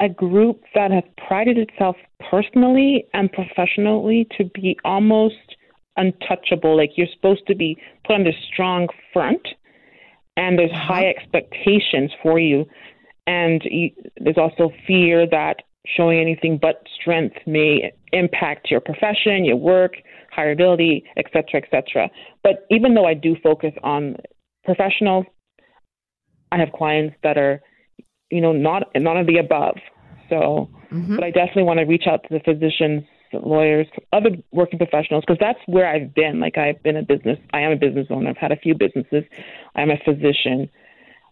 a 0.00 0.08
group 0.08 0.62
that 0.74 0.90
has 0.90 1.04
prided 1.26 1.56
itself 1.56 1.96
personally 2.30 3.06
and 3.14 3.32
professionally 3.32 4.26
to 4.36 4.44
be 4.54 4.78
almost 4.84 5.56
untouchable. 5.96 6.76
Like 6.76 6.90
you're 6.96 7.06
supposed 7.14 7.46
to 7.46 7.54
be 7.54 7.78
put 8.06 8.16
on 8.16 8.24
this 8.24 8.34
strong 8.52 8.88
front, 9.14 9.46
and 10.36 10.58
there's 10.58 10.70
uh-huh. 10.70 10.94
high 10.94 11.06
expectations 11.06 12.12
for 12.22 12.38
you. 12.38 12.66
And 13.26 13.62
you, 13.64 13.90
there's 14.20 14.38
also 14.38 14.70
fear 14.86 15.26
that 15.30 15.56
showing 15.96 16.20
anything 16.20 16.58
but 16.60 16.82
strength 17.00 17.36
may 17.46 17.92
impact 18.12 18.70
your 18.70 18.80
profession, 18.80 19.44
your 19.44 19.56
work, 19.56 19.94
hireability, 20.36 21.02
etc., 21.16 21.62
etc. 21.62 22.10
But 22.42 22.66
even 22.70 22.94
though 22.94 23.06
I 23.06 23.14
do 23.14 23.36
focus 23.42 23.72
on 23.82 24.16
professionals, 24.64 25.26
I 26.52 26.58
have 26.58 26.72
clients 26.72 27.16
that 27.22 27.38
are, 27.38 27.60
you 28.30 28.40
know, 28.40 28.52
not 28.52 28.88
none 28.94 29.16
of 29.16 29.26
the 29.26 29.38
above. 29.38 29.76
So, 30.28 30.68
mm-hmm. 30.92 31.16
but 31.16 31.24
I 31.24 31.30
definitely 31.30 31.64
want 31.64 31.78
to 31.78 31.84
reach 31.84 32.04
out 32.08 32.22
to 32.24 32.28
the 32.30 32.40
physicians, 32.40 33.04
lawyers, 33.42 33.86
other 34.12 34.30
working 34.52 34.78
professionals, 34.78 35.24
because 35.26 35.38
that's 35.40 35.58
where 35.66 35.88
I've 35.88 36.14
been. 36.14 36.40
Like 36.40 36.58
I've 36.58 36.82
been 36.82 36.96
a 36.96 37.02
business, 37.02 37.38
I 37.52 37.60
am 37.60 37.72
a 37.72 37.76
business 37.76 38.06
owner. 38.10 38.30
I've 38.30 38.36
had 38.36 38.52
a 38.52 38.56
few 38.56 38.74
businesses. 38.74 39.24
I'm 39.74 39.90
a 39.90 39.98
physician. 40.04 40.70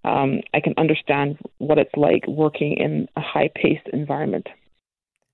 Um, 0.04 0.40
I 0.52 0.60
can 0.60 0.74
understand 0.76 1.38
what 1.58 1.78
it's 1.78 1.94
like 1.96 2.26
working 2.26 2.74
in 2.74 3.08
a 3.16 3.20
high-paced 3.20 3.88
environment. 3.92 4.48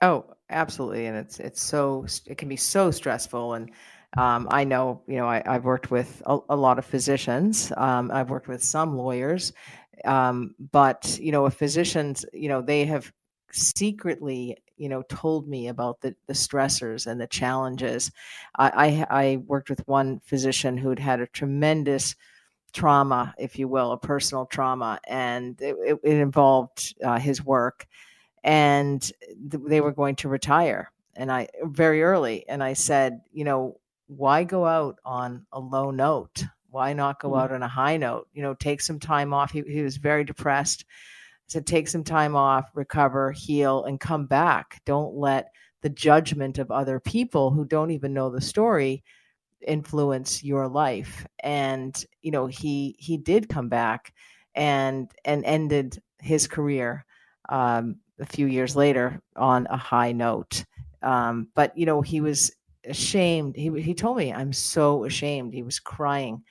Oh, 0.00 0.26
absolutely, 0.48 1.06
and 1.06 1.16
it's 1.16 1.40
it's 1.40 1.62
so 1.62 2.06
it 2.26 2.38
can 2.38 2.48
be 2.48 2.56
so 2.56 2.90
stressful 2.90 3.54
and. 3.54 3.70
Um, 4.18 4.48
I 4.50 4.64
know, 4.64 5.02
you 5.06 5.18
know, 5.18 5.28
I, 5.28 5.40
have 5.46 5.62
worked 5.62 5.92
with 5.92 6.20
a, 6.26 6.36
a, 6.48 6.56
lot 6.56 6.80
of 6.80 6.84
physicians. 6.84 7.72
Um, 7.76 8.10
I've 8.12 8.28
worked 8.28 8.48
with 8.48 8.60
some 8.60 8.96
lawyers, 8.96 9.52
um, 10.04 10.56
but 10.72 11.16
you 11.22 11.30
know, 11.30 11.46
a 11.46 11.50
physicians, 11.52 12.26
you 12.32 12.48
know, 12.48 12.60
they 12.60 12.86
have 12.86 13.12
secretly 13.52 14.56
you 14.80 14.88
know 14.88 15.02
told 15.02 15.46
me 15.46 15.68
about 15.68 16.00
the, 16.00 16.14
the 16.26 16.32
stressors 16.32 17.06
and 17.06 17.20
the 17.20 17.26
challenges. 17.26 18.10
I, 18.56 19.06
I, 19.10 19.22
I 19.22 19.36
worked 19.36 19.70
with 19.70 19.86
one 19.86 20.20
physician 20.24 20.76
who'd 20.76 20.98
had 20.98 21.20
a 21.20 21.26
tremendous 21.26 22.16
trauma 22.72 23.34
if 23.36 23.58
you 23.58 23.66
will 23.66 23.90
a 23.90 23.98
personal 23.98 24.46
trauma 24.46 25.00
and 25.08 25.60
it, 25.60 25.76
it, 25.84 25.98
it 26.04 26.16
involved 26.18 26.94
uh, 27.02 27.18
his 27.18 27.44
work 27.44 27.86
and 28.44 29.02
th- 29.50 29.64
they 29.66 29.80
were 29.80 29.90
going 29.90 30.14
to 30.14 30.28
retire 30.28 30.92
and 31.16 31.32
i 31.32 31.48
very 31.64 32.00
early 32.00 32.48
and 32.48 32.62
i 32.62 32.72
said 32.72 33.22
you 33.32 33.42
know 33.42 33.80
why 34.10 34.42
go 34.42 34.66
out 34.66 34.98
on 35.04 35.46
a 35.52 35.60
low 35.60 35.90
note? 35.90 36.44
Why 36.70 36.92
not 36.92 37.20
go 37.20 37.30
mm-hmm. 37.30 37.40
out 37.40 37.52
on 37.52 37.62
a 37.62 37.68
high 37.68 37.96
note? 37.96 38.28
You 38.34 38.42
know 38.42 38.54
take 38.54 38.80
some 38.80 38.98
time 38.98 39.32
off. 39.32 39.52
He, 39.52 39.62
he 39.62 39.82
was 39.82 39.96
very 39.96 40.24
depressed 40.24 40.84
to 41.50 41.60
take 41.60 41.88
some 41.88 42.04
time 42.04 42.34
off, 42.34 42.70
recover, 42.74 43.32
heal, 43.32 43.84
and 43.84 44.00
come 44.00 44.26
back. 44.26 44.80
Don't 44.86 45.14
let 45.14 45.52
the 45.82 45.90
judgment 45.90 46.58
of 46.58 46.70
other 46.70 47.00
people 47.00 47.50
who 47.50 47.64
don't 47.64 47.90
even 47.90 48.12
know 48.12 48.30
the 48.30 48.40
story 48.40 49.02
influence 49.66 50.42
your 50.42 50.68
life. 50.68 51.26
And 51.42 52.02
you 52.22 52.30
know, 52.30 52.46
he 52.46 52.96
he 52.98 53.16
did 53.16 53.48
come 53.48 53.68
back 53.68 54.14
and 54.54 55.10
and 55.24 55.44
ended 55.44 56.00
his 56.20 56.46
career 56.46 57.04
um, 57.48 57.96
a 58.18 58.26
few 58.26 58.46
years 58.46 58.76
later 58.76 59.20
on 59.36 59.66
a 59.70 59.76
high 59.76 60.12
note. 60.12 60.64
Um, 61.02 61.48
but 61.54 61.76
you 61.76 61.86
know, 61.86 62.00
he 62.00 62.20
was 62.20 62.52
ashamed. 62.84 63.56
He 63.56 63.70
he 63.80 63.94
told 63.94 64.16
me, 64.16 64.32
"I'm 64.32 64.52
so 64.52 65.04
ashamed." 65.04 65.52
He 65.54 65.62
was 65.62 65.78
crying, 65.78 66.42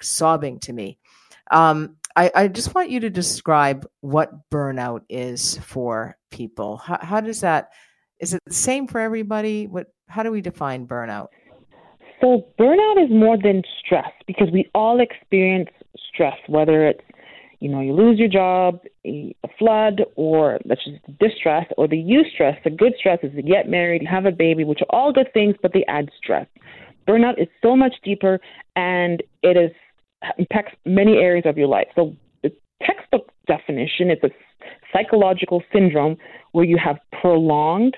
sobbing 0.00 0.60
to 0.60 0.72
me. 0.72 0.98
Um, 1.50 1.96
I, 2.16 2.30
I 2.34 2.48
just 2.48 2.74
want 2.74 2.88
you 2.88 3.00
to 3.00 3.10
describe 3.10 3.86
what 4.00 4.48
burnout 4.50 5.02
is 5.10 5.58
for 5.58 6.16
people. 6.30 6.78
How, 6.78 6.98
how 7.00 7.20
does 7.20 7.42
that? 7.42 7.68
Is 8.18 8.32
it 8.32 8.42
the 8.46 8.54
same 8.54 8.88
for 8.88 9.00
everybody? 9.00 9.66
What? 9.66 9.88
How 10.08 10.22
do 10.22 10.30
we 10.30 10.40
define 10.40 10.86
burnout? 10.86 11.28
So 12.20 12.46
burnout 12.58 13.04
is 13.04 13.10
more 13.10 13.36
than 13.36 13.62
stress 13.84 14.10
because 14.26 14.48
we 14.50 14.70
all 14.74 15.00
experience 15.00 15.68
stress, 16.12 16.36
whether 16.48 16.88
it's 16.88 17.02
you 17.60 17.68
know 17.68 17.80
you 17.80 17.92
lose 17.92 18.18
your 18.18 18.28
job, 18.28 18.80
a 19.04 19.34
flood, 19.58 20.00
or 20.16 20.58
let's 20.64 20.84
just 20.84 21.18
distress, 21.18 21.66
or 21.76 21.86
the 21.86 21.98
you 21.98 22.24
stress. 22.32 22.58
The 22.64 22.70
good 22.70 22.94
stress 22.98 23.18
is 23.22 23.34
to 23.34 23.42
get 23.42 23.68
married, 23.68 24.06
have 24.06 24.24
a 24.24 24.32
baby, 24.32 24.64
which 24.64 24.80
are 24.80 24.96
all 24.96 25.12
good 25.12 25.30
things, 25.34 25.54
but 25.60 25.74
they 25.74 25.84
add 25.86 26.08
stress. 26.16 26.46
Burnout 27.06 27.40
is 27.40 27.48
so 27.62 27.76
much 27.76 27.94
deeper, 28.02 28.40
and 28.74 29.22
it 29.42 29.56
is 29.58 29.70
impacts 30.38 30.74
many 30.84 31.16
areas 31.16 31.44
of 31.46 31.56
your 31.56 31.68
life. 31.68 31.88
So 31.94 32.14
the 32.42 32.52
textbook 32.82 33.30
definition 33.46 34.10
is 34.10 34.18
a 34.22 34.30
psychological 34.92 35.62
syndrome 35.72 36.16
where 36.52 36.64
you 36.64 36.78
have 36.82 36.98
prolonged 37.20 37.96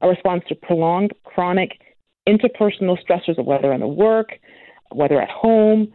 a 0.00 0.08
response 0.08 0.42
to 0.48 0.54
prolonged 0.54 1.12
chronic 1.24 1.80
interpersonal 2.28 2.96
stressors, 3.02 3.38
of 3.38 3.46
whether 3.46 3.72
in 3.72 3.80
the 3.80 3.88
work, 3.88 4.38
whether 4.92 5.20
at 5.20 5.30
home, 5.30 5.92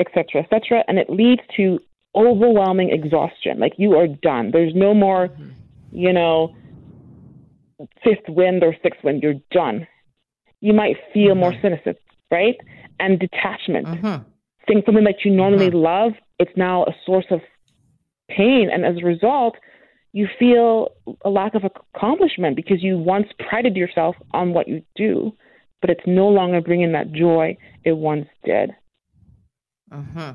etc., 0.00 0.42
etc., 0.42 0.82
and 0.88 0.98
it 0.98 1.08
leads 1.10 1.42
to 1.56 1.78
overwhelming 2.14 2.90
exhaustion. 2.90 3.58
Like 3.58 3.74
you 3.76 3.96
are 3.96 4.08
done. 4.08 4.50
There's 4.52 4.74
no 4.74 4.94
more, 4.94 5.28
mm-hmm. 5.28 5.50
you 5.92 6.12
know, 6.12 6.56
fifth 8.02 8.28
wind 8.28 8.64
or 8.64 8.74
sixth 8.82 9.04
wind. 9.04 9.22
You're 9.22 9.40
done. 9.52 9.86
You 10.60 10.72
might 10.72 10.96
feel 11.12 11.30
mm-hmm. 11.30 11.40
more 11.40 11.54
cynicism, 11.62 11.94
right? 12.30 12.56
And 12.98 13.18
detachment. 13.18 13.86
Mm-hmm 13.86 14.29
think 14.70 14.86
something 14.86 15.04
that 15.04 15.24
you 15.24 15.30
normally 15.30 15.68
mm-hmm. 15.68 15.78
love, 15.78 16.12
it's 16.38 16.56
now 16.56 16.84
a 16.84 16.94
source 17.04 17.26
of 17.30 17.40
pain. 18.28 18.70
And 18.72 18.84
as 18.84 18.96
a 19.02 19.04
result, 19.04 19.56
you 20.12 20.28
feel 20.38 20.88
a 21.24 21.30
lack 21.30 21.54
of 21.54 21.64
accomplishment 21.64 22.56
because 22.56 22.82
you 22.82 22.98
once 22.98 23.26
prided 23.48 23.76
yourself 23.76 24.16
on 24.32 24.52
what 24.52 24.68
you 24.68 24.82
do, 24.96 25.32
but 25.80 25.90
it's 25.90 26.06
no 26.06 26.28
longer 26.28 26.60
bringing 26.60 26.92
that 26.92 27.12
joy 27.12 27.56
it 27.84 27.92
once 27.92 28.26
did. 28.44 28.70
Mm-hmm. 29.92 30.30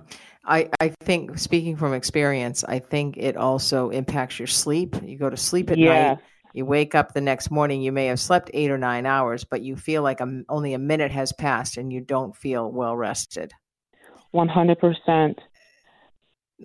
I, 0.48 0.70
I 0.80 0.90
think, 1.02 1.40
speaking 1.40 1.76
from 1.76 1.94
experience, 1.94 2.64
I 2.64 2.80
think 2.80 3.18
it 3.18 3.36
also 3.36 3.90
impacts 3.90 4.38
your 4.38 4.48
sleep. 4.48 4.96
You 5.04 5.18
go 5.18 5.30
to 5.30 5.38
sleep 5.38 5.72
at 5.72 5.78
night, 5.78 6.20
you 6.54 6.66
wake 6.66 6.94
up 6.94 7.14
the 7.14 7.22
next 7.22 7.50
morning, 7.50 7.82
you 7.82 7.92
may 7.92 8.06
have 8.08 8.20
slept 8.20 8.52
eight 8.54 8.70
or 8.70 8.78
nine 8.78 9.06
hours, 9.06 9.44
but 9.44 9.62
you 9.62 9.76
feel 9.76 10.04
like 10.04 10.22
a, 10.22 10.44
only 10.48 10.74
a 10.74 10.80
minute 10.80 11.12
has 11.12 11.34
passed 11.34 11.78
and 11.78 11.92
you 11.92 12.00
don't 12.02 12.36
feel 12.36 12.72
well 12.72 12.96
rested. 12.96 13.54
100%. 14.36 15.36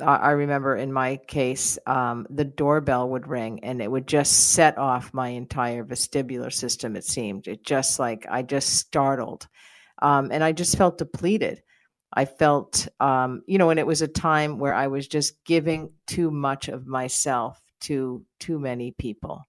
I 0.00 0.30
remember 0.30 0.76
in 0.76 0.92
my 0.92 1.16
case, 1.16 1.78
um, 1.86 2.26
the 2.30 2.44
doorbell 2.44 3.08
would 3.10 3.26
ring 3.26 3.64
and 3.64 3.82
it 3.82 3.90
would 3.90 4.06
just 4.06 4.52
set 4.52 4.78
off 4.78 5.12
my 5.12 5.28
entire 5.30 5.84
vestibular 5.84 6.52
system. 6.52 6.94
It 6.94 7.04
seemed 7.04 7.48
it 7.48 7.64
just 7.64 7.98
like 7.98 8.26
I 8.30 8.42
just 8.42 8.74
startled, 8.74 9.48
um, 10.00 10.30
and 10.30 10.44
I 10.44 10.52
just 10.52 10.78
felt 10.78 10.98
depleted. 10.98 11.62
I 12.12 12.24
felt, 12.24 12.86
um, 13.00 13.42
you 13.46 13.58
know, 13.58 13.70
and 13.70 13.80
it 13.80 13.86
was 13.86 14.02
a 14.02 14.08
time 14.08 14.58
where 14.58 14.74
I 14.74 14.86
was 14.86 15.08
just 15.08 15.44
giving 15.44 15.92
too 16.06 16.30
much 16.30 16.68
of 16.68 16.86
myself 16.86 17.60
to 17.82 18.24
too 18.38 18.60
many 18.60 18.92
people, 18.92 19.44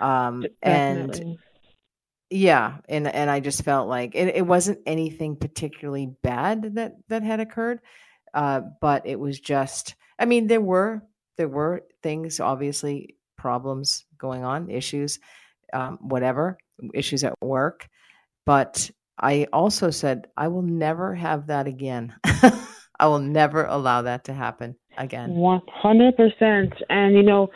um, 0.00 0.46
and 0.62 1.36
yeah 2.30 2.78
and 2.88 3.06
and 3.06 3.30
i 3.30 3.40
just 3.40 3.62
felt 3.62 3.88
like 3.88 4.14
it, 4.14 4.34
it 4.34 4.46
wasn't 4.46 4.78
anything 4.86 5.36
particularly 5.36 6.06
bad 6.22 6.74
that 6.74 6.94
that 7.08 7.22
had 7.22 7.40
occurred 7.40 7.80
uh, 8.34 8.60
but 8.80 9.06
it 9.06 9.18
was 9.18 9.38
just 9.38 9.94
i 10.18 10.24
mean 10.24 10.46
there 10.46 10.60
were 10.60 11.02
there 11.36 11.48
were 11.48 11.82
things 12.02 12.40
obviously 12.40 13.16
problems 13.36 14.06
going 14.18 14.44
on 14.44 14.70
issues 14.70 15.18
um, 15.72 15.98
whatever 16.00 16.58
issues 16.94 17.24
at 17.24 17.34
work 17.40 17.88
but 18.46 18.90
i 19.18 19.46
also 19.52 19.90
said 19.90 20.26
i 20.36 20.48
will 20.48 20.62
never 20.62 21.14
have 21.14 21.46
that 21.48 21.66
again. 21.66 22.14
I 22.98 23.06
will 23.06 23.18
never 23.18 23.64
allow 23.64 24.02
that 24.02 24.24
to 24.24 24.32
happen 24.32 24.76
again. 24.96 25.30
100% 25.30 26.82
and 26.88 27.14
you 27.14 27.22
know 27.22 27.50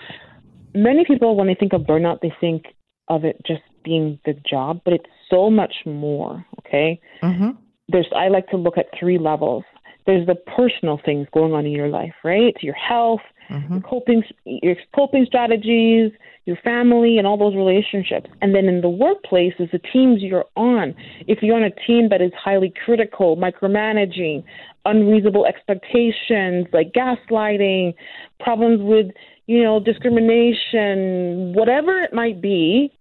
many 0.74 1.04
people 1.04 1.36
when 1.36 1.46
they 1.46 1.54
think 1.54 1.72
of 1.72 1.82
burnout 1.82 2.20
they 2.20 2.32
think 2.40 2.64
of 3.08 3.24
it 3.24 3.40
just 3.46 3.62
being 3.88 4.18
the 4.26 4.34
job, 4.34 4.80
but 4.84 4.92
it's 4.92 5.10
so 5.30 5.50
much 5.50 5.74
more. 5.86 6.44
Okay. 6.60 7.00
Mm-hmm. 7.22 7.50
There's 7.88 8.06
I 8.14 8.28
like 8.28 8.48
to 8.48 8.56
look 8.56 8.76
at 8.76 8.86
three 8.98 9.18
levels. 9.18 9.64
There's 10.06 10.26
the 10.26 10.34
personal 10.34 11.00
things 11.04 11.26
going 11.32 11.52
on 11.52 11.66
in 11.66 11.72
your 11.72 11.88
life, 11.88 12.14
right? 12.24 12.54
Your 12.60 12.74
health, 12.74 13.20
mm-hmm. 13.50 13.74
your 13.74 13.82
coping, 13.82 14.22
your 14.44 14.76
coping 14.94 15.24
strategies, 15.26 16.12
your 16.44 16.56
family, 16.64 17.18
and 17.18 17.26
all 17.26 17.38
those 17.38 17.54
relationships. 17.54 18.28
And 18.40 18.54
then 18.54 18.66
in 18.66 18.80
the 18.80 18.88
workplace 18.88 19.54
is 19.58 19.68
the 19.70 19.78
teams 19.78 20.22
you're 20.22 20.46
on. 20.56 20.94
If 21.26 21.38
you're 21.42 21.56
on 21.56 21.62
a 21.62 21.86
team 21.86 22.08
that 22.10 22.20
is 22.20 22.32
highly 22.42 22.72
critical, 22.84 23.36
micromanaging, 23.36 24.44
unreasonable 24.84 25.46
expectations, 25.46 26.66
like 26.72 26.92
gaslighting, 26.92 27.94
problems 28.40 28.80
with 28.82 29.06
you 29.46 29.62
know 29.62 29.80
discrimination, 29.80 31.54
whatever 31.54 32.02
it 32.02 32.12
might 32.12 32.40
be, 32.40 32.92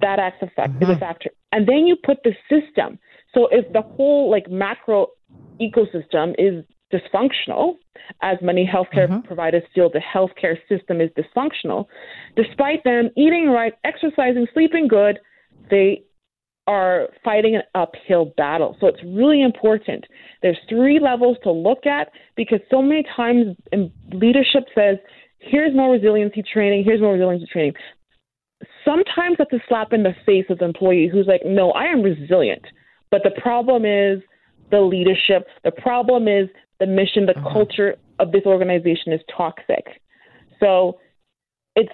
that 0.00 0.18
acts 0.18 0.42
mm-hmm. 0.42 0.82
is 0.82 0.88
a 0.88 0.98
factor. 0.98 1.30
And 1.52 1.68
then 1.68 1.86
you 1.86 1.96
put 1.96 2.18
the 2.24 2.32
system. 2.48 2.98
So 3.34 3.48
if 3.50 3.72
the 3.72 3.82
whole 3.82 4.30
like 4.30 4.50
macro 4.50 5.08
ecosystem 5.60 6.34
is 6.38 6.64
dysfunctional, 6.92 7.74
as 8.22 8.38
many 8.42 8.66
healthcare 8.66 9.08
mm-hmm. 9.08 9.26
providers 9.26 9.62
feel 9.74 9.90
the 9.90 10.00
healthcare 10.00 10.56
system 10.68 11.00
is 11.00 11.10
dysfunctional, 11.10 11.86
despite 12.36 12.84
them 12.84 13.10
eating 13.16 13.48
right, 13.48 13.72
exercising, 13.84 14.46
sleeping 14.52 14.88
good, 14.88 15.18
they 15.70 16.02
are 16.66 17.08
fighting 17.22 17.56
an 17.56 17.62
uphill 17.74 18.32
battle. 18.36 18.76
So 18.80 18.86
it's 18.86 19.02
really 19.04 19.42
important. 19.42 20.06
There's 20.42 20.58
three 20.68 20.98
levels 20.98 21.36
to 21.42 21.52
look 21.52 21.86
at 21.86 22.10
because 22.36 22.60
so 22.70 22.80
many 22.80 23.04
times 23.16 23.56
leadership 24.12 24.64
says, 24.74 24.96
here's 25.40 25.74
more 25.74 25.92
resiliency 25.92 26.42
training, 26.42 26.84
here's 26.84 27.00
more 27.00 27.12
resiliency 27.12 27.46
training. 27.52 27.74
Sometimes 28.84 29.36
that's 29.38 29.52
a 29.52 29.60
slap 29.68 29.92
in 29.92 30.02
the 30.02 30.14
face 30.26 30.46
of 30.48 30.58
the 30.58 30.64
employee 30.64 31.08
who's 31.10 31.26
like, 31.26 31.42
no, 31.44 31.70
I 31.72 31.84
am 31.84 32.02
resilient. 32.02 32.64
But 33.10 33.22
the 33.22 33.30
problem 33.40 33.84
is 33.84 34.22
the 34.70 34.80
leadership. 34.80 35.46
The 35.62 35.70
problem 35.70 36.28
is 36.28 36.48
the 36.80 36.86
mission, 36.86 37.26
the 37.26 37.36
uh-huh. 37.36 37.52
culture 37.52 37.96
of 38.18 38.32
this 38.32 38.42
organization 38.44 39.12
is 39.12 39.20
toxic. 39.34 40.00
So 40.60 40.98
it's 41.76 41.92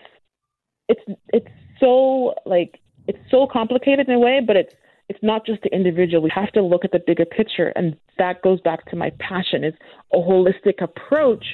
it's 0.88 1.00
it's 1.32 1.48
so 1.78 2.34
like 2.46 2.80
it's 3.06 3.18
so 3.30 3.46
complicated 3.50 4.08
in 4.08 4.14
a 4.14 4.18
way, 4.18 4.40
but 4.46 4.56
it's 4.56 4.74
it's 5.08 5.22
not 5.22 5.44
just 5.44 5.62
the 5.62 5.74
individual. 5.74 6.22
We 6.22 6.30
have 6.34 6.52
to 6.52 6.62
look 6.62 6.84
at 6.84 6.92
the 6.92 7.00
bigger 7.04 7.24
picture, 7.24 7.72
and 7.74 7.96
that 8.18 8.42
goes 8.42 8.60
back 8.60 8.88
to 8.90 8.96
my 8.96 9.10
passion: 9.18 9.64
is 9.64 9.74
a 10.12 10.18
holistic 10.18 10.80
approach 10.80 11.44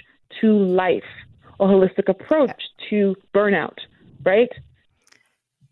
to 0.40 0.58
life, 0.58 1.02
a 1.60 1.64
holistic 1.64 2.08
approach 2.08 2.62
to 2.90 3.14
burnout, 3.34 3.78
right? 4.24 4.50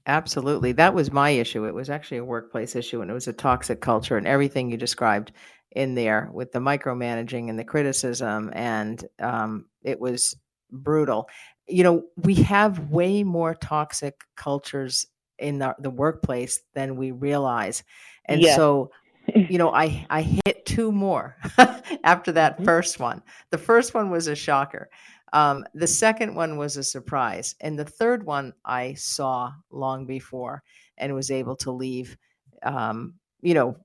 Absolutely. 0.07 0.73
That 0.73 0.95
was 0.95 1.13
my 1.13 1.31
issue. 1.31 1.65
It 1.65 1.75
was 1.75 1.89
actually 1.89 2.19
a 2.19 2.25
workplace 2.25 2.77
issue 2.77 3.01
and 3.01 3.11
it 3.11 3.15
was 3.15 3.29
a 3.29 3.33
toxic 3.33 3.81
culture 3.81 4.17
and 4.17 4.27
everything 4.27 4.71
you 4.71 4.77
described 4.77 5.33
in 5.71 5.95
there 5.95 6.31
with 6.33 6.53
the 6.53 6.59
micromanaging 6.59 7.49
and 7.49 7.59
the 7.59 7.65
criticism. 7.65 8.51
And 8.53 9.05
um, 9.19 9.67
it 9.83 9.99
was 9.99 10.37
brutal. 10.71 11.29
You 11.67 11.85
know, 11.85 12.05
we 12.17 12.35
have 12.35 12.91
way 12.91 13.25
more 13.25 13.55
toxic 13.55 14.21
cultures 14.37 15.07
in 15.39 15.59
the, 15.59 15.75
the 15.79 15.91
workplace 15.91 16.61
than 16.75 16.97
we 16.97 17.11
realize. 17.11 17.83
And 18.27 18.43
yeah. 18.43 18.57
so, 18.57 18.91
you 19.35 19.57
know, 19.57 19.73
I, 19.73 20.07
I 20.11 20.23
hit 20.45 20.67
two 20.67 20.93
more 20.93 21.37
after 22.05 22.33
that 22.33 22.55
mm-hmm. 22.55 22.65
first 22.65 23.01
one. 23.01 23.23
The 23.51 23.59
first 23.59 23.95
one 23.95 24.11
was 24.11 24.27
a 24.27 24.37
shocker. 24.37 24.91
Um, 25.35 25.67
the 25.75 25.89
second 25.89 26.37
one 26.37 26.57
was 26.57 26.77
a 26.77 26.85
surprise. 26.85 27.57
And 27.61 27.77
the 27.77 27.85
third 27.85 28.25
one 28.25 28.55
I 28.65 28.95
saw 28.95 29.53
long 29.71 30.07
before 30.07 30.63
and 30.97 31.13
was 31.13 31.31
able 31.33 31.57
to 31.57 31.73
leave, 31.73 32.17
um, 32.63 33.15
you 33.43 33.53
know, 33.53 33.77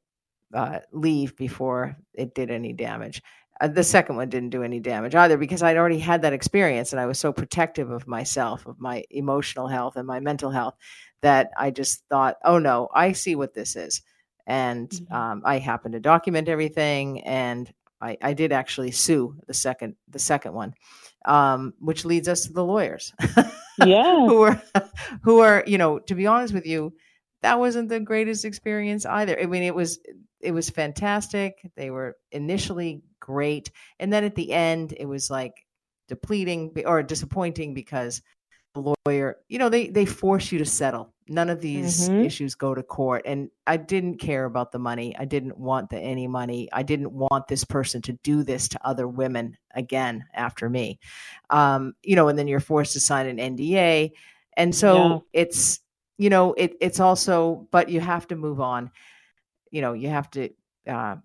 uh, 0.53 0.79
leave 0.91 1.35
before 1.35 1.97
it 2.13 2.35
did 2.35 2.51
any 2.51 2.71
damage. 2.71 3.23
Uh, 3.59 3.67
the 3.67 3.83
second 3.83 4.15
one 4.15 4.29
didn't 4.29 4.51
do 4.51 4.61
any 4.61 4.79
damage 4.79 5.15
either 5.15 5.37
because 5.37 5.63
I'd 5.63 5.75
already 5.75 5.97
had 5.97 6.21
that 6.21 6.33
experience 6.33 6.93
and 6.93 6.99
I 6.99 7.07
was 7.07 7.17
so 7.17 7.33
protective 7.33 7.89
of 7.89 8.07
myself, 8.07 8.67
of 8.67 8.79
my 8.79 9.03
emotional 9.09 9.67
health 9.67 9.95
and 9.95 10.07
my 10.07 10.19
mental 10.19 10.51
health 10.51 10.75
that 11.21 11.49
I 11.57 11.71
just 11.71 12.03
thought, 12.09 12.37
oh 12.45 12.59
no, 12.59 12.89
I 12.93 13.11
see 13.13 13.35
what 13.35 13.55
this 13.55 13.75
is. 13.75 14.03
And 14.45 14.87
mm-hmm. 14.87 15.13
um, 15.13 15.41
I 15.43 15.57
happened 15.57 15.93
to 15.93 15.99
document 15.99 16.47
everything 16.47 17.21
and 17.21 17.71
I, 18.01 18.17
I 18.21 18.33
did 18.33 18.51
actually 18.51 18.91
sue 18.91 19.35
the 19.47 19.53
second 19.53 19.95
the 20.07 20.19
second 20.19 20.53
one 20.53 20.73
um, 21.29 21.73
which 21.79 22.05
leads 22.05 22.27
us 22.27 22.45
to 22.45 22.53
the 22.53 22.65
lawyers. 22.65 23.13
yeah. 23.85 24.25
who 24.27 24.41
are 24.41 24.61
who 25.23 25.39
are, 25.39 25.63
you 25.67 25.77
know, 25.77 25.99
to 25.99 26.15
be 26.15 26.27
honest 26.27 26.53
with 26.53 26.65
you, 26.65 26.93
that 27.43 27.59
wasn't 27.59 27.87
the 27.87 27.99
greatest 27.99 28.43
experience 28.43 29.05
either. 29.05 29.39
I 29.39 29.45
mean, 29.45 29.63
it 29.63 29.75
was 29.75 29.99
it 30.41 30.51
was 30.51 30.69
fantastic. 30.69 31.55
They 31.75 31.91
were 31.91 32.17
initially 32.31 33.03
great, 33.19 33.71
and 33.99 34.11
then 34.11 34.23
at 34.23 34.35
the 34.35 34.51
end, 34.51 34.93
it 34.97 35.05
was 35.05 35.29
like 35.29 35.53
depleting 36.07 36.73
or 36.85 37.03
disappointing 37.03 37.75
because 37.75 38.21
the 38.73 38.93
lawyer, 39.05 39.37
you 39.47 39.57
know, 39.57 39.69
they 39.69 39.87
they 39.87 40.05
force 40.05 40.51
you 40.51 40.59
to 40.59 40.65
settle. 40.65 41.13
None 41.27 41.49
of 41.49 41.61
these 41.61 42.09
mm-hmm. 42.09 42.21
issues 42.21 42.55
go 42.55 42.73
to 42.73 42.81
court, 42.81 43.23
and 43.25 43.49
I 43.67 43.77
didn't 43.77 44.17
care 44.17 44.45
about 44.45 44.71
the 44.71 44.79
money. 44.79 45.15
I 45.17 45.25
didn't 45.25 45.57
want 45.57 45.89
the 45.89 45.99
any 45.99 46.27
money. 46.27 46.69
I 46.71 46.83
didn't 46.83 47.11
want 47.11 47.47
this 47.47 47.63
person 47.63 48.01
to 48.03 48.13
do 48.23 48.43
this 48.43 48.67
to 48.69 48.87
other 48.87 49.07
women 49.07 49.57
again 49.75 50.25
after 50.33 50.69
me. 50.69 50.99
Um, 51.49 51.93
you 52.03 52.15
know, 52.15 52.27
and 52.29 52.37
then 52.37 52.47
you're 52.47 52.59
forced 52.59 52.93
to 52.93 52.99
sign 52.99 53.27
an 53.27 53.55
NDA, 53.55 54.11
and 54.57 54.73
so 54.73 54.95
yeah. 55.33 55.41
it's 55.41 55.79
you 56.17 56.29
know 56.29 56.53
it 56.53 56.75
it's 56.81 56.99
also, 56.99 57.67
but 57.71 57.89
you 57.89 57.99
have 57.99 58.27
to 58.27 58.35
move 58.35 58.59
on. 58.59 58.91
You 59.71 59.81
know, 59.81 59.93
you 59.93 60.09
have 60.09 60.29
to. 60.31 60.49
Uh, 60.87 61.17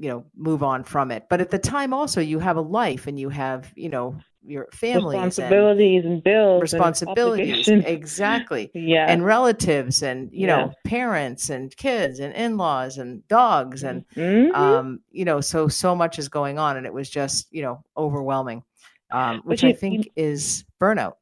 you 0.00 0.08
know 0.08 0.24
move 0.36 0.62
on 0.62 0.84
from 0.84 1.10
it 1.10 1.24
but 1.28 1.40
at 1.40 1.50
the 1.50 1.58
time 1.58 1.92
also 1.92 2.20
you 2.20 2.38
have 2.38 2.56
a 2.56 2.60
life 2.60 3.08
and 3.08 3.18
you 3.18 3.28
have 3.28 3.72
you 3.74 3.88
know 3.88 4.16
your 4.44 4.68
family 4.72 5.16
responsibilities 5.16 6.04
and, 6.04 6.14
and 6.14 6.24
bills 6.24 6.62
responsibilities. 6.62 7.68
and 7.68 7.84
exactly. 7.86 8.70
Yeah. 8.74 9.06
And 9.08 9.24
relatives 9.24 10.02
and 10.02 10.30
you 10.32 10.46
yeah. 10.46 10.56
know 10.56 10.72
parents 10.84 11.50
and 11.50 11.76
kids 11.76 12.20
and 12.20 12.34
in-laws 12.34 12.98
and 12.98 13.26
dogs 13.28 13.82
and 13.82 14.04
mm-hmm. 14.14 14.54
um 14.54 15.00
you 15.10 15.24
know 15.24 15.40
so 15.40 15.68
so 15.68 15.94
much 15.94 16.18
is 16.18 16.28
going 16.28 16.58
on 16.58 16.76
and 16.76 16.86
it 16.86 16.92
was 16.92 17.10
just 17.10 17.48
you 17.50 17.62
know 17.62 17.82
overwhelming 17.96 18.62
um 19.10 19.40
which 19.44 19.62
you, 19.62 19.68
i 19.70 19.72
think 19.72 20.06
you, 20.06 20.12
is 20.16 20.64
burnout. 20.80 21.14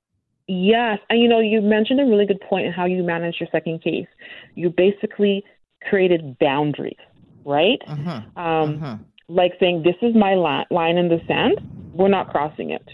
Yes 0.49 0.99
and 1.11 1.21
you 1.21 1.29
know 1.29 1.41
you 1.41 1.61
mentioned 1.61 2.01
a 2.01 2.05
really 2.05 2.27
good 2.27 2.41
point 2.41 2.67
in 2.67 2.73
how 2.73 2.85
you 2.85 3.03
managed 3.03 3.41
your 3.41 3.49
second 3.51 3.83
case. 3.83 4.09
You 4.55 4.71
basically 4.71 5.45
created 5.89 6.39
boundaries 6.39 6.97
right? 7.45 7.81
Mm-hmm. 7.89 8.39
um 8.39 8.79
mm-hmm. 8.79 9.03
like 9.29 9.53
saying 9.59 9.83
this 9.83 9.97
is 10.03 10.15
my 10.15 10.35
line 10.35 10.99
in 10.99 11.09
the 11.09 11.21
sand. 11.27 11.61
We're 11.93 12.09
not 12.09 12.31
crossing 12.31 12.71
it 12.71 12.87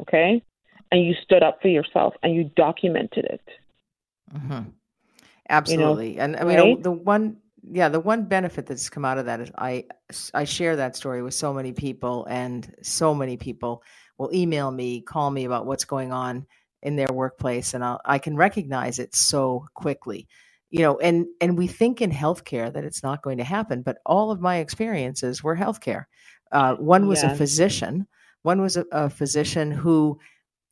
okay? 0.00 0.42
And 0.90 1.04
you 1.04 1.14
stood 1.22 1.42
up 1.42 1.60
for 1.62 1.68
yourself 1.68 2.14
and 2.22 2.34
you 2.34 2.50
documented 2.56 3.24
it. 3.24 3.48
Mm-hmm. 4.34 4.70
Absolutely. 5.48 6.12
You 6.12 6.16
know, 6.16 6.22
and 6.24 6.36
I 6.36 6.44
mean, 6.44 6.58
right? 6.58 6.82
the 6.82 6.92
one, 6.92 7.36
yeah, 7.62 7.88
the 7.88 8.00
one 8.00 8.24
benefit 8.24 8.66
that's 8.66 8.88
come 8.88 9.04
out 9.04 9.18
of 9.18 9.26
that 9.26 9.40
is 9.40 9.50
I, 9.56 9.84
I 10.34 10.44
share 10.44 10.76
that 10.76 10.96
story 10.96 11.22
with 11.22 11.34
so 11.34 11.52
many 11.52 11.72
people, 11.72 12.26
and 12.30 12.72
so 12.82 13.14
many 13.14 13.36
people 13.36 13.82
will 14.18 14.32
email 14.32 14.70
me, 14.70 15.00
call 15.00 15.30
me 15.30 15.44
about 15.44 15.66
what's 15.66 15.84
going 15.84 16.12
on 16.12 16.46
in 16.82 16.96
their 16.96 17.12
workplace, 17.12 17.74
and 17.74 17.84
I'll, 17.84 18.00
I 18.04 18.18
can 18.18 18.36
recognize 18.36 18.98
it 18.98 19.14
so 19.14 19.66
quickly 19.74 20.28
you 20.70 20.80
know 20.80 20.98
and 20.98 21.26
and 21.40 21.58
we 21.58 21.66
think 21.66 22.00
in 22.00 22.10
healthcare 22.10 22.72
that 22.72 22.84
it's 22.84 23.02
not 23.02 23.22
going 23.22 23.38
to 23.38 23.44
happen 23.44 23.82
but 23.82 23.98
all 24.06 24.30
of 24.30 24.40
my 24.40 24.58
experiences 24.58 25.42
were 25.42 25.56
healthcare 25.56 26.04
uh, 26.52 26.74
one 26.76 27.06
was 27.06 27.22
a 27.22 27.34
physician 27.34 28.06
one 28.42 28.60
was 28.60 28.76
a, 28.76 28.84
a 28.92 29.10
physician 29.10 29.70
who 29.70 30.18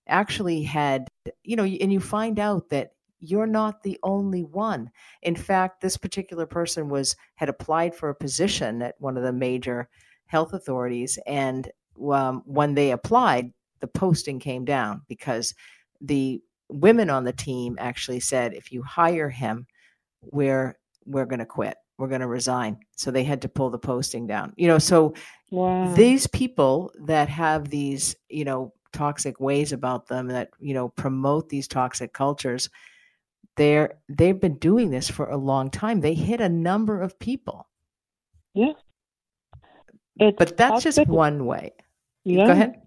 actually 0.06 0.62
had, 0.62 1.06
you 1.42 1.56
know, 1.56 1.64
and 1.64 1.92
you 1.92 2.00
find 2.00 2.38
out 2.38 2.68
that 2.70 2.92
you're 3.20 3.46
not 3.46 3.82
the 3.82 3.98
only 4.02 4.44
one. 4.44 4.90
In 5.22 5.36
fact, 5.36 5.80
this 5.80 5.96
particular 5.96 6.46
person 6.46 6.88
was 6.88 7.16
had 7.34 7.48
applied 7.48 7.94
for 7.94 8.08
a 8.08 8.14
position 8.14 8.82
at 8.82 8.94
one 8.98 9.16
of 9.16 9.22
the 9.22 9.32
major 9.32 9.88
health 10.26 10.52
authorities, 10.52 11.18
and 11.26 11.70
um, 12.12 12.42
when 12.46 12.74
they 12.74 12.92
applied, 12.92 13.52
the 13.80 13.88
posting 13.88 14.38
came 14.38 14.64
down 14.64 15.02
because 15.08 15.54
the 16.00 16.40
women 16.68 17.10
on 17.10 17.24
the 17.24 17.32
team 17.32 17.76
actually 17.80 18.20
said, 18.20 18.54
"If 18.54 18.72
you 18.72 18.82
hire 18.82 19.30
him, 19.30 19.66
we're 20.22 20.78
we're 21.06 21.26
going 21.26 21.40
to 21.40 21.46
quit. 21.46 21.76
We're 21.98 22.08
going 22.08 22.22
to 22.22 22.28
resign." 22.28 22.78
So 22.96 23.10
they 23.10 23.24
had 23.24 23.42
to 23.42 23.48
pull 23.48 23.70
the 23.70 23.78
posting 23.78 24.26
down. 24.26 24.54
You 24.56 24.68
know, 24.68 24.78
so 24.78 25.14
Wow. 25.50 25.94
These 25.94 26.26
people 26.26 26.92
that 27.06 27.28
have 27.28 27.70
these, 27.70 28.16
you 28.28 28.44
know, 28.44 28.72
toxic 28.92 29.40
ways 29.40 29.72
about 29.72 30.06
them 30.06 30.28
that, 30.28 30.50
you 30.60 30.74
know, 30.74 30.88
promote 30.88 31.48
these 31.48 31.68
toxic 31.68 32.12
cultures, 32.12 32.68
they're 33.56 33.98
they've 34.08 34.38
been 34.38 34.58
doing 34.58 34.90
this 34.90 35.08
for 35.10 35.26
a 35.26 35.36
long 35.36 35.70
time. 35.70 36.00
They 36.00 36.14
hit 36.14 36.40
a 36.40 36.48
number 36.48 37.00
of 37.00 37.18
people. 37.18 37.66
Yeah. 38.54 38.72
It's 40.16 40.36
but 40.36 40.56
that's 40.56 40.84
toxic. 40.84 41.06
just 41.06 41.08
one 41.08 41.46
way. 41.46 41.72
Yeah. 42.24 42.46
Go 42.46 42.52
ahead. 42.52 42.82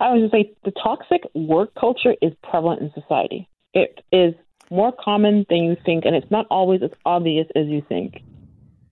I 0.00 0.12
was 0.12 0.30
going 0.30 0.30
to 0.30 0.36
say 0.50 0.54
the 0.64 0.72
toxic 0.82 1.22
work 1.34 1.74
culture 1.78 2.14
is 2.22 2.32
prevalent 2.42 2.82
in 2.82 2.90
society. 3.00 3.48
It 3.74 4.00
is 4.10 4.34
more 4.70 4.92
common 4.92 5.44
than 5.48 5.58
you 5.58 5.76
think, 5.84 6.04
and 6.04 6.16
it's 6.16 6.30
not 6.30 6.46
always 6.50 6.82
as 6.82 6.90
obvious 7.04 7.46
as 7.54 7.66
you 7.66 7.82
think. 7.88 8.22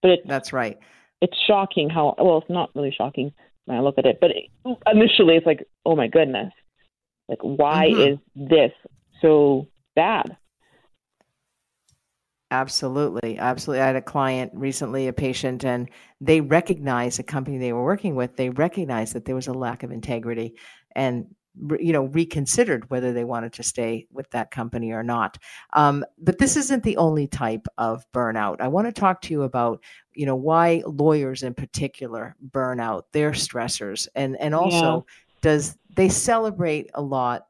But 0.04 0.10
it, 0.12 0.20
that's 0.28 0.52
right 0.52 0.78
it's 1.24 1.38
shocking 1.46 1.88
how 1.88 2.14
well 2.18 2.38
it's 2.38 2.50
not 2.50 2.70
really 2.74 2.94
shocking 2.96 3.32
when 3.64 3.78
I 3.78 3.80
look 3.80 3.96
at 3.96 4.04
it, 4.04 4.18
but 4.20 4.30
it, 4.30 4.50
initially 4.92 5.36
it's 5.36 5.46
like, 5.46 5.66
oh 5.86 5.96
my 5.96 6.06
goodness, 6.06 6.52
like 7.28 7.38
why 7.40 7.88
mm-hmm. 7.88 8.12
is 8.12 8.18
this 8.50 8.72
so 9.22 9.66
bad? 9.96 10.36
Absolutely. 12.50 13.38
Absolutely. 13.38 13.82
I 13.82 13.86
had 13.86 13.96
a 13.96 14.02
client 14.02 14.52
recently, 14.54 15.08
a 15.08 15.14
patient, 15.14 15.64
and 15.64 15.88
they 16.20 16.42
recognized 16.42 17.18
the 17.18 17.22
company 17.22 17.56
they 17.56 17.72
were 17.72 17.82
working 17.82 18.16
with, 18.16 18.36
they 18.36 18.50
recognized 18.50 19.14
that 19.14 19.24
there 19.24 19.34
was 19.34 19.48
a 19.48 19.54
lack 19.54 19.82
of 19.82 19.90
integrity. 19.90 20.54
And 20.94 21.34
you 21.78 21.92
know 21.92 22.04
reconsidered 22.06 22.90
whether 22.90 23.12
they 23.12 23.24
wanted 23.24 23.52
to 23.54 23.62
stay 23.62 24.06
with 24.10 24.30
that 24.30 24.50
company 24.50 24.92
or 24.92 25.02
not. 25.02 25.38
Um, 25.72 26.04
but 26.18 26.38
this 26.38 26.56
isn't 26.56 26.82
the 26.82 26.96
only 26.96 27.26
type 27.26 27.66
of 27.78 28.04
burnout. 28.12 28.60
I 28.60 28.68
want 28.68 28.86
to 28.86 28.92
talk 28.92 29.20
to 29.22 29.32
you 29.32 29.42
about 29.42 29.82
you 30.14 30.26
know 30.26 30.36
why 30.36 30.82
lawyers 30.86 31.42
in 31.42 31.54
particular 31.54 32.36
burn 32.40 32.80
out 32.80 33.12
their 33.12 33.32
stressors 33.32 34.08
and 34.14 34.36
and 34.40 34.54
also 34.54 35.06
yeah. 35.06 35.14
does 35.42 35.76
they 35.96 36.08
celebrate 36.08 36.90
a 36.94 37.02
lot 37.02 37.46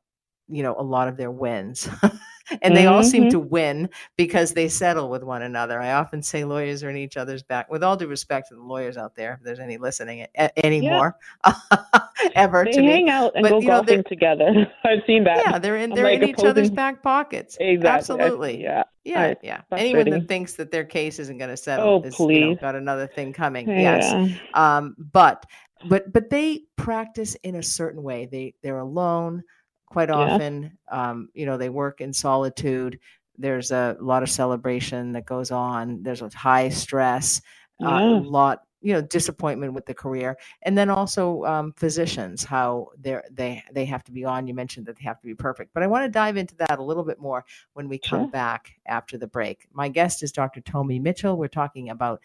you 0.49 0.63
know 0.63 0.75
a 0.79 0.83
lot 0.83 1.09
of 1.09 1.17
their 1.17 1.31
wins 1.31 1.89
and 2.63 2.77
they 2.77 2.87
all 2.87 3.03
seem 3.03 3.25
Mhm. 3.25 3.31
to 3.31 3.39
win 3.39 3.89
because 4.17 4.53
they 4.53 4.69
settle 4.69 5.09
with 5.09 5.23
one 5.23 5.43
another. 5.43 5.81
I 5.81 5.93
often 5.93 6.23
say 6.23 6.45
lawyers 6.45 6.83
are 6.85 6.91
in 6.91 6.97
each 6.97 7.17
other's 7.17 7.43
back. 7.43 7.71
With 7.71 7.83
all 7.83 7.97
due 7.97 8.07
respect 8.07 8.49
to 8.49 8.55
the 8.55 8.63
lawyers 8.63 8.97
out 8.97 9.15
there, 9.17 9.35
if 9.35 9.41
there's 9.45 9.61
any 9.61 9.77
listening 9.79 10.27
a- 10.37 10.65
anymore, 10.67 11.17
ever 12.35 12.65
They 12.65 12.73
to 12.73 12.81
me. 12.81 12.87
hang 12.87 13.11
out 13.11 13.33
and 13.35 13.43
But, 13.43 13.51
go 13.51 13.61
you 13.61 13.69
know, 13.69 13.75
golfing 13.79 14.05
together. 14.05 14.67
I've 14.85 15.03
seen 15.07 15.25
that. 15.25 15.43
Yeah, 15.47 15.59
they're 15.59 15.77
in 15.77 15.91
they're 15.91 16.05
like 16.05 16.23
in 16.23 16.29
each 16.29 16.45
other's 16.45 16.71
back 16.71 17.03
pockets. 17.03 17.57
Exactly. 17.61 17.89
I- 17.89 17.95
Absolutely. 17.97 18.63
yeah. 18.63 18.83
Yeah, 19.05 19.27
it's 19.27 19.45
yeah. 19.45 19.61
Anyone 19.73 20.09
that 20.11 20.29
thinks 20.29 20.55
that 20.55 20.71
their 20.71 20.85
case 20.85 21.19
isn't 21.19 21.37
going 21.37 21.51
to 21.51 21.57
settle 21.59 21.87
Oh, 21.87 22.03
is 22.09 22.19
you 22.19 22.41
know, 22.41 22.55
got 22.55 22.75
another 22.75 23.07
thing 23.07 23.35
coming. 23.35 23.69
Yes. 23.69 24.33
Um, 24.55 24.97
but 25.13 25.45
but 25.89 26.11
but 26.11 26.31
they 26.31 26.63
practice 26.77 27.35
in 27.43 27.57
a 27.57 27.63
certain 27.63 28.03
way 28.03 28.25
they 28.25 28.55
they're 28.63 28.79
alone 28.79 29.43
quite 29.87 30.11
Yeah. 30.13 30.39
often 30.39 30.77
um, 30.91 31.29
you 31.35 31.47
know 31.47 31.57
they 31.57 31.69
work 31.69 32.01
in 32.01 32.13
solitude 32.13 32.99
there's 33.39 33.71
a 33.73 33.97
lot 34.01 34.23
of 34.23 34.31
celebration 34.31 35.13
that 35.13 35.27
goes 35.27 35.51
on 35.51 36.03
there's 36.03 36.23
a 36.23 36.31
high 36.35 36.69
stress 36.69 37.41
uh, 37.83 38.01
a 38.05 38.13
Yeah. 38.13 38.21
lot 38.21 38.61
you 38.81 38.93
know 38.93 39.01
disappointment 39.01 39.73
with 39.73 39.87
the 39.87 39.95
career 39.95 40.37
and 40.63 40.77
then 40.77 40.91
also 40.91 41.43
um, 41.45 41.73
physicians 41.77 42.45
how 42.45 42.89
they're 42.99 43.25
they 43.31 43.63
they 43.73 43.85
have 43.85 44.05
to 44.05 44.13
be 44.13 44.25
on 44.25 44.47
you 44.47 44.55
mentioned 44.55 44.87
that 44.87 44.97
they 44.97 45.05
have 45.05 45.21
to 45.21 45.27
be 45.27 45.35
perfect 45.35 45.71
but 45.75 45.83
i 45.83 45.87
want 45.87 46.05
to 46.05 46.09
dive 46.11 46.37
into 46.37 46.55
that 46.57 46.79
a 46.79 46.83
little 46.83 47.05
bit 47.05 47.19
more 47.19 47.45
when 47.73 47.89
we 47.89 47.99
come 47.99 48.25
Sure. 48.25 48.27
back 48.27 48.75
after 48.87 49.17
the 49.19 49.27
break 49.27 49.67
my 49.73 49.89
guest 49.89 50.23
is 50.23 50.33
dr 50.33 50.61
tomi 50.63 50.99
mitchell 50.99 51.37
we're 51.37 51.49
talking 51.49 51.91
about 51.91 52.21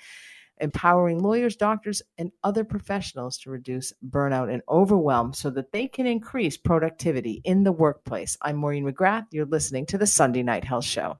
empowering 0.59 1.19
lawyers, 1.19 1.55
doctors, 1.55 2.01
and 2.17 2.31
other 2.43 2.63
professionals 2.63 3.37
to 3.39 3.49
reduce 3.49 3.93
burnout 4.09 4.51
and 4.51 4.61
overwhelm 4.69 5.33
so 5.33 5.49
that 5.49 5.71
they 5.71 5.87
can 5.87 6.05
increase 6.05 6.57
productivity 6.57 7.41
in 7.43 7.63
the 7.63 7.71
workplace. 7.71 8.37
I'm 8.41 8.57
Maureen 8.57 8.85
McGrath. 8.85 9.27
You're 9.31 9.45
listening 9.45 9.85
to 9.87 9.97
the 9.97 10.07
Sunday 10.07 10.43
Night 10.43 10.63
Health 10.63 10.85
Show. 10.85 11.17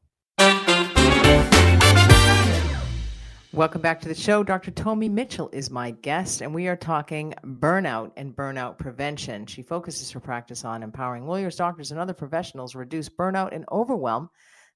Welcome 3.52 3.82
back 3.82 4.00
to 4.02 4.08
the 4.08 4.14
show. 4.14 4.44
Dr. 4.44 4.70
Tomi 4.70 5.10
Mitchell 5.10 5.50
is 5.52 5.72
my 5.72 5.90
guest, 5.90 6.42
and 6.42 6.54
we 6.54 6.68
are 6.68 6.76
talking 6.76 7.34
burnout 7.44 8.12
and 8.16 8.36
burnout 8.36 8.78
prevention. 8.78 9.48
She 9.48 9.64
focuses 9.64 10.12
her 10.12 10.20
practice 10.20 10.64
on 10.64 10.84
empowering 10.84 11.26
lawyers, 11.26 11.56
doctors, 11.56 11.90
and 11.90 12.00
other 12.00 12.14
professionals 12.14 12.76
reduce 12.76 13.10
burnout 13.10 13.50
and 13.52 13.66
overwhelm 13.72 14.30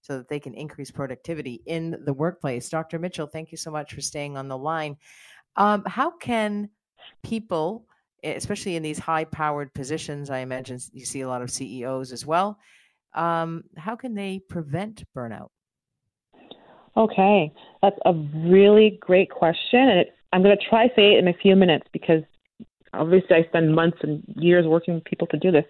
so 0.04 0.18
that 0.18 0.28
they 0.28 0.40
can 0.40 0.54
increase 0.54 0.92
productivity 0.92 1.62
in 1.66 1.96
the 2.06 2.14
workplace. 2.14 2.70
Dr. 2.70 3.00
Mitchell, 3.00 3.26
thank 3.26 3.52
you 3.52 3.58
so 3.58 3.72
much 3.72 3.94
for 3.94 4.02
staying 4.02 4.36
on 4.36 4.50
the 4.50 4.58
line. 4.58 4.98
Um, 5.56 5.84
how 5.88 6.12
can 6.12 6.70
people, 7.24 7.86
especially 8.22 8.76
in 8.76 8.84
these 8.84 9.00
high 9.00 9.24
powered 9.24 9.74
positions, 9.74 10.30
I 10.30 10.40
imagine 10.40 10.78
you 10.92 11.06
see 11.06 11.22
a 11.22 11.28
lot 11.28 11.42
of 11.42 11.50
CEOs 11.50 12.12
as 12.12 12.26
well, 12.26 12.60
um, 13.14 13.64
how 13.78 13.96
can 13.96 14.14
they 14.14 14.42
prevent 14.50 15.06
burnout? 15.16 15.48
Okay, 16.98 17.54
that's 17.82 17.98
a 18.06 18.14
really 18.14 18.98
great 19.00 19.32
question, 19.32 19.80
and 19.80 20.00
it's, 20.00 20.12
I'm 20.34 20.44
going 20.44 20.58
to 20.58 20.66
try 20.70 20.88
to 20.88 20.94
say 20.96 21.14
it 21.14 21.20
in 21.20 21.30
a 21.30 21.34
few 21.34 21.56
minutes 21.56 21.88
because 21.94 22.24
obviously 22.94 23.38
I 23.38 23.44
spend 23.48 23.74
months 23.74 24.00
and 24.02 24.22
years 24.36 24.66
working 24.68 24.96
with 24.96 25.06
people 25.06 25.28
to 25.28 25.38
do 25.38 25.50
this. 25.50 25.66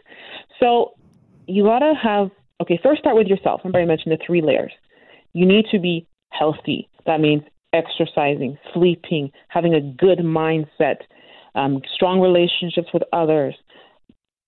So 0.60 0.94
you 1.46 1.64
got 1.64 1.80
to 1.80 1.94
have 2.02 2.32
okay. 2.62 2.80
First, 2.82 3.02
start 3.02 3.16
with 3.16 3.28
yourself. 3.28 3.62
Remember, 3.64 3.80
I 3.80 3.86
mentioned 3.86 4.14
the 4.14 4.24
three 4.26 4.42
layers. 4.42 4.72
You 5.34 5.46
need 5.46 5.66
to 5.72 5.80
be 5.80 6.08
healthy. 6.32 6.90
That 7.06 7.20
means 7.20 7.44
exercising, 7.74 8.58
sleeping, 8.74 9.32
having 9.48 9.74
a 9.74 9.82
good 9.82 10.20
mindset, 10.20 10.98
um, 11.56 11.82
strong 11.94 12.20
relationships 12.20 12.90
with 12.94 13.04
others, 13.12 13.56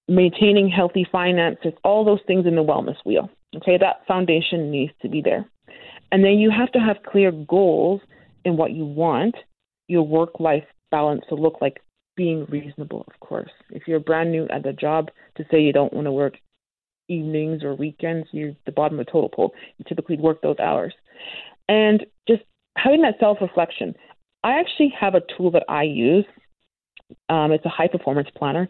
maintaining 0.08 0.70
healthy 0.70 1.08
finances. 1.12 1.74
All 1.84 2.06
those 2.06 2.22
things 2.28 2.46
in 2.46 2.56
the 2.56 2.64
wellness 2.64 2.98
wheel. 3.06 3.30
Okay, 3.56 3.78
that 3.78 4.06
foundation 4.08 4.70
needs 4.70 4.94
to 5.02 5.10
be 5.10 5.22
there. 5.22 5.46
And 6.12 6.24
then 6.24 6.34
you 6.34 6.52
have 6.52 6.72
to 6.74 6.80
have 6.80 6.98
clear 7.10 7.32
goals 7.32 8.02
in 8.44 8.58
what 8.58 8.72
you 8.72 8.86
want 8.86 9.36
your 9.88 10.04
work 10.04 10.40
life 10.40 10.64
balance 10.92 11.22
to 11.30 11.36
look 11.36 11.58
like 11.62 11.82
being 12.16 12.46
reasonable, 12.46 13.06
of 13.08 13.20
course. 13.20 13.52
If 13.72 13.84
you're 13.88 14.00
brand 14.00 14.32
new 14.32 14.48
at 14.50 14.64
the 14.64 14.74
job, 14.74 15.10
to 15.38 15.46
say 15.52 15.60
you 15.60 15.74
don't 15.74 15.94
want 15.94 16.06
to 16.06 16.12
work 16.12 16.36
evenings 17.08 17.64
or 17.64 17.76
weekends, 17.76 18.28
you're 18.32 18.54
the 18.66 18.72
bottom 18.72 19.00
of 19.00 19.06
the 19.06 19.12
total 19.12 19.30
pole. 19.30 19.54
You 19.78 19.86
typically 19.88 20.18
work 20.18 20.42
those 20.42 20.60
hours. 20.60 20.94
And 21.68 22.06
just 22.28 22.44
having 22.78 23.02
that 23.02 23.16
self 23.20 23.40
reflection. 23.42 23.96
I 24.44 24.60
actually 24.60 24.94
have 25.00 25.16
a 25.16 25.22
tool 25.36 25.52
that 25.52 25.64
I 25.68 25.84
use. 25.84 26.26
Um, 27.30 27.52
it's 27.52 27.66
a 27.66 27.70
high 27.70 27.88
performance 27.88 28.30
planner. 28.36 28.68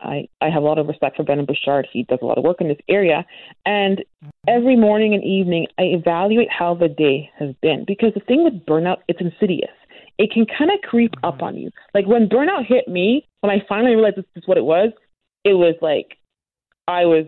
I, 0.00 0.28
I 0.40 0.48
have 0.48 0.62
a 0.62 0.66
lot 0.66 0.78
of 0.78 0.86
respect 0.86 1.16
for 1.16 1.24
Brendon 1.24 1.46
Burchard. 1.46 1.88
He 1.92 2.04
does 2.04 2.20
a 2.22 2.24
lot 2.24 2.38
of 2.38 2.44
work 2.44 2.60
in 2.60 2.68
this 2.68 2.78
area. 2.88 3.26
And 3.66 4.04
every 4.46 4.76
morning 4.76 5.14
and 5.14 5.24
evening, 5.24 5.66
I 5.76 5.84
evaluate 5.84 6.48
how 6.50 6.74
the 6.74 6.88
day 6.88 7.30
has 7.38 7.54
been. 7.62 7.84
Because 7.84 8.14
the 8.14 8.20
thing 8.20 8.44
with 8.44 8.64
burnout, 8.64 8.98
it's 9.08 9.20
insidious. 9.20 9.70
It 10.18 10.30
can 10.32 10.46
kind 10.46 10.70
of 10.70 10.80
creep 10.88 11.14
up 11.24 11.42
on 11.42 11.56
you. 11.56 11.70
Like 11.94 12.06
when 12.06 12.28
burnout 12.28 12.66
hit 12.66 12.86
me, 12.86 13.26
when 13.40 13.50
I 13.50 13.64
finally 13.68 13.94
realized 13.94 14.16
this 14.16 14.24
is 14.36 14.46
what 14.46 14.58
it 14.58 14.64
was, 14.64 14.90
it 15.44 15.54
was 15.54 15.74
like 15.80 16.16
I 16.86 17.04
was 17.04 17.26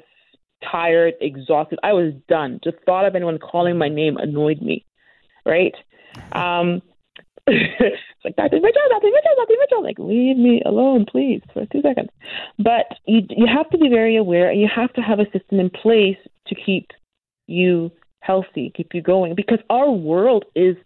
tired, 0.71 1.15
exhausted. 1.21 1.79
I 1.83 1.93
was 1.93 2.13
done. 2.29 2.61
Just 2.63 2.77
thought 2.87 3.07
of 3.07 3.15
anyone 3.15 3.39
calling 3.39 3.79
my 3.79 3.89
name 3.89 4.17
annoyed 4.17 4.61
me, 4.61 4.85
right? 5.45 5.75
Um, 6.33 6.83
it's 7.47 7.97
like 8.25 8.37
Dr. 8.37 8.61
Mitchell, 8.61 8.83
Dr. 8.91 9.07
Mitchell, 9.07 9.37
Dr. 9.37 9.55
Mitchell. 9.61 9.83
Like, 9.83 9.99
leave 9.99 10.37
me 10.37 10.63
alone, 10.65 11.07
please, 11.11 11.41
for 11.53 11.67
two 11.67 11.83
seconds. 11.83 12.11
But 12.59 12.87
you 13.07 13.23
you 13.31 13.47
have 13.47 13.69
to 13.71 13.79
be 13.79 13.89
very 13.89 14.17
aware, 14.17 14.51
and 14.51 14.61
you 14.61 14.69
have 14.75 14.93
to 14.95 15.01
have 15.01 15.19
a 15.19 15.31
system 15.31 15.61
in 15.61 15.71
place 15.71 16.19
to 16.49 16.55
keep 16.55 16.91
you 17.47 17.91
healthy, 18.21 18.73
keep 18.77 18.95
you 18.95 19.03
going, 19.03 19.35
because 19.35 19.59
our 19.71 19.91
world 19.91 20.45
is 20.55 20.77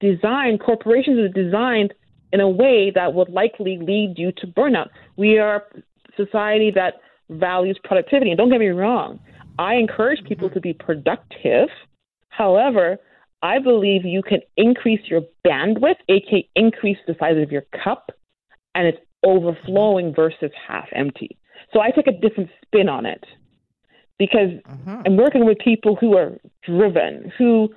designed. 0.00 0.60
Corporations 0.60 1.18
are 1.18 1.28
designed 1.28 1.94
in 2.32 2.40
a 2.40 2.48
way 2.48 2.90
that 2.94 3.14
would 3.14 3.28
likely 3.28 3.78
lead 3.78 4.14
you 4.16 4.32
to 4.32 4.46
burnout. 4.46 4.88
We 5.16 5.38
are 5.38 5.56
a 5.56 5.82
society 6.16 6.72
that 6.74 6.94
values 7.32 7.78
productivity, 7.82 8.30
and 8.30 8.38
don't 8.38 8.50
get 8.50 8.60
me 8.60 8.68
wrong, 8.68 9.18
I 9.58 9.74
encourage 9.74 10.24
people 10.24 10.48
to 10.50 10.60
be 10.60 10.72
productive. 10.72 11.68
However, 12.28 12.98
I 13.42 13.58
believe 13.58 14.04
you 14.04 14.22
can 14.22 14.40
increase 14.56 15.00
your 15.06 15.22
bandwidth, 15.46 15.96
aka 16.08 16.48
increase 16.54 16.98
the 17.06 17.16
size 17.18 17.36
of 17.36 17.50
your 17.50 17.64
cup, 17.84 18.12
and 18.74 18.86
it's 18.86 18.98
overflowing 19.24 20.14
versus 20.14 20.50
half 20.66 20.88
empty. 20.92 21.36
So 21.72 21.80
I 21.80 21.90
take 21.90 22.06
a 22.06 22.12
different 22.12 22.50
spin 22.64 22.88
on 22.88 23.06
it 23.06 23.24
because 24.18 24.50
Mhm. 24.50 25.02
I'm 25.06 25.16
working 25.16 25.44
with 25.44 25.58
people 25.58 25.96
who 25.96 26.16
are 26.16 26.38
driven, 26.62 27.32
who, 27.36 27.74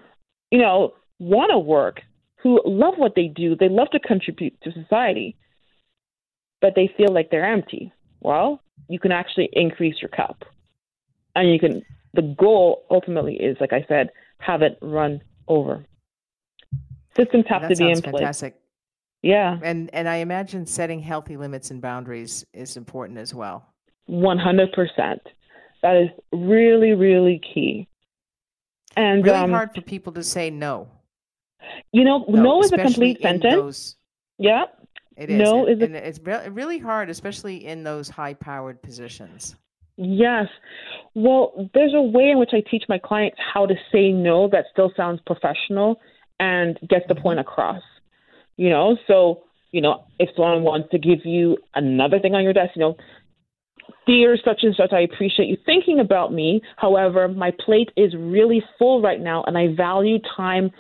you 0.52 0.60
know, 0.60 0.94
want 1.20 1.52
to 1.52 1.60
work, 1.60 2.02
who 2.38 2.62
love 2.66 2.98
what 2.98 3.16
they 3.16 3.28
do, 3.28 3.56
they 3.56 3.70
love 3.70 3.90
to 3.92 4.00
contribute 4.00 4.60
to 4.62 4.72
society, 4.72 5.36
but 6.62 6.76
they 6.76 6.88
feel 6.88 7.10
like 7.10 7.30
they're 7.30 7.46
empty. 7.46 7.92
Well, 8.22 8.62
you 8.88 9.00
can 9.00 9.12
actually 9.12 9.50
increase 9.54 10.02
your 10.02 10.10
cup. 10.10 10.44
And 11.36 11.52
you 11.52 11.60
can, 11.60 11.84
the 12.14 12.22
goal 12.22 12.86
ultimately 12.90 13.36
is, 13.36 13.58
like 13.60 13.74
I 13.74 13.86
said, 13.88 14.10
have 14.40 14.62
it 14.62 14.78
run 14.82 15.22
over. 15.48 15.86
Systems 17.16 17.46
have 17.48 17.68
to 17.70 17.76
be 17.76 17.90
in 17.92 18.02
place. 18.02 18.14
fantastic. 18.14 18.56
Yeah, 19.22 19.58
And 19.64 19.90
and 19.92 20.08
I 20.08 20.18
imagine 20.18 20.68
setting 20.68 21.00
healthy 21.00 21.36
limits 21.36 21.72
and 21.72 21.82
boundaries 21.82 22.46
is 22.54 22.78
important 22.78 23.18
as 23.18 23.34
well. 23.34 23.66
100%. 24.08 25.18
That 25.82 25.96
is 25.98 26.10
really, 26.32 26.94
really 26.94 27.42
key. 27.54 27.88
And, 28.96 29.26
Really 29.26 29.38
um, 29.38 29.52
hard 29.52 29.74
for 29.74 29.82
people 29.82 30.14
to 30.14 30.24
say 30.24 30.52
no. 30.52 30.88
you 31.92 32.04
know, 32.04 32.24
no, 32.28 32.62
is 32.62 32.72
a 32.72 32.78
complete 32.78 33.22
sentence. 33.22 33.56
those- 33.56 33.96
yeah. 34.38 34.66
It 35.18 35.30
is. 35.30 35.40
No 35.40 35.66
and, 35.66 35.76
is 35.76 35.82
a- 35.82 35.86
and 35.86 35.96
it's 35.96 36.20
re- 36.24 36.50
really 36.50 36.80
hard, 36.80 37.10
especially 37.10 37.66
in 37.66 37.84
those 37.84 38.10
high-powered 38.10 38.82
positions. 38.82 39.56
Yes. 39.98 40.48
Well, 41.14 41.70
there's 41.74 41.94
a 41.94 42.02
way 42.02 42.30
in 42.30 42.38
which 42.38 42.52
I 42.54 42.62
teach 42.70 42.84
my 42.90 42.98
clients 42.98 43.38
how 43.54 43.66
to 43.66 43.76
say 43.92 44.12
no 44.12 44.50
that 44.50 44.66
still 44.72 44.92
sounds 44.98 45.22
professional 45.26 46.02
and 46.40 46.78
gets 46.90 47.06
the 47.08 47.16
point 47.16 47.40
mm-hmm. 47.40 47.48
across. 47.48 47.82
You 48.58 48.70
know, 48.70 48.98
so, 49.08 49.44
you 49.72 49.82
know, 49.82 50.06
if 50.20 50.30
someone 50.36 50.64
wants 50.64 50.90
to 50.92 51.00
give 51.00 51.26
you 51.26 51.58
another 51.74 52.20
thing 52.20 52.36
on 52.36 52.44
your 52.44 52.54
desk, 52.54 52.72
you 52.76 52.82
know, 52.82 52.98
dear 54.08 54.38
such 54.44 54.60
and 54.64 54.76
such, 54.76 54.92
I 54.94 55.02
appreciate 55.02 55.48
you 55.48 55.58
thinking 55.66 56.00
about 56.00 56.34
me. 56.34 56.62
However, 56.78 57.28
my 57.28 57.52
plate 57.66 57.90
is 57.96 58.14
really 58.18 58.64
full 58.78 59.02
right 59.02 59.20
now 59.20 59.44
and 59.46 59.58
I 59.58 59.74
value 59.76 60.20
time 60.36 60.72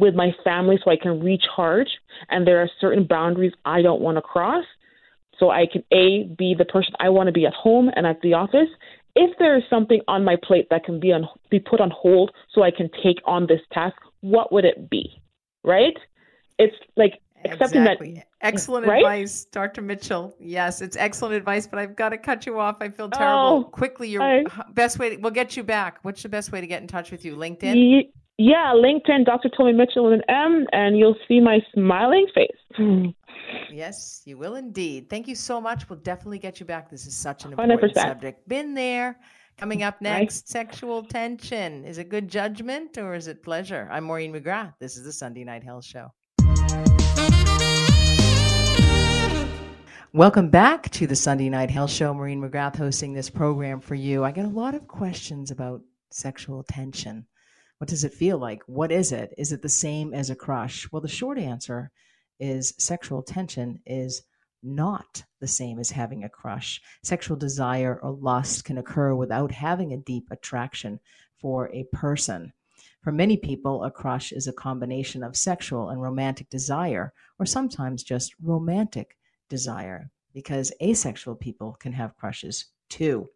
with 0.00 0.14
my 0.14 0.30
family 0.42 0.78
so 0.82 0.90
I 0.90 0.96
can 0.96 1.20
recharge. 1.20 1.88
And 2.28 2.46
there 2.46 2.60
are 2.60 2.68
certain 2.80 3.06
boundaries 3.06 3.52
I 3.64 3.82
don't 3.82 4.00
want 4.00 4.16
to 4.16 4.22
cross. 4.22 4.64
So 5.38 5.50
I 5.50 5.66
can 5.70 5.82
A, 5.92 6.24
be 6.36 6.54
the 6.56 6.66
person 6.66 6.92
I 7.00 7.08
want 7.08 7.28
to 7.28 7.32
be 7.32 7.46
at 7.46 7.54
home 7.54 7.90
and 7.94 8.06
at 8.06 8.20
the 8.20 8.34
office. 8.34 8.68
If 9.16 9.36
there 9.38 9.56
is 9.56 9.62
something 9.70 10.00
on 10.06 10.24
my 10.24 10.36
plate 10.42 10.68
that 10.70 10.84
can 10.84 11.00
be 11.00 11.12
on 11.12 11.26
be 11.50 11.58
put 11.58 11.80
on 11.80 11.90
hold 11.90 12.30
so 12.54 12.62
I 12.62 12.70
can 12.70 12.90
take 13.02 13.16
on 13.24 13.46
this 13.46 13.60
task, 13.72 13.96
what 14.20 14.52
would 14.52 14.64
it 14.64 14.90
be? 14.90 15.10
Right? 15.64 15.96
It's 16.58 16.76
like 16.96 17.20
accepting 17.44 17.82
exactly. 17.82 18.14
that. 18.14 18.26
Excellent 18.42 18.86
right? 18.86 18.98
advice, 18.98 19.46
Dr. 19.46 19.82
Mitchell. 19.82 20.34
Yes, 20.38 20.80
it's 20.80 20.96
excellent 20.96 21.34
advice, 21.34 21.66
but 21.66 21.78
I've 21.78 21.96
got 21.96 22.10
to 22.10 22.18
cut 22.18 22.46
you 22.46 22.58
off. 22.58 22.76
I 22.80 22.88
feel 22.88 23.10
oh, 23.12 23.18
terrible. 23.18 23.40
Oh, 23.40 23.64
Quickly, 23.64 24.08
your 24.08 24.22
I- 24.22 24.44
best 24.72 24.98
way. 24.98 25.10
To, 25.10 25.16
we'll 25.16 25.32
get 25.32 25.56
you 25.56 25.64
back. 25.64 25.98
What's 26.02 26.22
the 26.22 26.28
best 26.28 26.52
way 26.52 26.60
to 26.60 26.66
get 26.66 26.82
in 26.82 26.88
touch 26.88 27.10
with 27.10 27.24
you? 27.24 27.36
LinkedIn. 27.36 28.10
Ye- 28.40 28.50
yeah, 28.50 28.72
LinkedIn, 28.74 29.24
Dr. 29.26 29.48
Tomi 29.50 29.72
Mitchell 29.72 30.04
with 30.04 30.14
an 30.14 30.22
M, 30.28 30.66
and 30.72 30.98
you'll 30.98 31.16
see 31.28 31.40
my 31.40 31.58
smiling 31.74 32.26
face. 32.34 32.46
Hmm. 32.76 33.06
Yes, 33.72 34.22
you 34.24 34.38
will 34.38 34.54
indeed. 34.56 35.08
Thank 35.10 35.28
you 35.28 35.34
so 35.34 35.60
much. 35.60 35.88
We'll 35.88 35.98
definitely 35.98 36.38
get 36.38 36.60
you 36.60 36.66
back. 36.66 36.90
This 36.90 37.06
is 37.06 37.16
such 37.16 37.44
an 37.44 37.52
important 37.52 37.80
100%. 37.80 37.94
subject. 37.94 38.48
Been 38.48 38.74
there. 38.74 39.18
Coming 39.58 39.82
up 39.82 39.94
Right. 39.96 40.20
next, 40.20 40.48
sexual 40.48 41.02
tension. 41.02 41.84
Is 41.84 41.98
it 41.98 42.08
good 42.08 42.28
judgment 42.28 42.96
or 42.96 43.14
is 43.14 43.26
it 43.28 43.42
pleasure? 43.42 43.88
I'm 43.90 44.04
Maureen 44.04 44.32
McGrath. 44.32 44.72
This 44.80 44.96
is 44.96 45.04
the 45.04 45.12
Sunday 45.12 45.44
Night 45.44 45.62
Health 45.62 45.84
Show. 45.84 46.10
Welcome 50.12 50.48
back 50.48 50.88
to 50.90 51.06
the 51.06 51.14
Sunday 51.14 51.50
Night 51.50 51.70
Health 51.70 51.90
Show. 51.90 52.14
Maureen 52.14 52.40
McGrath 52.40 52.76
hosting 52.76 53.12
this 53.12 53.28
program 53.30 53.80
for 53.80 53.94
you. 53.94 54.24
I 54.24 54.32
get 54.32 54.44
a 54.46 54.48
lot 54.48 54.74
of 54.74 54.88
questions 54.88 55.50
about 55.50 55.82
sexual 56.10 56.62
tension. 56.64 57.26
What 57.80 57.88
does 57.88 58.04
it 58.04 58.12
feel 58.12 58.36
like? 58.36 58.62
What 58.66 58.92
is 58.92 59.10
it? 59.10 59.32
Is 59.38 59.52
it 59.52 59.62
the 59.62 59.68
same 59.70 60.12
as 60.12 60.28
a 60.28 60.34
crush? 60.34 60.86
Well, 60.92 61.00
the 61.00 61.08
short 61.08 61.38
answer 61.38 61.90
is 62.38 62.74
sexual 62.76 63.22
tension 63.22 63.80
is 63.86 64.20
not 64.62 65.24
the 65.40 65.48
same 65.48 65.78
as 65.78 65.90
having 65.90 66.22
a 66.22 66.28
crush. 66.28 66.82
Sexual 67.02 67.38
desire 67.38 67.98
or 68.02 68.10
lust 68.10 68.66
can 68.66 68.76
occur 68.76 69.14
without 69.14 69.50
having 69.50 69.94
a 69.94 69.96
deep 69.96 70.26
attraction 70.30 71.00
for 71.40 71.70
a 71.72 71.84
person. 71.84 72.52
For 73.00 73.12
many 73.12 73.38
people, 73.38 73.82
a 73.82 73.90
crush 73.90 74.30
is 74.30 74.46
a 74.46 74.52
combination 74.52 75.22
of 75.22 75.34
sexual 75.34 75.88
and 75.88 76.02
romantic 76.02 76.50
desire, 76.50 77.14
or 77.38 77.46
sometimes 77.46 78.02
just 78.02 78.34
romantic 78.42 79.16
desire, 79.48 80.10
because 80.34 80.70
asexual 80.82 81.36
people 81.36 81.78
can 81.80 81.94
have 81.94 82.14
crushes 82.18 82.66
too. 82.90 83.28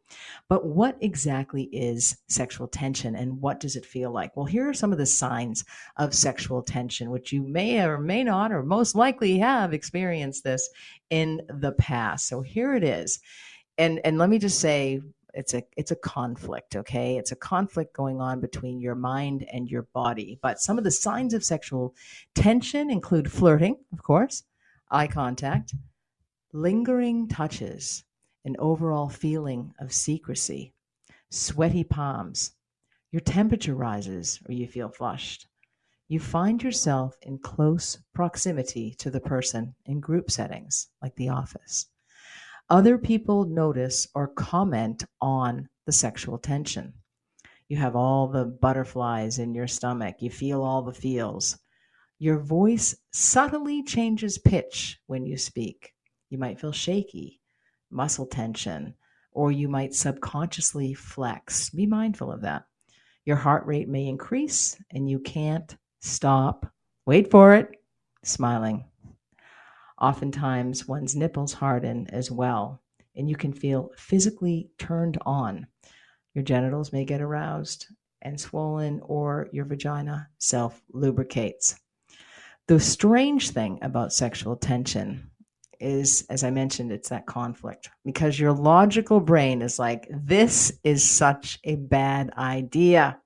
But 0.49 0.67
what 0.67 0.97
exactly 1.01 1.65
is 1.65 2.19
sexual 2.29 2.69
tension 2.69 3.15
and 3.15 3.41
what 3.41 3.61
does 3.61 3.77
it 3.77 3.87
feel 3.87 4.11
like? 4.11 4.37
Well, 4.37 4.47
here 4.47 4.69
are 4.69 4.75
some 4.75 4.93
of 4.93 4.99
the 4.99 5.07
signs 5.07 5.65
of 5.97 6.15
sexual 6.15 6.63
tension, 6.63 7.11
which 7.11 7.33
you 7.33 7.43
may 7.43 7.83
or 7.83 7.99
may 7.99 8.23
not, 8.23 8.53
or 8.53 8.63
most 8.63 8.95
likely 8.95 9.39
have 9.39 9.73
experienced 9.73 10.45
this 10.45 10.69
in 11.11 11.41
the 11.49 11.73
past. 11.73 12.29
So 12.29 12.43
here 12.43 12.75
it 12.75 12.85
is. 12.85 13.21
And, 13.79 14.01
and 14.05 14.19
let 14.19 14.29
me 14.29 14.39
just 14.39 14.61
say, 14.61 15.01
it's 15.35 15.53
a 15.53 15.63
it's 15.77 15.91
a 15.91 15.97
conflict 15.97 16.77
okay 16.77 17.17
it's 17.17 17.33
a 17.33 17.37
conflict 17.37 17.93
going 17.93 18.21
on 18.21 18.41
between 18.41 18.81
your 18.81 18.95
mind 18.95 19.45
and 19.53 19.69
your 19.69 19.83
body 19.93 20.39
but 20.43 20.61
some 20.61 20.79
of 20.79 20.85
the 20.85 20.91
signs 20.91 21.35
of 21.35 21.45
sexual 21.45 21.95
tension 22.35 22.91
include 22.91 23.31
flirting 23.31 23.77
of 23.93 24.03
course 24.03 24.45
eye 24.91 25.09
contact 25.09 25.75
lingering 26.53 27.27
touches 27.29 28.05
an 28.45 28.57
overall 28.59 29.09
feeling 29.09 29.73
of 29.81 29.93
secrecy 29.93 30.75
sweaty 31.31 31.85
palms 31.85 32.53
your 33.11 33.21
temperature 33.21 33.75
rises 33.75 34.41
or 34.49 34.53
you 34.53 34.67
feel 34.67 34.89
flushed 34.89 35.47
you 36.09 36.21
find 36.21 36.63
yourself 36.63 37.17
in 37.23 37.39
close 37.39 37.99
proximity 38.15 38.95
to 38.99 39.11
the 39.11 39.21
person 39.21 39.75
in 39.87 40.01
group 40.01 40.31
settings 40.31 40.89
like 41.03 41.15
the 41.17 41.29
office 41.29 41.87
other 42.71 42.97
people 42.97 43.45
notice 43.45 44.09
or 44.15 44.27
comment 44.27 45.05
on 45.21 45.69
the 45.85 45.93
sexual 45.93 46.39
tension. 46.39 46.95
You 47.69 47.77
have 47.77 47.95
all 47.95 48.27
the 48.29 48.45
butterflies 48.45 49.39
in 49.39 49.55
your 49.55 49.67
stomach. 49.67 50.17
You 50.21 50.31
feel 50.31 50.63
all 50.63 50.83
the 50.83 50.95
feels. 50.95 51.59
Your 52.19 52.39
voice 52.39 52.97
subtly 53.13 53.83
changes 53.83 54.39
pitch 54.39 54.99
when 55.07 55.27
you 55.27 55.37
speak. 55.37 55.93
You 56.31 56.39
might 56.39 56.59
feel 56.59 56.73
shaky, 56.73 57.41
muscle 57.95 58.27
tension, 58.27 58.95
or 59.33 59.51
you 59.51 59.69
might 59.69 59.95
subconsciously 59.95 60.95
flex. 60.95 61.71
Be 61.71 61.87
mindful 61.87 62.31
of 62.31 62.43
that. 62.43 62.65
Your 63.25 63.37
heart 63.37 63.65
rate 63.67 63.89
may 63.89 64.07
increase 64.07 64.77
and 64.91 65.09
you 65.09 65.19
can't 65.19 65.77
stop, 66.01 66.67
wait 67.07 67.31
for 67.31 67.55
it, 67.55 67.71
smiling. 68.23 68.85
Oftentimes, 70.01 70.87
one's 70.87 71.17
nipples 71.17 71.55
harden 71.55 72.07
as 72.11 72.31
well, 72.31 72.83
and 73.17 73.31
you 73.31 73.37
can 73.37 73.53
feel 73.53 73.91
physically 73.97 74.71
turned 74.79 75.17
on. 75.25 75.67
Your 76.35 76.45
genitals 76.45 76.93
may 76.93 77.05
get 77.05 77.21
aroused 77.23 77.87
and 78.21 78.41
swollen, 78.41 79.01
or 79.03 79.49
your 79.53 79.65
vagina 79.65 80.29
self 80.39 80.83
lubricates. 80.93 81.79
The 82.67 82.81
strange 82.81 83.51
thing 83.51 83.79
about 83.83 84.13
sexual 84.13 84.57
tension 84.57 85.31
is, 85.81 86.27
as 86.31 86.45
I 86.45 86.51
mentioned, 86.51 86.93
it's 86.93 87.09
that 87.09 87.27
conflict 87.27 87.91
because 88.05 88.39
your 88.39 88.53
logical 88.53 89.21
brain 89.21 89.63
is 89.63 89.79
like, 89.79 90.07
this 90.11 90.73
is 90.83 91.09
such 91.09 91.59
a 91.65 91.77
bad 91.77 92.33
idea. 92.37 93.19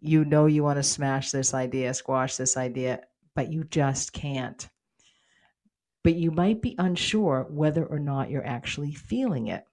You 0.00 0.24
know, 0.24 0.46
you 0.46 0.62
want 0.64 0.78
to 0.78 0.82
smash 0.82 1.30
this 1.30 1.54
idea, 1.54 1.94
squash 1.94 2.36
this 2.36 2.56
idea, 2.56 3.00
but 3.34 3.52
you 3.52 3.64
just 3.64 4.12
can't 4.12 4.68
but 6.04 6.14
you 6.14 6.30
might 6.30 6.60
be 6.60 6.74
unsure 6.78 7.46
whether 7.50 7.84
or 7.84 7.98
not 7.98 8.30
you're 8.30 8.46
actually 8.46 8.92
feeling 8.92 9.48
it. 9.48 9.64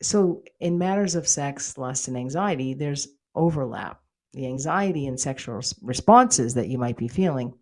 So, 0.00 0.42
in 0.58 0.78
matters 0.78 1.14
of 1.14 1.28
sex, 1.28 1.78
lust, 1.78 2.08
and 2.08 2.16
anxiety, 2.16 2.74
there's 2.74 3.08
overlap. 3.34 4.00
The 4.32 4.46
anxiety 4.46 5.06
and 5.06 5.20
sexual 5.20 5.60
responses 5.82 6.54
that 6.54 6.68
you 6.68 6.78
might 6.78 6.96
be 6.96 7.08
feeling 7.08 7.52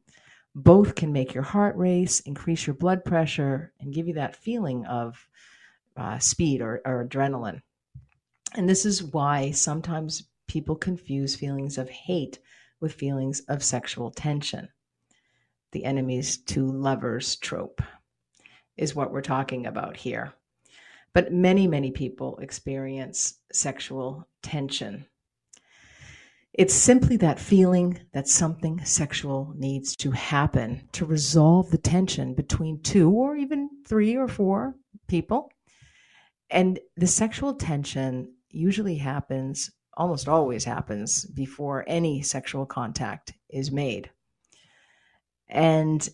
both 0.54 0.94
can 0.94 1.12
make 1.12 1.34
your 1.34 1.42
heart 1.42 1.76
race, 1.76 2.20
increase 2.20 2.66
your 2.66 2.74
blood 2.74 3.04
pressure, 3.04 3.72
and 3.80 3.94
give 3.94 4.08
you 4.08 4.14
that 4.14 4.36
feeling 4.36 4.84
of 4.86 5.28
uh, 5.96 6.18
speed 6.18 6.60
or, 6.60 6.80
or 6.84 7.06
adrenaline. 7.06 7.62
And 8.54 8.68
this 8.68 8.84
is 8.84 9.02
why 9.02 9.52
sometimes 9.52 10.24
people 10.48 10.76
confuse 10.76 11.36
feelings 11.36 11.78
of 11.78 11.88
hate 11.88 12.38
with 12.80 12.94
feelings 12.94 13.40
of 13.40 13.62
sexual 13.62 14.10
tension 14.10 14.68
the 15.72 15.84
enemies 15.84 16.38
to 16.38 16.66
lovers 16.66 17.36
trope 17.36 17.82
is 18.76 18.94
what 18.94 19.12
we're 19.12 19.20
talking 19.20 19.66
about 19.66 19.96
here. 19.96 20.32
But 21.12 21.32
many, 21.32 21.66
many 21.66 21.90
people 21.90 22.38
experience 22.38 23.34
sexual 23.52 24.28
tension. 24.42 25.06
It's 26.52 26.74
simply 26.74 27.16
that 27.18 27.38
feeling 27.38 28.00
that 28.12 28.26
something 28.26 28.84
sexual 28.84 29.54
needs 29.56 29.94
to 29.96 30.10
happen 30.10 30.88
to 30.92 31.06
resolve 31.06 31.70
the 31.70 31.78
tension 31.78 32.34
between 32.34 32.82
two 32.82 33.10
or 33.10 33.36
even 33.36 33.70
three 33.86 34.16
or 34.16 34.26
four 34.26 34.74
people. 35.06 35.50
And 36.50 36.80
the 36.96 37.06
sexual 37.06 37.54
tension 37.54 38.34
usually 38.48 38.96
happens, 38.96 39.70
almost 39.96 40.28
always 40.28 40.64
happens, 40.64 41.24
before 41.24 41.84
any 41.86 42.20
sexual 42.20 42.66
contact 42.66 43.32
is 43.48 43.70
made. 43.70 44.10
And 45.48 46.08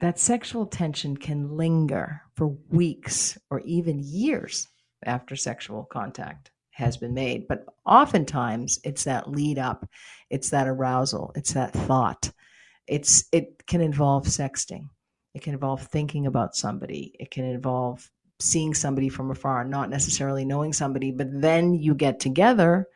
that 0.00 0.18
sexual 0.18 0.66
tension 0.66 1.16
can 1.16 1.56
linger 1.56 2.22
for 2.34 2.48
weeks 2.68 3.38
or 3.50 3.60
even 3.60 3.98
years 3.98 4.68
after 5.04 5.36
sexual 5.36 5.84
contact 5.84 6.50
has 6.80 6.96
been 6.96 7.14
made. 7.14 7.46
But 7.48 7.64
oftentimes 7.86 8.80
it's 8.84 9.04
that 9.04 9.30
lead 9.30 9.58
up, 9.58 9.88
it's 10.28 10.50
that 10.50 10.68
arousal, 10.68 11.32
it's 11.34 11.54
that 11.54 11.72
thought. 11.72 12.32
It's 12.86 13.24
it 13.32 13.66
can 13.66 13.80
involve 13.80 14.26
sexting. 14.26 14.88
It 15.32 15.42
can 15.42 15.54
involve 15.54 15.82
thinking 15.82 16.26
about 16.26 16.56
somebody. 16.56 17.14
It 17.20 17.30
can 17.30 17.44
involve 17.44 18.10
seeing 18.40 18.74
somebody 18.74 19.08
from 19.08 19.30
afar, 19.30 19.64
not 19.64 19.90
necessarily 19.90 20.44
knowing 20.44 20.72
somebody, 20.72 21.12
but 21.12 21.28
then 21.30 21.74
you 21.74 21.94
get 21.94 22.18
together 22.18 22.88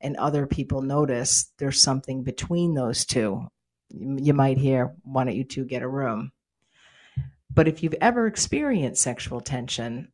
and 0.00 0.16
other 0.16 0.46
people 0.46 0.82
notice 0.82 1.50
there's 1.58 1.80
something 1.80 2.22
between 2.22 2.74
those 2.74 3.06
two 3.06 3.48
you 3.90 4.34
might 4.34 4.58
hear, 4.58 4.94
why 5.02 5.24
don't 5.24 5.36
you 5.36 5.44
two 5.44 5.64
get 5.64 5.82
a 5.82 5.88
room? 5.88 6.32
But 7.52 7.68
if 7.68 7.82
you've 7.82 7.94
ever 8.00 8.26
experienced 8.26 9.02
sexual 9.02 9.40
tension, 9.40 10.12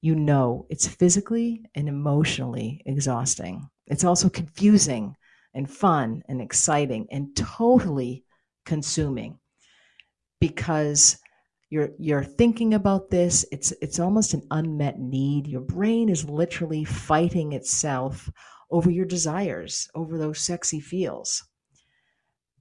you 0.00 0.14
know 0.14 0.66
it's 0.70 0.86
physically 0.86 1.64
and 1.74 1.88
emotionally 1.88 2.82
exhausting. 2.86 3.68
It's 3.86 4.04
also 4.04 4.28
confusing 4.28 5.14
and 5.54 5.70
fun 5.70 6.22
and 6.28 6.40
exciting 6.40 7.06
and 7.10 7.36
totally 7.36 8.24
consuming 8.64 9.38
because 10.40 11.18
you're 11.70 11.90
you're 11.98 12.24
thinking 12.24 12.74
about 12.74 13.10
this. 13.10 13.44
It's 13.52 13.72
it's 13.80 14.00
almost 14.00 14.34
an 14.34 14.42
unmet 14.50 14.98
need. 14.98 15.46
Your 15.46 15.60
brain 15.60 16.08
is 16.08 16.28
literally 16.28 16.84
fighting 16.84 17.52
itself 17.52 18.30
over 18.70 18.90
your 18.90 19.06
desires 19.06 19.88
over 19.94 20.18
those 20.18 20.40
sexy 20.40 20.80
feels. 20.80 21.44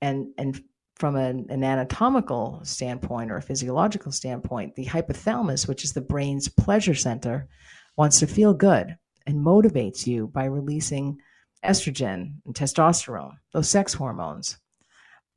And 0.01 0.27
and 0.37 0.61
from 0.99 1.15
an, 1.15 1.47
an, 1.49 1.63
anatomical 1.63 2.59
standpoint 2.63 3.31
or 3.31 3.37
a 3.37 3.41
physiological 3.41 4.11
standpoint, 4.11 4.75
the 4.75 4.85
hypothalamus, 4.85 5.67
which 5.67 5.83
is 5.83 5.93
the 5.93 6.01
brain's 6.01 6.47
pleasure 6.47 6.93
center, 6.93 7.47
wants 7.95 8.19
to 8.19 8.27
feel 8.27 8.53
good 8.53 8.97
and 9.25 9.37
motivates 9.37 10.05
you 10.05 10.27
by 10.27 10.45
releasing 10.45 11.17
estrogen 11.63 12.33
and 12.45 12.53
testosterone, 12.53 13.33
those 13.53 13.69
sex 13.69 13.93
hormones. 13.93 14.57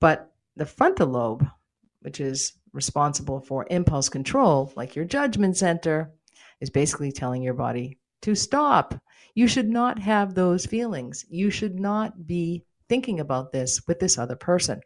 But 0.00 0.32
the 0.56 0.66
frontal 0.66 1.08
lobe 1.08 1.48
which 2.02 2.20
is 2.20 2.52
responsible 2.72 3.40
for 3.40 3.66
impulse 3.70 4.08
control, 4.08 4.72
like 4.76 4.94
your 4.94 5.04
judgment 5.04 5.56
center, 5.56 6.10
is 6.60 6.70
basically 6.70 7.12
telling 7.12 7.42
your 7.42 7.54
body 7.54 7.98
to 8.22 8.34
stop. 8.34 8.94
You 9.34 9.48
should 9.48 9.68
not 9.68 9.98
have 9.98 10.34
those 10.34 10.66
feelings. 10.66 11.24
You 11.28 11.50
should 11.50 11.78
not 11.78 12.26
be 12.26 12.64
thinking 12.88 13.20
about 13.20 13.52
this 13.52 13.80
with 13.86 13.98
this 13.98 14.18
other 14.18 14.36
person. 14.36 14.80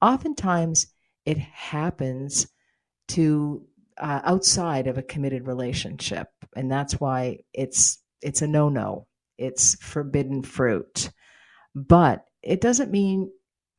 Oftentimes, 0.00 0.86
it 1.24 1.38
happens 1.38 2.46
to 3.08 3.66
uh, 3.98 4.20
outside 4.24 4.86
of 4.86 4.98
a 4.98 5.02
committed 5.02 5.46
relationship, 5.46 6.28
and 6.54 6.70
that's 6.70 7.00
why 7.00 7.38
it's 7.52 8.02
it's 8.22 8.42
a 8.42 8.46
no 8.46 8.68
no. 8.68 9.06
It's 9.38 9.74
forbidden 9.76 10.42
fruit, 10.42 11.10
but 11.74 12.24
it 12.42 12.60
doesn't 12.60 12.90
mean 12.90 13.30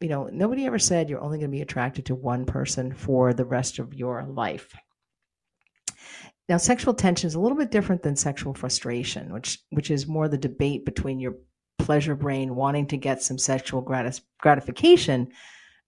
you 0.02 0.10
know 0.10 0.30
nobody 0.32 0.66
ever 0.66 0.80
said 0.80 1.10
you're 1.10 1.22
only 1.22 1.38
going 1.38 1.52
to 1.52 1.56
be 1.56 1.62
attracted 1.62 2.08
to 2.08 2.16
one 2.16 2.46
person 2.46 2.94
for 2.94 3.34
the 3.34 3.46
rest 3.46 3.80
of 3.80 3.94
your 3.94 4.24
life. 4.24 4.74
Now, 6.50 6.58
sexual 6.58 6.94
tension 6.94 7.28
is 7.28 7.36
a 7.36 7.40
little 7.40 7.58
bit 7.58 7.72
different 7.72 8.04
than 8.04 8.16
sexual 8.16 8.54
frustration, 8.54 9.34
which 9.34 9.60
which 9.70 9.92
is 9.92 10.08
more 10.08 10.28
the 10.28 10.38
debate 10.38 10.86
between 10.86 11.20
your 11.20 11.36
pleasure 11.78 12.16
brain 12.16 12.56
wanting 12.56 12.88
to 12.88 12.98
get 12.98 13.22
some 13.22 13.38
sexual 13.38 13.82
gratis- 13.82 14.22
gratification 14.40 15.30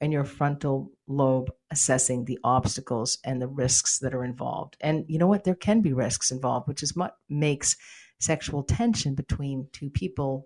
and 0.01 0.13
your 0.13 0.23
frontal 0.23 0.91
lobe 1.07 1.51
assessing 1.71 2.25
the 2.25 2.39
obstacles 2.43 3.17
and 3.23 3.41
the 3.41 3.47
risks 3.47 3.99
that 3.99 4.13
are 4.13 4.23
involved. 4.23 4.77
And 4.81 5.05
you 5.07 5.17
know 5.17 5.27
what? 5.27 5.43
There 5.43 5.55
can 5.55 5.81
be 5.81 5.93
risks 5.93 6.31
involved, 6.31 6.67
which 6.67 6.83
is 6.83 6.95
what 6.95 7.17
makes 7.29 7.75
sexual 8.19 8.63
tension 8.63 9.15
between 9.15 9.67
two 9.71 9.89
people 9.89 10.45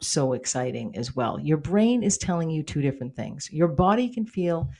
so 0.00 0.32
exciting 0.32 0.96
as 0.96 1.14
well. 1.14 1.38
Your 1.40 1.56
brain 1.56 2.02
is 2.02 2.18
telling 2.18 2.50
you 2.50 2.62
two 2.62 2.82
different 2.82 3.16
things. 3.16 3.48
Your 3.50 3.68
body 3.68 4.08
can 4.08 4.26
feel 4.26 4.70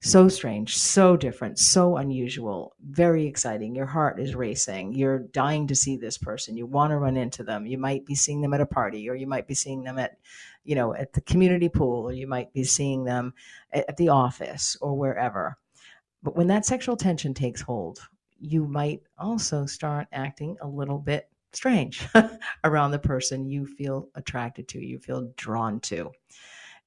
so 0.00 0.28
strange, 0.28 0.76
so 0.76 1.16
different, 1.16 1.58
so 1.58 1.96
unusual, 1.96 2.74
very 2.88 3.26
exciting. 3.26 3.74
Your 3.74 3.86
heart 3.86 4.20
is 4.20 4.34
racing. 4.34 4.94
You're 4.94 5.18
dying 5.18 5.66
to 5.68 5.74
see 5.74 5.96
this 5.96 6.18
person. 6.18 6.56
You 6.56 6.66
want 6.66 6.92
to 6.92 6.98
run 6.98 7.16
into 7.16 7.42
them. 7.42 7.66
You 7.66 7.78
might 7.78 8.06
be 8.06 8.14
seeing 8.14 8.40
them 8.40 8.54
at 8.54 8.60
a 8.60 8.66
party, 8.66 9.08
or 9.08 9.14
you 9.14 9.26
might 9.26 9.48
be 9.48 9.54
seeing 9.54 9.82
them 9.82 9.98
at, 9.98 10.18
you 10.68 10.74
know, 10.74 10.94
at 10.94 11.14
the 11.14 11.22
community 11.22 11.68
pool, 11.68 12.04
or 12.04 12.12
you 12.12 12.26
might 12.26 12.52
be 12.52 12.62
seeing 12.62 13.04
them 13.04 13.32
at 13.72 13.96
the 13.96 14.10
office 14.10 14.76
or 14.82 14.96
wherever. 14.96 15.56
But 16.22 16.36
when 16.36 16.48
that 16.48 16.66
sexual 16.66 16.96
tension 16.96 17.32
takes 17.32 17.62
hold, 17.62 18.00
you 18.38 18.66
might 18.66 19.00
also 19.18 19.64
start 19.64 20.08
acting 20.12 20.58
a 20.60 20.68
little 20.68 20.98
bit 20.98 21.30
strange 21.54 22.06
around 22.64 22.90
the 22.90 22.98
person 22.98 23.48
you 23.48 23.64
feel 23.66 24.08
attracted 24.14 24.68
to, 24.68 24.84
you 24.84 24.98
feel 24.98 25.32
drawn 25.36 25.80
to 25.80 26.12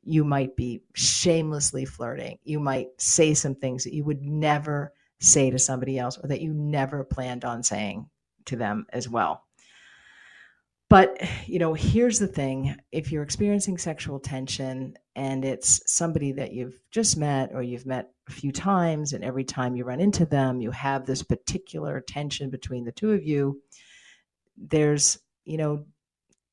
you 0.03 0.23
might 0.23 0.55
be 0.55 0.81
shamelessly 0.93 1.85
flirting. 1.85 2.39
You 2.43 2.59
might 2.59 2.89
say 2.99 3.33
some 3.33 3.55
things 3.55 3.83
that 3.83 3.93
you 3.93 4.03
would 4.03 4.21
never 4.21 4.93
say 5.19 5.51
to 5.51 5.59
somebody 5.59 5.99
else 5.99 6.17
or 6.17 6.27
that 6.27 6.41
you 6.41 6.53
never 6.53 7.03
planned 7.03 7.45
on 7.45 7.61
saying 7.61 8.09
to 8.45 8.55
them 8.55 8.87
as 8.91 9.07
well. 9.07 9.45
But, 10.91 11.21
you 11.47 11.57
know, 11.57 11.73
here's 11.73 12.19
the 12.19 12.27
thing 12.27 12.75
if 12.91 13.13
you're 13.13 13.23
experiencing 13.23 13.77
sexual 13.77 14.19
tension 14.19 14.97
and 15.15 15.45
it's 15.45 15.81
somebody 15.85 16.33
that 16.33 16.51
you've 16.51 16.77
just 16.91 17.15
met 17.15 17.51
or 17.53 17.63
you've 17.63 17.85
met 17.85 18.09
a 18.27 18.33
few 18.33 18.51
times, 18.51 19.13
and 19.13 19.23
every 19.23 19.45
time 19.45 19.77
you 19.77 19.85
run 19.85 20.01
into 20.01 20.25
them, 20.25 20.59
you 20.59 20.69
have 20.71 21.05
this 21.05 21.23
particular 21.23 22.01
tension 22.01 22.49
between 22.49 22.83
the 22.83 22.91
two 22.91 23.13
of 23.13 23.25
you, 23.25 23.61
there's, 24.57 25.17
you 25.45 25.55
know, 25.55 25.85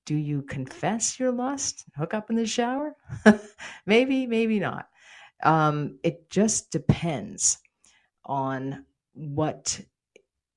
do 0.06 0.14
you 0.14 0.42
confess 0.42 1.18
your 1.18 1.32
lust? 1.32 1.84
Hook 1.96 2.14
up 2.14 2.30
in 2.30 2.36
the 2.36 2.46
shower? 2.46 2.94
maybe, 3.86 4.28
maybe 4.28 4.60
not. 4.60 4.86
Um, 5.42 5.98
it 6.04 6.30
just 6.30 6.70
depends 6.70 7.58
on 8.24 8.84
what 9.14 9.80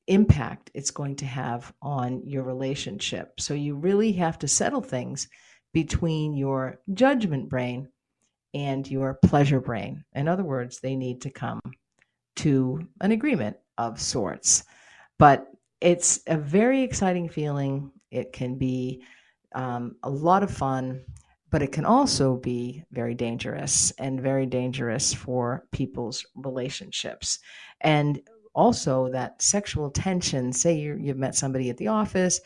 impact 0.08 0.72
it's 0.74 0.92
going 0.92 1.16
to 1.18 1.26
have 1.26 1.74
on 1.82 2.22
your 2.26 2.44
relationship. 2.44 3.40
So 3.40 3.54
you 3.54 3.76
really 3.76 4.12
have 4.14 4.40
to 4.40 4.48
settle 4.48 4.82
things 4.82 5.28
between 5.74 6.34
your 6.34 6.80
judgment 6.94 7.50
brain 7.50 7.88
and 8.54 8.90
your 8.90 9.20
pleasure 9.24 9.62
brain. 9.62 10.04
In 10.14 10.28
other 10.28 10.44
words, 10.44 10.80
they 10.80 10.96
need 10.96 11.22
to 11.22 11.30
come 11.30 11.62
to 12.38 12.88
an 13.00 13.12
agreement 13.12 13.58
of 13.78 14.02
sorts. 14.02 14.64
But 15.18 15.48
it's 15.80 16.20
a 16.28 16.38
very 16.38 16.84
exciting 16.84 17.30
feeling. 17.30 17.92
It 18.12 18.34
can 18.34 18.58
be 18.58 19.04
um, 19.54 19.96
a 20.04 20.10
lot 20.10 20.44
of 20.44 20.52
fun, 20.52 21.02
but 21.50 21.62
it 21.62 21.72
can 21.72 21.86
also 21.86 22.38
be 22.38 22.84
very 22.92 23.14
dangerous 23.14 23.92
and 23.98 24.22
very 24.22 24.46
dangerous 24.46 25.14
for 25.14 25.66
people's 25.72 26.26
relationships. 26.36 27.40
And 27.80 28.22
also, 28.54 29.10
that 29.12 29.42
sexual 29.42 29.90
tension 29.90 30.52
say 30.54 30.78
you 30.78 30.98
you've 31.00 31.18
met 31.18 31.36
somebody 31.36 31.70
at 31.70 31.78
the 31.78 31.88
office, 31.88 32.42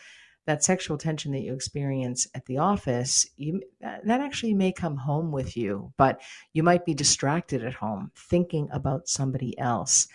that 0.46 0.64
sexual 0.64 0.98
tension 0.98 1.32
that 1.32 1.42
you 1.42 1.54
experience 1.54 2.28
at 2.36 2.46
the 2.46 2.60
office, 2.60 3.26
you, 3.38 3.62
that 3.82 4.22
actually 4.22 4.54
may 4.54 4.72
come 4.72 4.98
home 4.98 5.32
with 5.32 5.58
you, 5.58 5.92
but 5.98 6.22
you 6.54 6.62
might 6.62 6.86
be 6.86 6.94
distracted 6.94 7.64
at 7.64 7.74
home 7.74 8.12
thinking 8.16 8.70
about 8.72 9.08
somebody 9.08 9.58
else. 9.58 10.08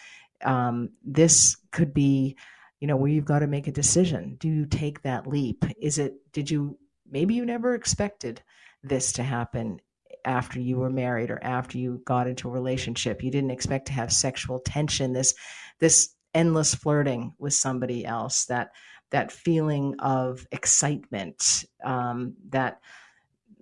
Um, 0.45 0.91
this 1.05 1.57
could 1.73 1.93
be 1.93 2.37
you 2.81 2.87
know 2.87 2.97
where 2.97 3.11
you've 3.11 3.25
got 3.27 3.41
to 3.41 3.47
make 3.47 3.67
a 3.67 3.73
decision. 3.73 4.37
Do 4.39 4.49
you 4.49 4.67
take 4.67 5.03
that 5.03 5.27
leap? 5.27 5.65
Is 5.81 5.99
it 5.99 6.15
did 6.33 6.51
you 6.51 6.79
maybe 7.11 7.35
you 7.35 7.45
never 7.45 7.75
expected 7.75 8.43
this 8.83 9.13
to 9.13 9.23
happen 9.23 9.81
after 10.25 10.61
you 10.61 10.79
were 10.79 10.91
married 10.91 11.31
or 11.31 11.43
after 11.43 11.79
you 11.79 12.03
got 12.05 12.27
into 12.27 12.49
a 12.49 12.53
relationship. 12.53 13.23
You 13.23 13.31
didn't 13.31 13.51
expect 13.51 13.87
to 13.87 13.93
have 13.93 14.13
sexual 14.13 14.59
tension 14.61 15.13
this 15.13 15.35
this 15.81 16.15
endless 16.35 16.75
flirting 16.75 17.33
with 17.39 17.55
somebody 17.55 18.05
else 18.05 18.47
that 18.47 18.71
that 19.11 19.33
feeling 19.33 19.97
of 19.99 20.47
excitement 20.53 21.65
um, 21.85 22.35
that 22.51 22.79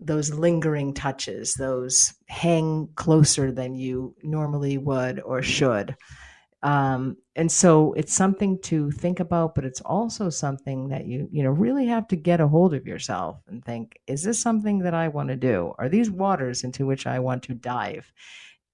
those 0.00 0.32
lingering 0.32 0.92
touches 0.94 1.54
those 1.54 2.14
hang 2.28 2.88
closer 2.94 3.50
than 3.50 3.74
you 3.74 4.14
normally 4.22 4.78
would 4.78 5.20
or 5.20 5.42
should 5.42 5.96
um, 6.62 7.16
and 7.36 7.50
so 7.50 7.92
it's 7.92 8.12
something 8.12 8.60
to 8.62 8.90
think 8.90 9.20
about, 9.20 9.54
but 9.54 9.64
it's 9.64 9.80
also 9.82 10.28
something 10.28 10.88
that 10.88 11.06
you, 11.06 11.28
you 11.30 11.42
know, 11.44 11.50
really 11.50 11.86
have 11.86 12.08
to 12.08 12.16
get 12.16 12.40
a 12.40 12.48
hold 12.48 12.74
of 12.74 12.86
yourself 12.86 13.40
and 13.46 13.64
think, 13.64 13.98
is 14.08 14.24
this 14.24 14.40
something 14.40 14.80
that 14.80 14.94
I 14.94 15.08
want 15.08 15.28
to 15.28 15.36
do? 15.36 15.72
Are 15.78 15.88
these 15.88 16.10
waters 16.10 16.64
into 16.64 16.84
which 16.84 17.06
I 17.06 17.20
want 17.20 17.44
to 17.44 17.54
dive? 17.54 18.12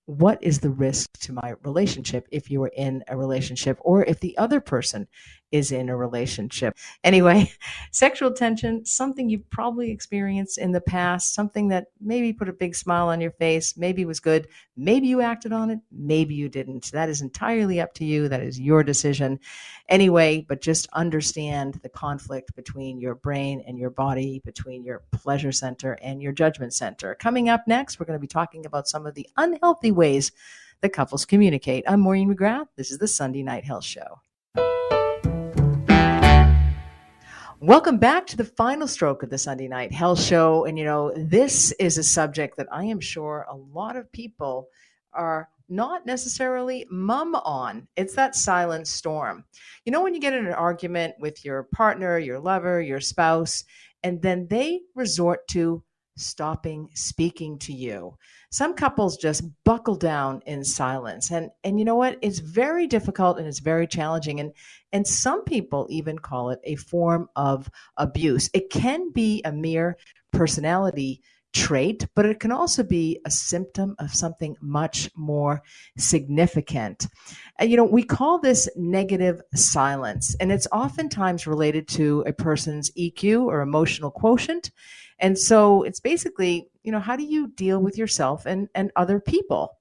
What 0.06 0.42
is 0.42 0.60
the 0.60 0.70
risk 0.70 1.10
to 1.20 1.32
my 1.32 1.54
relationship 1.62 2.26
if 2.30 2.50
you 2.50 2.60
were 2.60 2.72
in 2.76 3.02
a 3.08 3.16
relationship 3.16 3.78
or 3.80 4.04
if 4.04 4.20
the 4.20 4.36
other 4.36 4.60
person 4.60 5.08
is 5.54 5.70
in 5.70 5.88
a 5.88 5.96
relationship. 5.96 6.76
Anyway, 7.04 7.52
sexual 7.92 8.32
tension, 8.32 8.84
something 8.84 9.28
you've 9.28 9.48
probably 9.50 9.92
experienced 9.92 10.58
in 10.58 10.72
the 10.72 10.80
past, 10.80 11.32
something 11.32 11.68
that 11.68 11.86
maybe 12.00 12.32
put 12.32 12.48
a 12.48 12.52
big 12.52 12.74
smile 12.74 13.08
on 13.08 13.20
your 13.20 13.30
face, 13.30 13.76
maybe 13.76 14.04
was 14.04 14.18
good, 14.18 14.48
maybe 14.76 15.06
you 15.06 15.20
acted 15.20 15.52
on 15.52 15.70
it, 15.70 15.78
maybe 15.92 16.34
you 16.34 16.48
didn't. 16.48 16.90
That 16.90 17.08
is 17.08 17.22
entirely 17.22 17.80
up 17.80 17.94
to 17.94 18.04
you. 18.04 18.28
That 18.28 18.42
is 18.42 18.58
your 18.58 18.82
decision. 18.82 19.38
Anyway, 19.88 20.44
but 20.48 20.60
just 20.60 20.88
understand 20.92 21.78
the 21.84 21.88
conflict 21.88 22.56
between 22.56 22.98
your 22.98 23.14
brain 23.14 23.62
and 23.64 23.78
your 23.78 23.90
body, 23.90 24.42
between 24.44 24.82
your 24.82 25.04
pleasure 25.12 25.52
center 25.52 25.92
and 26.02 26.20
your 26.20 26.32
judgment 26.32 26.74
center. 26.74 27.14
Coming 27.14 27.48
up 27.48 27.62
next, 27.68 28.00
we're 28.00 28.06
going 28.06 28.18
to 28.18 28.20
be 28.20 28.26
talking 28.26 28.66
about 28.66 28.88
some 28.88 29.06
of 29.06 29.14
the 29.14 29.28
unhealthy 29.36 29.92
ways 29.94 30.32
that 30.80 30.92
couples 30.92 31.24
communicate. 31.24 31.84
I'm 31.86 32.00
Maureen 32.00 32.34
McGrath. 32.34 32.66
This 32.76 32.90
is 32.90 32.98
the 32.98 33.08
Sunday 33.08 33.42
Night 33.42 33.64
Health 33.64 33.84
Show. 33.84 34.20
Welcome 37.60 37.96
back 37.96 38.26
to 38.26 38.36
the 38.36 38.44
final 38.44 38.86
stroke 38.86 39.22
of 39.22 39.30
the 39.30 39.38
Sunday 39.38 39.68
Night 39.68 39.92
Health 39.92 40.20
Show. 40.20 40.66
And, 40.66 40.78
you 40.78 40.84
know, 40.84 41.12
this 41.16 41.72
is 41.72 41.96
a 41.96 42.02
subject 42.02 42.58
that 42.58 42.66
I 42.70 42.84
am 42.84 43.00
sure 43.00 43.46
a 43.48 43.56
lot 43.56 43.96
of 43.96 44.12
people 44.12 44.68
are 45.14 45.48
not 45.68 46.04
necessarily 46.04 46.86
mum 46.90 47.34
on. 47.34 47.88
It's 47.96 48.16
that 48.16 48.34
silent 48.34 48.86
storm. 48.86 49.44
You 49.86 49.92
know, 49.92 50.02
when 50.02 50.12
you 50.12 50.20
get 50.20 50.34
in 50.34 50.46
an 50.46 50.52
argument 50.52 51.14
with 51.18 51.42
your 51.44 51.62
partner, 51.62 52.18
your 52.18 52.38
lover, 52.38 52.82
your 52.82 53.00
spouse, 53.00 53.64
and 54.02 54.20
then 54.20 54.46
they 54.48 54.80
resort 54.94 55.48
to 55.48 55.82
stopping 56.16 56.88
speaking 56.94 57.58
to 57.58 57.72
you. 57.72 58.16
Some 58.50 58.74
couples 58.74 59.16
just 59.16 59.44
buckle 59.64 59.96
down 59.96 60.42
in 60.46 60.64
silence. 60.64 61.30
And 61.30 61.50
and 61.62 61.78
you 61.78 61.84
know 61.84 61.96
what? 61.96 62.18
It's 62.22 62.38
very 62.38 62.86
difficult 62.86 63.38
and 63.38 63.46
it's 63.46 63.60
very 63.60 63.86
challenging 63.86 64.40
and 64.40 64.52
and 64.92 65.06
some 65.06 65.44
people 65.44 65.86
even 65.90 66.18
call 66.18 66.50
it 66.50 66.60
a 66.64 66.76
form 66.76 67.28
of 67.36 67.68
abuse. 67.96 68.50
It 68.54 68.70
can 68.70 69.10
be 69.12 69.42
a 69.44 69.52
mere 69.52 69.96
personality 70.32 71.22
trait, 71.54 72.06
but 72.14 72.26
it 72.26 72.40
can 72.40 72.52
also 72.52 72.82
be 72.82 73.20
a 73.24 73.30
symptom 73.30 73.94
of 73.98 74.12
something 74.12 74.56
much 74.60 75.08
more 75.16 75.62
significant. 75.96 77.06
And, 77.58 77.70
you 77.70 77.76
know, 77.76 77.84
we 77.84 78.02
call 78.02 78.40
this 78.40 78.68
negative 78.76 79.40
silence, 79.54 80.36
and 80.40 80.52
it's 80.52 80.66
oftentimes 80.72 81.46
related 81.46 81.88
to 81.88 82.24
a 82.26 82.32
person's 82.32 82.90
EQ 82.98 83.44
or 83.46 83.60
emotional 83.60 84.10
quotient. 84.10 84.72
And 85.18 85.38
so 85.38 85.82
it's 85.82 86.00
basically, 86.00 86.68
you 86.82 86.92
know, 86.92 87.00
how 87.00 87.16
do 87.16 87.24
you 87.24 87.48
deal 87.48 87.80
with 87.80 87.96
yourself 87.96 88.46
and, 88.46 88.68
and 88.74 88.90
other 88.96 89.20
people? 89.20 89.76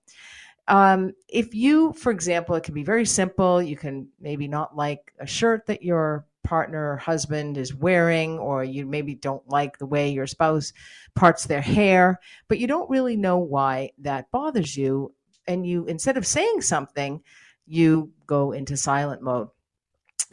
Um, 0.67 1.13
if 1.27 1.53
you, 1.53 1.93
for 1.93 2.11
example, 2.11 2.55
it 2.55 2.63
can 2.63 2.73
be 2.73 2.83
very 2.83 3.05
simple. 3.05 3.61
You 3.61 3.75
can 3.75 4.07
maybe 4.21 4.47
not 4.47 4.75
like 4.75 5.13
a 5.19 5.27
shirt 5.27 5.65
that 5.65 5.83
your 5.83 6.25
partner 6.43 6.91
or 6.91 6.97
husband 6.97 7.57
is 7.57 7.73
wearing, 7.73 8.37
or 8.37 8.63
you 8.63 8.85
maybe 8.85 9.15
don't 9.15 9.47
like 9.49 9.77
the 9.77 9.85
way 9.85 10.09
your 10.09 10.27
spouse 10.27 10.73
parts 11.15 11.45
their 11.45 11.61
hair, 11.61 12.19
but 12.47 12.59
you 12.59 12.67
don't 12.67 12.89
really 12.89 13.15
know 13.15 13.37
why 13.37 13.91
that 13.99 14.29
bothers 14.31 14.75
you. 14.77 15.13
And 15.47 15.65
you, 15.65 15.85
instead 15.85 16.17
of 16.17 16.27
saying 16.27 16.61
something, 16.61 17.21
you 17.65 18.11
go 18.27 18.51
into 18.51 18.77
silent 18.77 19.21
mode. 19.21 19.49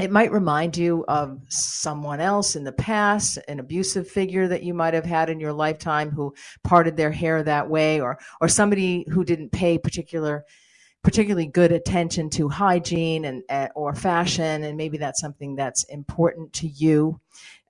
It 0.00 0.10
might 0.10 0.32
remind 0.32 0.78
you 0.78 1.04
of 1.08 1.40
someone 1.48 2.20
else 2.20 2.56
in 2.56 2.64
the 2.64 2.72
past, 2.72 3.38
an 3.48 3.60
abusive 3.60 4.08
figure 4.08 4.48
that 4.48 4.62
you 4.62 4.72
might 4.72 4.94
have 4.94 5.04
had 5.04 5.28
in 5.28 5.40
your 5.40 5.52
lifetime 5.52 6.10
who 6.10 6.34
parted 6.64 6.96
their 6.96 7.10
hair 7.10 7.42
that 7.42 7.68
way, 7.68 8.00
or 8.00 8.18
or 8.40 8.48
somebody 8.48 9.04
who 9.10 9.24
didn't 9.24 9.52
pay 9.52 9.76
particular 9.76 10.44
particularly 11.02 11.46
good 11.46 11.72
attention 11.72 12.28
to 12.28 12.48
hygiene 12.48 13.26
and 13.26 13.42
uh, 13.50 13.68
or 13.74 13.94
fashion, 13.94 14.64
and 14.64 14.78
maybe 14.78 14.96
that's 14.96 15.20
something 15.20 15.54
that's 15.54 15.84
important 15.84 16.52
to 16.54 16.66
you. 16.66 17.20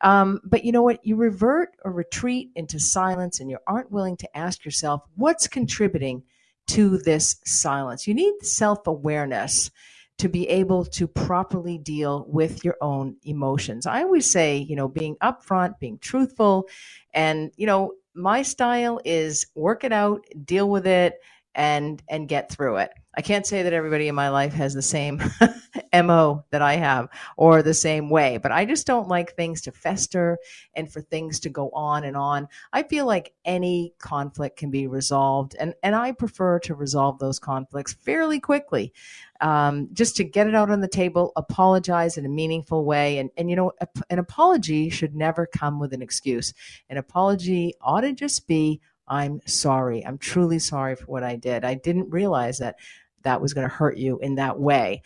Um, 0.00 0.40
but 0.44 0.64
you 0.64 0.70
know 0.70 0.82
what? 0.82 1.04
You 1.04 1.16
revert 1.16 1.70
or 1.84 1.92
retreat 1.92 2.50
into 2.54 2.78
silence, 2.78 3.40
and 3.40 3.50
you 3.50 3.58
aren't 3.66 3.90
willing 3.90 4.16
to 4.18 4.36
ask 4.36 4.64
yourself 4.64 5.02
what's 5.16 5.48
contributing 5.48 6.22
to 6.68 6.98
this 6.98 7.40
silence. 7.44 8.06
You 8.06 8.14
need 8.14 8.34
self 8.42 8.86
awareness 8.86 9.72
to 10.20 10.28
be 10.28 10.48
able 10.48 10.84
to 10.84 11.08
properly 11.08 11.78
deal 11.78 12.26
with 12.28 12.64
your 12.64 12.76
own 12.80 13.16
emotions. 13.24 13.86
I 13.86 14.02
always 14.02 14.30
say, 14.30 14.58
you 14.58 14.76
know, 14.76 14.88
being 14.88 15.16
upfront, 15.22 15.78
being 15.78 15.98
truthful, 15.98 16.68
and, 17.14 17.50
you 17.56 17.66
know, 17.66 17.92
my 18.14 18.42
style 18.42 19.00
is 19.04 19.46
work 19.54 19.84
it 19.84 19.92
out, 19.92 20.24
deal 20.44 20.68
with 20.68 20.86
it, 20.86 21.14
and 21.54 22.02
and 22.08 22.28
get 22.28 22.50
through 22.50 22.76
it. 22.76 22.90
I 23.14 23.22
can't 23.22 23.46
say 23.46 23.64
that 23.64 23.72
everybody 23.72 24.06
in 24.06 24.14
my 24.14 24.28
life 24.28 24.52
has 24.52 24.72
the 24.72 24.82
same 24.82 25.20
MO 25.92 26.44
that 26.50 26.62
I 26.62 26.76
have 26.76 27.08
or 27.36 27.60
the 27.60 27.74
same 27.74 28.08
way, 28.08 28.38
but 28.38 28.52
I 28.52 28.64
just 28.64 28.86
don't 28.86 29.08
like 29.08 29.34
things 29.34 29.60
to 29.62 29.72
fester 29.72 30.38
and 30.74 30.90
for 30.90 31.00
things 31.00 31.40
to 31.40 31.48
go 31.48 31.70
on 31.70 32.04
and 32.04 32.16
on. 32.16 32.46
I 32.72 32.84
feel 32.84 33.06
like 33.06 33.32
any 33.44 33.94
conflict 33.98 34.58
can 34.58 34.70
be 34.70 34.86
resolved, 34.86 35.56
and, 35.58 35.74
and 35.82 35.96
I 35.96 36.12
prefer 36.12 36.60
to 36.60 36.74
resolve 36.76 37.18
those 37.18 37.40
conflicts 37.40 37.94
fairly 37.94 38.38
quickly. 38.38 38.92
Um, 39.40 39.88
just 39.92 40.16
to 40.16 40.24
get 40.24 40.46
it 40.46 40.54
out 40.54 40.70
on 40.70 40.80
the 40.80 40.88
table, 40.88 41.32
apologize 41.34 42.16
in 42.16 42.26
a 42.26 42.28
meaningful 42.28 42.84
way. 42.84 43.18
And, 43.18 43.30
and 43.36 43.48
you 43.48 43.56
know, 43.56 43.72
an 44.10 44.18
apology 44.18 44.90
should 44.90 45.16
never 45.16 45.46
come 45.46 45.80
with 45.80 45.94
an 45.94 46.02
excuse. 46.02 46.52
An 46.90 46.98
apology 46.98 47.74
ought 47.80 48.02
to 48.02 48.12
just 48.12 48.46
be 48.46 48.80
I'm 49.10 49.40
sorry. 49.44 50.06
I'm 50.06 50.18
truly 50.18 50.60
sorry 50.60 50.94
for 50.94 51.06
what 51.06 51.24
I 51.24 51.34
did. 51.34 51.64
I 51.64 51.74
didn't 51.74 52.10
realize 52.10 52.58
that 52.58 52.76
that 53.22 53.40
was 53.40 53.54
going 53.54 53.68
to 53.68 53.74
hurt 53.74 53.96
you 53.96 54.18
in 54.18 54.36
that 54.36 54.58
way. 54.58 55.02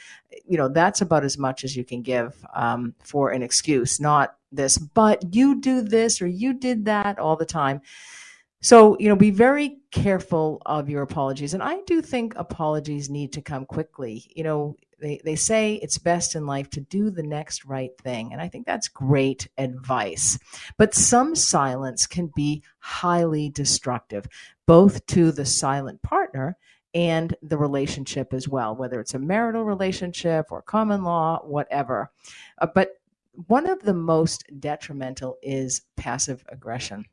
You 0.47 0.57
know, 0.57 0.69
that's 0.69 1.01
about 1.01 1.25
as 1.25 1.39
much 1.39 1.65
as 1.65 1.77
you 1.77 1.85
can 1.85 2.03
give 2.03 2.35
um, 2.55 2.95
for 3.03 3.31
an 3.31 3.43
excuse, 3.43 4.01
not 4.01 4.37
this, 4.53 4.79
but 4.79 5.35
you 5.35 5.61
do 5.61 5.81
this 5.81 6.23
or 6.23 6.27
you 6.27 6.55
did 6.55 6.85
that 6.87 7.19
all 7.19 7.37
the 7.37 7.47
time. 7.47 7.81
So, 8.61 8.97
you 8.99 9.11
know, 9.11 9.17
be 9.17 9.31
very 9.31 9.77
careful 9.91 10.63
of 10.65 10.89
your 10.89 11.03
apologies. 11.03 11.53
And 11.53 11.63
I 11.63 11.81
do 11.83 12.01
think 12.01 12.35
apologies 12.37 13.11
need 13.11 13.35
to 13.35 13.43
come 13.43 13.67
quickly. 13.67 14.25
You 14.35 14.45
know, 14.45 14.77
they, 15.01 15.21
they 15.23 15.37
say 15.37 15.75
it's 15.75 15.99
best 15.99 16.35
in 16.35 16.47
life 16.47 16.71
to 16.71 16.81
do 16.81 17.11
the 17.11 17.23
next 17.23 17.67
right 17.67 17.91
thing. 17.99 18.33
And 18.33 18.41
I 18.41 18.49
think 18.49 18.65
that's 18.65 18.89
great 18.89 19.49
advice. 19.59 20.39
But 20.79 20.95
some 20.95 21.35
silence 21.35 22.07
can 22.07 22.33
be 22.35 22.63
highly 22.79 23.51
destructive, 23.51 24.27
both 24.65 25.05
to 25.09 25.31
the 25.31 25.45
silent 25.45 26.01
partner 26.01 26.57
and 26.95 27.35
the 27.43 27.59
relationship 27.59 28.33
as 28.33 28.49
well, 28.49 28.75
whether 28.75 29.01
it's 29.01 29.15
a 29.15 29.19
marital 29.19 29.65
relationship 29.65 30.47
or 30.51 30.63
common 30.63 31.03
law, 31.03 31.41
whatever. 31.45 32.11
Uh, 32.59 32.69
but 32.73 32.91
one 33.47 33.67
of 33.67 33.83
the 33.83 33.95
most 33.95 34.45
detrimental 34.61 35.37
is 35.43 35.83
passive 35.97 36.45
aggression. 36.49 37.05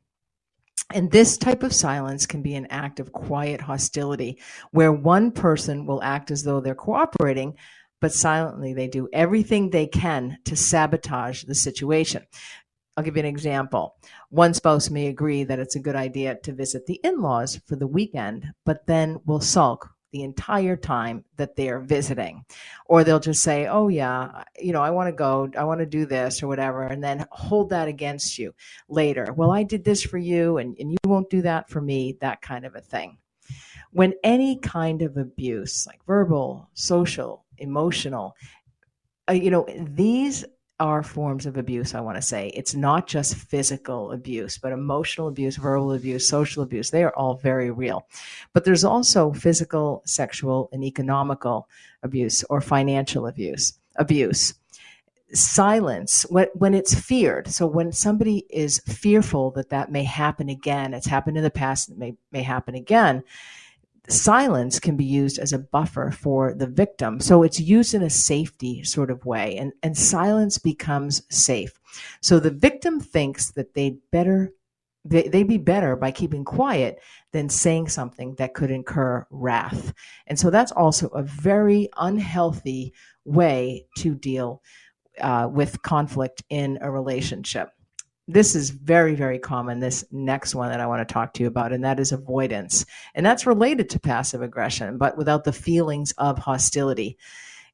And 0.94 1.10
this 1.10 1.36
type 1.36 1.62
of 1.62 1.72
silence 1.72 2.26
can 2.26 2.42
be 2.42 2.54
an 2.54 2.66
act 2.66 3.00
of 3.00 3.12
quiet 3.12 3.60
hostility 3.60 4.38
where 4.70 4.92
one 4.92 5.30
person 5.30 5.86
will 5.86 6.02
act 6.02 6.30
as 6.30 6.44
though 6.44 6.60
they're 6.60 6.74
cooperating, 6.74 7.54
but 8.00 8.12
silently 8.12 8.74
they 8.74 8.88
do 8.88 9.08
everything 9.12 9.70
they 9.70 9.86
can 9.86 10.38
to 10.44 10.54
sabotage 10.54 11.44
the 11.44 11.54
situation. 11.54 12.26
I'll 12.96 13.04
give 13.04 13.16
you 13.16 13.20
an 13.20 13.26
example. 13.26 13.96
One 14.28 14.52
spouse 14.52 14.90
may 14.90 15.06
agree 15.06 15.44
that 15.44 15.58
it's 15.58 15.76
a 15.76 15.80
good 15.80 15.96
idea 15.96 16.36
to 16.42 16.52
visit 16.52 16.86
the 16.86 17.00
in 17.02 17.20
laws 17.22 17.60
for 17.66 17.76
the 17.76 17.86
weekend, 17.86 18.52
but 18.64 18.86
then 18.86 19.20
will 19.24 19.40
sulk 19.40 19.88
the 20.12 20.22
entire 20.22 20.76
time 20.76 21.24
that 21.36 21.56
they're 21.56 21.80
visiting. 21.80 22.44
Or 22.84 23.02
they'll 23.02 23.18
just 23.18 23.42
say, 23.42 23.66
Oh, 23.66 23.88
yeah, 23.88 24.44
you 24.60 24.72
know, 24.72 24.82
I 24.82 24.90
want 24.90 25.08
to 25.08 25.12
go, 25.12 25.50
I 25.56 25.64
want 25.64 25.80
to 25.80 25.86
do 25.86 26.04
this 26.04 26.42
or 26.42 26.48
whatever, 26.48 26.82
and 26.82 27.02
then 27.02 27.26
hold 27.30 27.70
that 27.70 27.88
against 27.88 28.38
you 28.38 28.54
later. 28.90 29.32
Well, 29.32 29.50
I 29.50 29.62
did 29.62 29.84
this 29.84 30.02
for 30.02 30.18
you, 30.18 30.58
and, 30.58 30.76
and 30.78 30.92
you 30.92 30.98
won't 31.06 31.30
do 31.30 31.42
that 31.42 31.70
for 31.70 31.80
me, 31.80 32.18
that 32.20 32.42
kind 32.42 32.66
of 32.66 32.76
a 32.76 32.80
thing. 32.80 33.16
When 33.90 34.12
any 34.22 34.58
kind 34.58 35.00
of 35.02 35.16
abuse, 35.16 35.86
like 35.86 36.04
verbal, 36.06 36.68
social, 36.74 37.44
emotional, 37.56 38.36
uh, 39.28 39.32
you 39.32 39.50
know, 39.50 39.66
these 39.78 40.44
are 40.82 41.04
forms 41.04 41.46
of 41.46 41.56
abuse, 41.56 41.94
I 41.94 42.00
want 42.00 42.16
to 42.16 42.22
say. 42.22 42.48
It's 42.56 42.74
not 42.74 43.06
just 43.06 43.36
physical 43.36 44.10
abuse, 44.10 44.58
but 44.58 44.72
emotional 44.72 45.28
abuse, 45.28 45.54
verbal 45.54 45.92
abuse, 45.92 46.26
social 46.26 46.64
abuse. 46.64 46.90
They 46.90 47.04
are 47.04 47.14
all 47.14 47.36
very 47.36 47.70
real. 47.70 48.08
But 48.52 48.64
there's 48.64 48.82
also 48.82 49.32
physical, 49.32 50.02
sexual, 50.04 50.68
and 50.72 50.82
economical 50.82 51.68
abuse 52.02 52.42
or 52.50 52.60
financial 52.60 53.28
abuse. 53.28 53.74
Abuse. 53.94 54.54
Silence, 55.32 56.26
when 56.28 56.74
it's 56.74 56.94
feared. 56.94 57.46
So 57.46 57.64
when 57.64 57.92
somebody 57.92 58.44
is 58.50 58.80
fearful 58.80 59.52
that 59.52 59.70
that 59.70 59.92
may 59.92 60.02
happen 60.02 60.48
again, 60.48 60.94
it's 60.94 61.06
happened 61.06 61.36
in 61.36 61.44
the 61.44 61.50
past, 61.50 61.90
it 61.90 61.96
may, 61.96 62.16
may 62.32 62.42
happen 62.42 62.74
again, 62.74 63.22
silence 64.08 64.80
can 64.80 64.96
be 64.96 65.04
used 65.04 65.38
as 65.38 65.52
a 65.52 65.58
buffer 65.58 66.10
for 66.10 66.54
the 66.54 66.66
victim. 66.66 67.20
So 67.20 67.42
it's 67.42 67.60
used 67.60 67.94
in 67.94 68.02
a 68.02 68.10
safety 68.10 68.82
sort 68.82 69.10
of 69.10 69.24
way, 69.24 69.56
and, 69.56 69.72
and 69.82 69.96
silence 69.96 70.58
becomes 70.58 71.22
safe. 71.30 71.78
So 72.20 72.40
the 72.40 72.50
victim 72.50 73.00
thinks 73.00 73.52
that 73.52 73.74
they'd 73.74 73.98
better 74.10 74.52
they, 75.04 75.22
they'd 75.22 75.48
be 75.48 75.58
better 75.58 75.96
by 75.96 76.12
keeping 76.12 76.44
quiet 76.44 77.00
than 77.32 77.48
saying 77.48 77.88
something 77.88 78.36
that 78.36 78.54
could 78.54 78.70
incur 78.70 79.26
wrath. 79.30 79.92
And 80.28 80.38
so 80.38 80.48
that's 80.48 80.70
also 80.70 81.08
a 81.08 81.24
very 81.24 81.88
unhealthy 81.96 82.92
way 83.24 83.86
to 83.98 84.14
deal 84.14 84.62
uh, 85.20 85.48
with 85.50 85.82
conflict 85.82 86.44
in 86.50 86.78
a 86.80 86.90
relationship 86.90 87.70
this 88.28 88.54
is 88.54 88.70
very, 88.70 89.14
very 89.14 89.38
common, 89.38 89.80
this 89.80 90.04
next 90.12 90.54
one 90.54 90.70
that 90.70 90.80
I 90.80 90.86
want 90.86 91.06
to 91.06 91.12
talk 91.12 91.34
to 91.34 91.42
you 91.42 91.48
about, 91.48 91.72
and 91.72 91.84
that 91.84 91.98
is 91.98 92.12
avoidance. 92.12 92.86
And 93.14 93.26
that's 93.26 93.46
related 93.46 93.90
to 93.90 94.00
passive 94.00 94.42
aggression, 94.42 94.96
but 94.96 95.16
without 95.16 95.44
the 95.44 95.52
feelings 95.52 96.12
of 96.18 96.38
hostility. 96.38 97.18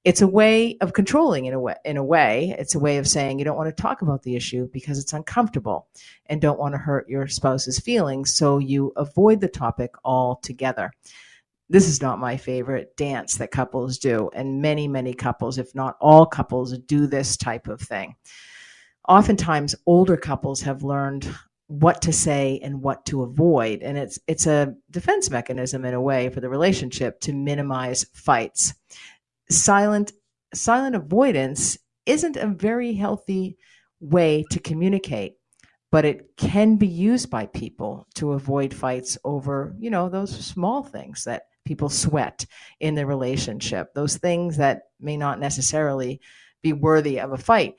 It's 0.05 0.23
a 0.23 0.29
way 0.29 0.79
of 0.81 0.95
controlling 0.95 1.47
in 1.47 1.55
a 1.55 1.61
way, 1.61 1.75
in 1.85 1.97
a 1.97 2.05
way. 2.05 2.55
It's 2.59 2.75
a 2.75 2.79
way 2.79 2.97
of 2.97 3.09
saying 3.09 3.39
you 3.39 3.45
don't 3.45 3.57
want 3.57 3.75
to 3.75 3.83
talk 3.83 4.01
about 4.01 4.23
the 4.23 4.37
issue 4.37 4.69
because 4.73 4.99
it's 4.99 5.13
uncomfortable 5.13 5.89
and 6.27 6.41
don't 6.41 6.59
want 6.59 6.73
to 6.73 6.79
hurt 6.79 7.09
your 7.09 7.27
spouse's 7.27 7.79
feelings, 7.79 8.35
so 8.35 8.59
you 8.59 8.93
avoid 8.97 9.41
the 9.41 9.49
topic 9.49 9.95
altogether. 10.05 10.93
This 11.69 11.89
is 11.89 12.01
not 12.01 12.19
my 12.19 12.39
favorite 12.39 12.97
dance 12.97 13.37
that 13.37 13.51
couples 13.51 13.99
do, 13.99 14.31
and 14.33 14.63
many, 14.63 14.89
many 14.89 15.13
couples, 15.13 15.59
if 15.59 15.75
not 15.75 15.99
all 16.01 16.25
couples, 16.25 16.79
do 16.79 17.07
this 17.07 17.37
type 17.37 17.69
of 17.69 17.81
thing 17.81 18.15
oftentimes 19.09 19.75
older 19.87 20.17
couples 20.17 20.61
have 20.63 20.83
learned 20.83 21.29
what 21.69 22.01
to 22.03 22.13
say 22.13 22.61
and 22.63 22.83
what 22.83 23.05
to 23.07 23.23
avoid. 23.23 23.83
And 23.83 23.99
it's 23.99 24.19
it's 24.27 24.47
a 24.47 24.75
defense 24.91 25.31
mechanism 25.31 25.85
in 25.85 25.95
a 25.95 26.01
way 26.01 26.29
for 26.31 26.41
the 26.41 26.49
relationship 26.49 27.21
to 27.21 27.33
minimize 27.33 28.05
fights. 28.13 28.75
Silent 29.51 30.13
silent 30.55 30.97
avoidance 30.97 31.79
isn't 32.07 32.37
a 32.37 32.47
very 32.47 32.95
healthy 32.95 33.57
way 34.01 34.45
to 34.51 34.61
communicate 34.61 35.35
but 35.91 36.05
it 36.05 36.37
can 36.37 36.77
be 36.77 36.87
used 36.87 37.31
by 37.31 37.47
people 37.47 38.07
to 38.15 38.33
avoid 38.33 38.73
fights 38.73 39.19
over 39.25 39.75
you 39.79 39.91
know 39.91 40.09
those 40.09 40.35
small 40.45 40.83
things 40.83 41.25
that 41.25 41.43
people 41.65 41.89
sweat 41.89 42.47
in 42.81 42.95
the 42.95 43.05
relationship 43.05 43.93
those 43.95 44.17
things 44.17 44.57
that 44.57 44.83
may 45.01 45.17
not 45.17 45.41
necessarily 45.41 46.21
be 46.63 46.73
worthy 46.73 47.21
of 47.21 47.33
a 47.33 47.39
fight 47.39 47.75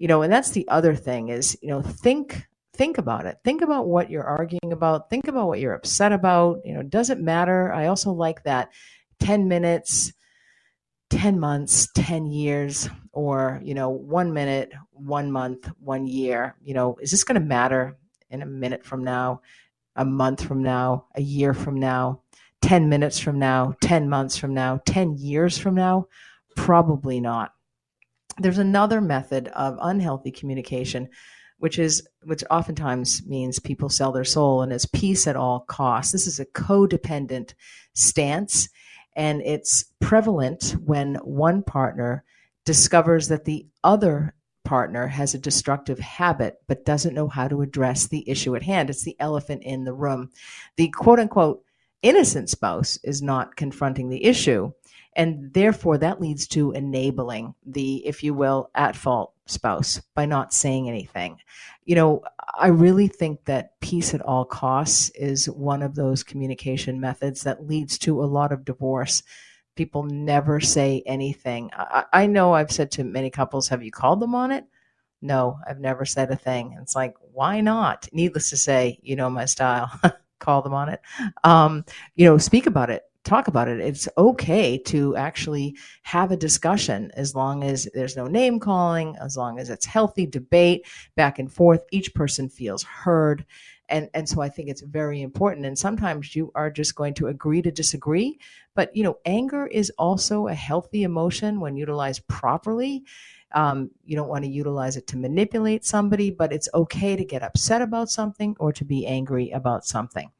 you 0.00 0.08
know 0.08 0.22
and 0.22 0.32
that's 0.32 0.50
the 0.50 0.66
other 0.68 0.96
thing 0.96 1.28
is 1.28 1.56
you 1.62 1.68
know 1.68 1.82
think 1.82 2.46
think 2.72 2.96
about 2.96 3.26
it. 3.26 3.36
Think 3.44 3.60
about 3.60 3.86
what 3.86 4.10
you're 4.10 4.24
arguing 4.24 4.72
about. 4.72 5.10
Think 5.10 5.28
about 5.28 5.48
what 5.48 5.60
you're 5.60 5.74
upset 5.74 6.12
about. 6.12 6.60
You 6.64 6.74
know 6.74 6.82
does 6.82 7.10
it 7.10 7.20
matter? 7.20 7.72
I 7.72 7.86
also 7.86 8.10
like 8.10 8.42
that 8.44 8.70
10 9.20 9.46
minutes 9.46 10.12
10 11.10 11.38
months 11.38 11.88
10 11.94 12.26
years 12.26 12.88
or 13.12 13.60
you 13.62 13.74
know 13.74 13.90
1 13.90 14.32
minute 14.32 14.72
1 14.92 15.30
month 15.30 15.70
1 15.80 16.06
year. 16.06 16.56
You 16.62 16.74
know 16.74 16.96
is 17.00 17.10
this 17.10 17.24
going 17.24 17.40
to 17.40 17.46
matter 17.46 17.96
in 18.30 18.42
a 18.42 18.46
minute 18.46 18.84
from 18.84 19.04
now 19.04 19.42
a 19.96 20.04
month 20.04 20.42
from 20.42 20.62
now 20.62 21.06
a 21.14 21.20
year 21.20 21.52
from 21.52 21.78
now 21.78 22.22
10 22.62 22.88
minutes 22.88 23.18
from 23.18 23.38
now, 23.38 23.74
10 23.80 24.08
months 24.08 24.36
from 24.36 24.54
now, 24.54 24.80
10 24.84 25.16
years 25.16 25.58
from 25.58 25.74
now? 25.74 26.06
Probably 26.56 27.20
not. 27.20 27.52
There's 28.40 28.58
another 28.58 29.00
method 29.00 29.48
of 29.48 29.78
unhealthy 29.80 30.30
communication, 30.30 31.08
which 31.58 31.78
is 31.78 32.06
which 32.22 32.42
oftentimes 32.50 33.22
means 33.26 33.58
people 33.58 33.90
sell 33.90 34.12
their 34.12 34.24
soul 34.24 34.62
and 34.62 34.72
it's 34.72 34.86
peace 34.86 35.26
at 35.26 35.36
all 35.36 35.60
costs. 35.60 36.12
This 36.12 36.26
is 36.26 36.40
a 36.40 36.46
codependent 36.46 37.52
stance, 37.94 38.68
and 39.14 39.42
it's 39.42 39.84
prevalent 40.00 40.74
when 40.82 41.16
one 41.16 41.62
partner 41.62 42.24
discovers 42.64 43.28
that 43.28 43.44
the 43.44 43.66
other 43.84 44.34
partner 44.64 45.06
has 45.06 45.34
a 45.34 45.38
destructive 45.38 45.98
habit 45.98 46.56
but 46.66 46.84
doesn't 46.84 47.14
know 47.14 47.28
how 47.28 47.48
to 47.48 47.60
address 47.60 48.06
the 48.06 48.28
issue 48.28 48.56
at 48.56 48.62
hand. 48.62 48.88
It's 48.88 49.04
the 49.04 49.16
elephant 49.18 49.62
in 49.64 49.84
the 49.84 49.92
room. 49.92 50.30
The 50.76 50.88
quote 50.88 51.18
unquote 51.18 51.62
innocent 52.02 52.48
spouse 52.50 52.98
is 53.02 53.22
not 53.22 53.56
confronting 53.56 54.08
the 54.08 54.24
issue. 54.24 54.72
And 55.16 55.52
therefore, 55.52 55.98
that 55.98 56.20
leads 56.20 56.46
to 56.48 56.72
enabling 56.72 57.54
the, 57.66 58.06
if 58.06 58.22
you 58.22 58.32
will, 58.32 58.70
at 58.74 58.94
fault 58.94 59.34
spouse 59.46 60.00
by 60.14 60.24
not 60.24 60.54
saying 60.54 60.88
anything. 60.88 61.38
You 61.84 61.96
know, 61.96 62.22
I 62.54 62.68
really 62.68 63.08
think 63.08 63.44
that 63.46 63.78
peace 63.80 64.14
at 64.14 64.22
all 64.22 64.44
costs 64.44 65.10
is 65.10 65.50
one 65.50 65.82
of 65.82 65.96
those 65.96 66.22
communication 66.22 67.00
methods 67.00 67.42
that 67.42 67.66
leads 67.66 67.98
to 67.98 68.22
a 68.22 68.26
lot 68.26 68.52
of 68.52 68.64
divorce. 68.64 69.24
People 69.74 70.04
never 70.04 70.60
say 70.60 71.02
anything. 71.06 71.70
I, 71.72 72.04
I 72.12 72.26
know 72.26 72.52
I've 72.52 72.70
said 72.70 72.92
to 72.92 73.04
many 73.04 73.30
couples, 73.30 73.68
Have 73.68 73.82
you 73.82 73.90
called 73.90 74.20
them 74.20 74.34
on 74.36 74.52
it? 74.52 74.64
No, 75.22 75.58
I've 75.66 75.80
never 75.80 76.04
said 76.04 76.30
a 76.30 76.36
thing. 76.36 76.78
It's 76.80 76.94
like, 76.94 77.14
why 77.32 77.60
not? 77.60 78.08
Needless 78.12 78.50
to 78.50 78.56
say, 78.56 78.98
you 79.02 79.16
know 79.16 79.28
my 79.28 79.44
style. 79.44 79.90
Call 80.40 80.62
them 80.62 80.74
on 80.74 80.88
it. 80.88 81.00
Um, 81.44 81.84
you 82.16 82.24
know, 82.24 82.38
speak 82.38 82.66
about 82.66 82.90
it 82.90 83.04
talk 83.24 83.48
about 83.48 83.68
it. 83.68 83.80
It's 83.80 84.08
okay 84.16 84.78
to 84.78 85.16
actually 85.16 85.76
have 86.02 86.32
a 86.32 86.36
discussion 86.36 87.10
as 87.14 87.34
long 87.34 87.62
as 87.62 87.88
there's 87.94 88.16
no 88.16 88.26
name 88.26 88.58
calling, 88.58 89.16
as 89.20 89.36
long 89.36 89.58
as 89.58 89.70
it's 89.70 89.86
healthy 89.86 90.26
debate 90.26 90.86
back 91.16 91.38
and 91.38 91.52
forth. 91.52 91.84
Each 91.92 92.12
person 92.14 92.48
feels 92.48 92.82
heard. 92.82 93.44
And, 93.88 94.08
and 94.14 94.28
so 94.28 94.40
I 94.40 94.48
think 94.48 94.68
it's 94.68 94.82
very 94.82 95.20
important. 95.20 95.66
And 95.66 95.78
sometimes 95.78 96.34
you 96.34 96.52
are 96.54 96.70
just 96.70 96.94
going 96.94 97.14
to 97.14 97.26
agree 97.26 97.60
to 97.62 97.72
disagree. 97.72 98.38
But, 98.74 98.94
you 98.94 99.02
know, 99.02 99.18
anger 99.24 99.66
is 99.66 99.90
also 99.98 100.46
a 100.46 100.54
healthy 100.54 101.02
emotion 101.02 101.60
when 101.60 101.76
utilized 101.76 102.26
properly. 102.28 103.04
Um, 103.52 103.90
you 104.04 104.16
don't 104.16 104.28
want 104.28 104.44
to 104.44 104.50
utilize 104.50 104.96
it 104.96 105.06
to 105.08 105.16
manipulate 105.16 105.84
somebody, 105.84 106.30
but 106.30 106.52
it's 106.52 106.68
okay 106.74 107.16
to 107.16 107.24
get 107.24 107.42
upset 107.42 107.82
about 107.82 108.10
something 108.10 108.56
or 108.60 108.72
to 108.72 108.84
be 108.84 109.06
angry 109.06 109.50
about 109.50 109.84
something. 109.84 110.30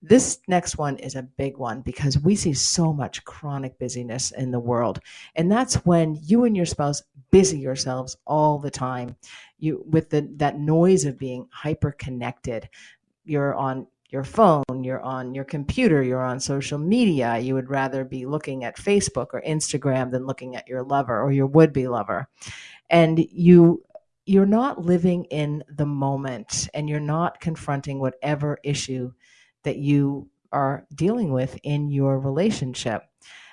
This 0.00 0.38
next 0.46 0.78
one 0.78 0.96
is 0.98 1.16
a 1.16 1.22
big 1.22 1.56
one 1.56 1.80
because 1.80 2.20
we 2.20 2.36
see 2.36 2.54
so 2.54 2.92
much 2.92 3.24
chronic 3.24 3.78
busyness 3.80 4.30
in 4.30 4.52
the 4.52 4.60
world. 4.60 5.00
And 5.34 5.50
that's 5.50 5.74
when 5.84 6.18
you 6.22 6.44
and 6.44 6.56
your 6.56 6.66
spouse 6.66 7.02
busy 7.32 7.58
yourselves 7.58 8.16
all 8.24 8.58
the 8.58 8.70
time. 8.70 9.16
You 9.58 9.84
with 9.88 10.10
the 10.10 10.28
that 10.36 10.58
noise 10.58 11.04
of 11.04 11.18
being 11.18 11.48
hyper 11.50 11.90
connected. 11.90 12.68
You're 13.24 13.54
on 13.54 13.88
your 14.08 14.24
phone, 14.24 14.82
you're 14.82 15.00
on 15.00 15.34
your 15.34 15.44
computer, 15.44 16.02
you're 16.02 16.24
on 16.24 16.40
social 16.40 16.78
media. 16.78 17.38
You 17.38 17.54
would 17.54 17.70
rather 17.70 18.04
be 18.04 18.26
looking 18.26 18.64
at 18.64 18.76
Facebook 18.76 19.28
or 19.32 19.42
Instagram 19.46 20.10
than 20.10 20.26
looking 20.26 20.56
at 20.56 20.68
your 20.68 20.82
lover 20.82 21.20
or 21.20 21.30
your 21.30 21.46
would-be 21.46 21.88
lover. 21.88 22.28
And 22.90 23.18
you 23.18 23.84
you're 24.28 24.44
not 24.44 24.84
living 24.84 25.24
in 25.24 25.64
the 25.74 25.86
moment 25.86 26.68
and 26.74 26.86
you're 26.86 27.00
not 27.00 27.40
confronting 27.40 27.98
whatever 27.98 28.58
issue 28.62 29.10
that 29.62 29.78
you 29.78 30.28
are 30.52 30.86
dealing 30.94 31.32
with 31.32 31.58
in 31.62 31.90
your 31.90 32.20
relationship. 32.20 33.04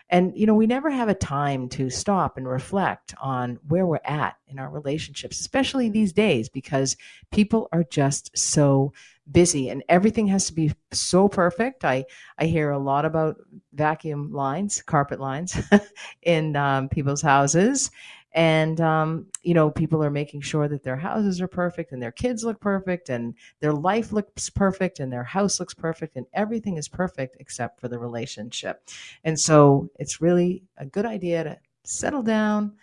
And, 0.10 0.38
you 0.38 0.46
know, 0.46 0.54
we 0.54 0.68
never 0.68 0.90
have 0.90 1.08
a 1.08 1.16
time 1.16 1.70
to 1.70 1.90
stop 1.90 2.38
and 2.38 2.46
reflect 2.46 3.16
on 3.22 3.58
where 3.68 3.88
we're 3.88 4.00
at 4.04 4.36
in 4.48 4.60
our 4.60 4.70
relationships, 4.70 5.40
especially 5.40 5.88
these 5.90 6.12
days, 6.12 6.50
because 6.50 6.98
people 7.32 7.70
are 7.72 7.86
just 7.86 8.38
so 8.38 8.92
busy 9.32 9.70
and 9.70 9.84
everything 9.90 10.28
has 10.28 10.48
to 10.48 10.54
be 10.54 10.72
so 10.92 11.28
perfect. 11.28 11.84
I, 11.84 12.06
I 12.38 12.46
hear 12.46 12.72
a 12.72 12.80
lot 12.80 13.06
about 13.06 13.38
vacuum 13.74 14.32
lines, 14.32 14.82
carpet 14.82 15.20
lines 15.20 15.58
in 16.22 16.56
um, 16.56 16.90
people's 16.90 17.22
houses. 17.22 17.92
And 18.34 18.82
um, 18.82 19.28
you 19.44 19.54
know 19.54 19.72
people 19.72 20.04
are 20.04 20.12
making 20.12 20.42
sure 20.42 20.68
that 20.68 20.84
their 20.84 20.98
houses 20.98 21.40
are 21.40 21.48
perfect 21.48 21.94
and 21.94 22.02
their 22.02 22.12
kids 22.12 22.44
look 22.44 22.60
perfect 22.60 23.10
and 23.10 23.34
their 23.62 23.72
life 23.72 24.12
looks 24.12 24.50
perfect 24.50 25.00
and 25.00 25.12
their 25.12 25.24
house 25.24 25.58
looks 25.58 25.74
perfect 25.74 26.18
and 26.18 26.26
everything 26.34 26.76
is 26.76 26.90
perfect 26.90 27.38
except 27.40 27.80
for 27.80 27.88
the 27.88 27.98
relationship. 27.98 28.90
And 29.24 29.40
so 29.40 29.90
it's 30.00 30.20
really 30.20 30.64
a 30.78 30.86
good 30.86 31.06
idea 31.06 31.46
to 31.46 31.58
settle 31.86 32.24
down 32.24 32.74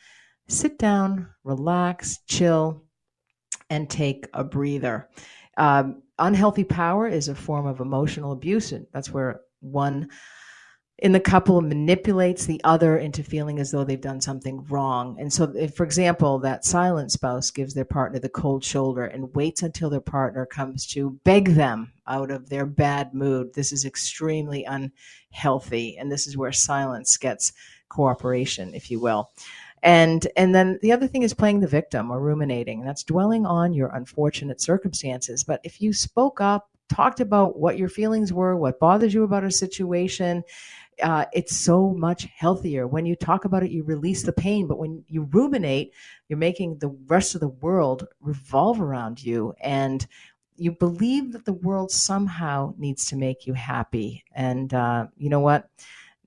sit 0.49 0.79
down 0.79 1.29
relax 1.45 2.21
chill 2.27 2.83
and 3.71 3.89
take 3.89 4.27
a 4.35 4.45
breather 4.45 5.09
um, 5.57 6.03
unhealthy 6.19 6.65
power 6.65 7.07
is 7.07 7.29
a 7.29 7.35
form 7.35 7.67
of 7.67 7.81
emotional 7.81 8.33
abuse 8.33 8.73
and 8.73 8.87
that's 8.93 9.11
where 9.11 9.41
one 9.61 10.09
in 11.03 11.11
the 11.11 11.21
couple 11.21 11.61
manipulates 11.61 12.47
the 12.47 12.61
other 12.63 12.97
into 12.97 13.25
feeling 13.25 13.59
as 13.59 13.73
though 13.73 13.83
they've 13.83 14.01
done 14.01 14.21
something 14.21 14.65
wrong. 14.67 15.17
And 15.19 15.33
so, 15.33 15.53
if, 15.57 15.75
for 15.75 15.83
example, 15.83 16.39
that 16.39 16.65
silent 16.65 17.11
spouse 17.11 17.51
gives 17.51 17.75
their 17.75 17.85
partner 17.85 18.21
the 18.21 18.29
cold 18.29 18.63
shoulder 18.63 19.05
and 19.05 19.35
waits 19.35 19.65
until 19.65 19.91
their 19.91 20.01
partner 20.01 20.47
comes 20.47 20.87
to 20.89 21.19
beg 21.25 21.55
them 21.55 21.93
out 22.07 22.31
of 22.31 22.49
their 22.49 22.67
bad 22.67 23.15
mood, 23.15 23.53
this 23.55 23.73
is 23.73 23.85
extremely 23.85 24.65
unhealthy. 24.65 25.97
And 25.99 26.11
this 26.11 26.29
is 26.29 26.37
where 26.37 26.53
silence 26.53 27.17
gets 27.17 27.53
cooperation, 27.89 28.73
if 28.73 28.89
you 28.89 29.01
will. 29.01 29.31
And 29.83 30.29
and 30.37 30.55
then 30.55 30.79
the 30.81 30.93
other 30.93 31.09
thing 31.09 31.23
is 31.23 31.35
playing 31.35 31.61
the 31.61 31.67
victim 31.67 32.11
or 32.11 32.21
ruminating. 32.21 32.83
That's 32.85 33.03
dwelling 33.03 33.47
on 33.47 33.73
your 33.73 33.89
unfortunate 33.89 34.61
circumstances. 34.61 35.43
But 35.43 35.61
if 35.65 35.81
you 35.81 35.93
spoke 35.93 36.41
up, 36.41 36.71
talked 36.89 37.21
about 37.21 37.59
what 37.59 37.79
your 37.79 37.89
feelings 37.89 38.33
were, 38.33 38.57
what 38.57 38.79
bothers 38.79 39.15
you 39.15 39.25
about 39.25 39.45
a 39.45 39.51
situation, 39.51 40.45
uh, 41.03 41.25
it's 41.33 41.57
so 41.57 41.91
much 41.91 42.29
healthier. 42.37 42.87
When 42.87 43.07
you 43.07 43.17
talk 43.17 43.45
about 43.45 43.63
it, 43.63 43.71
you 43.71 43.83
release 43.83 44.23
the 44.23 44.33
pain. 44.33 44.67
But 44.67 44.79
when 44.79 45.05
you 45.09 45.29
ruminate, 45.33 45.93
you're 46.29 46.39
making 46.39 46.79
the 46.79 46.97
rest 47.07 47.35
of 47.35 47.41
the 47.41 47.49
world 47.49 48.07
revolve 48.21 48.81
around 48.81 49.23
you. 49.23 49.55
And 49.61 50.07
you 50.57 50.71
believe 50.73 51.33
that 51.33 51.45
the 51.45 51.53
world 51.55 51.91
somehow 51.91 52.75
needs 52.79 53.07
to 53.07 53.17
make 53.17 53.47
you 53.47 53.55
happy. 53.55 54.25
And 54.35 54.73
uh, 54.73 55.07
you 55.17 55.29
know 55.29 55.41
what? 55.41 55.69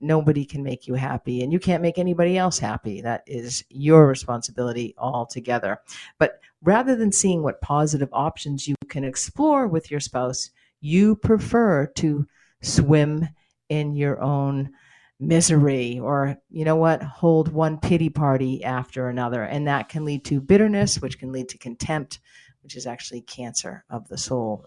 Nobody 0.00 0.44
can 0.44 0.62
make 0.62 0.86
you 0.86 0.94
happy, 0.94 1.42
and 1.42 1.52
you 1.52 1.58
can't 1.58 1.82
make 1.82 1.98
anybody 1.98 2.36
else 2.36 2.58
happy. 2.58 3.00
That 3.00 3.22
is 3.26 3.64
your 3.70 4.06
responsibility 4.06 4.94
altogether. 4.98 5.80
But 6.18 6.40
rather 6.62 6.96
than 6.96 7.12
seeing 7.12 7.42
what 7.42 7.60
positive 7.60 8.10
options 8.12 8.68
you 8.68 8.74
can 8.88 9.04
explore 9.04 9.66
with 9.66 9.90
your 9.90 10.00
spouse, 10.00 10.50
you 10.80 11.16
prefer 11.16 11.86
to 11.96 12.26
swim 12.60 13.28
in 13.68 13.96
your 13.96 14.22
own 14.22 14.70
misery 15.18 15.98
or 15.98 16.36
you 16.50 16.64
know 16.64 16.76
what 16.76 17.02
hold 17.02 17.50
one 17.50 17.78
pity 17.78 18.10
party 18.10 18.62
after 18.62 19.08
another 19.08 19.42
and 19.42 19.66
that 19.66 19.88
can 19.88 20.04
lead 20.04 20.22
to 20.22 20.42
bitterness 20.42 21.00
which 21.00 21.18
can 21.18 21.32
lead 21.32 21.48
to 21.48 21.56
contempt 21.56 22.20
which 22.62 22.76
is 22.76 22.86
actually 22.86 23.22
cancer 23.22 23.82
of 23.88 24.06
the 24.08 24.18
soul 24.18 24.66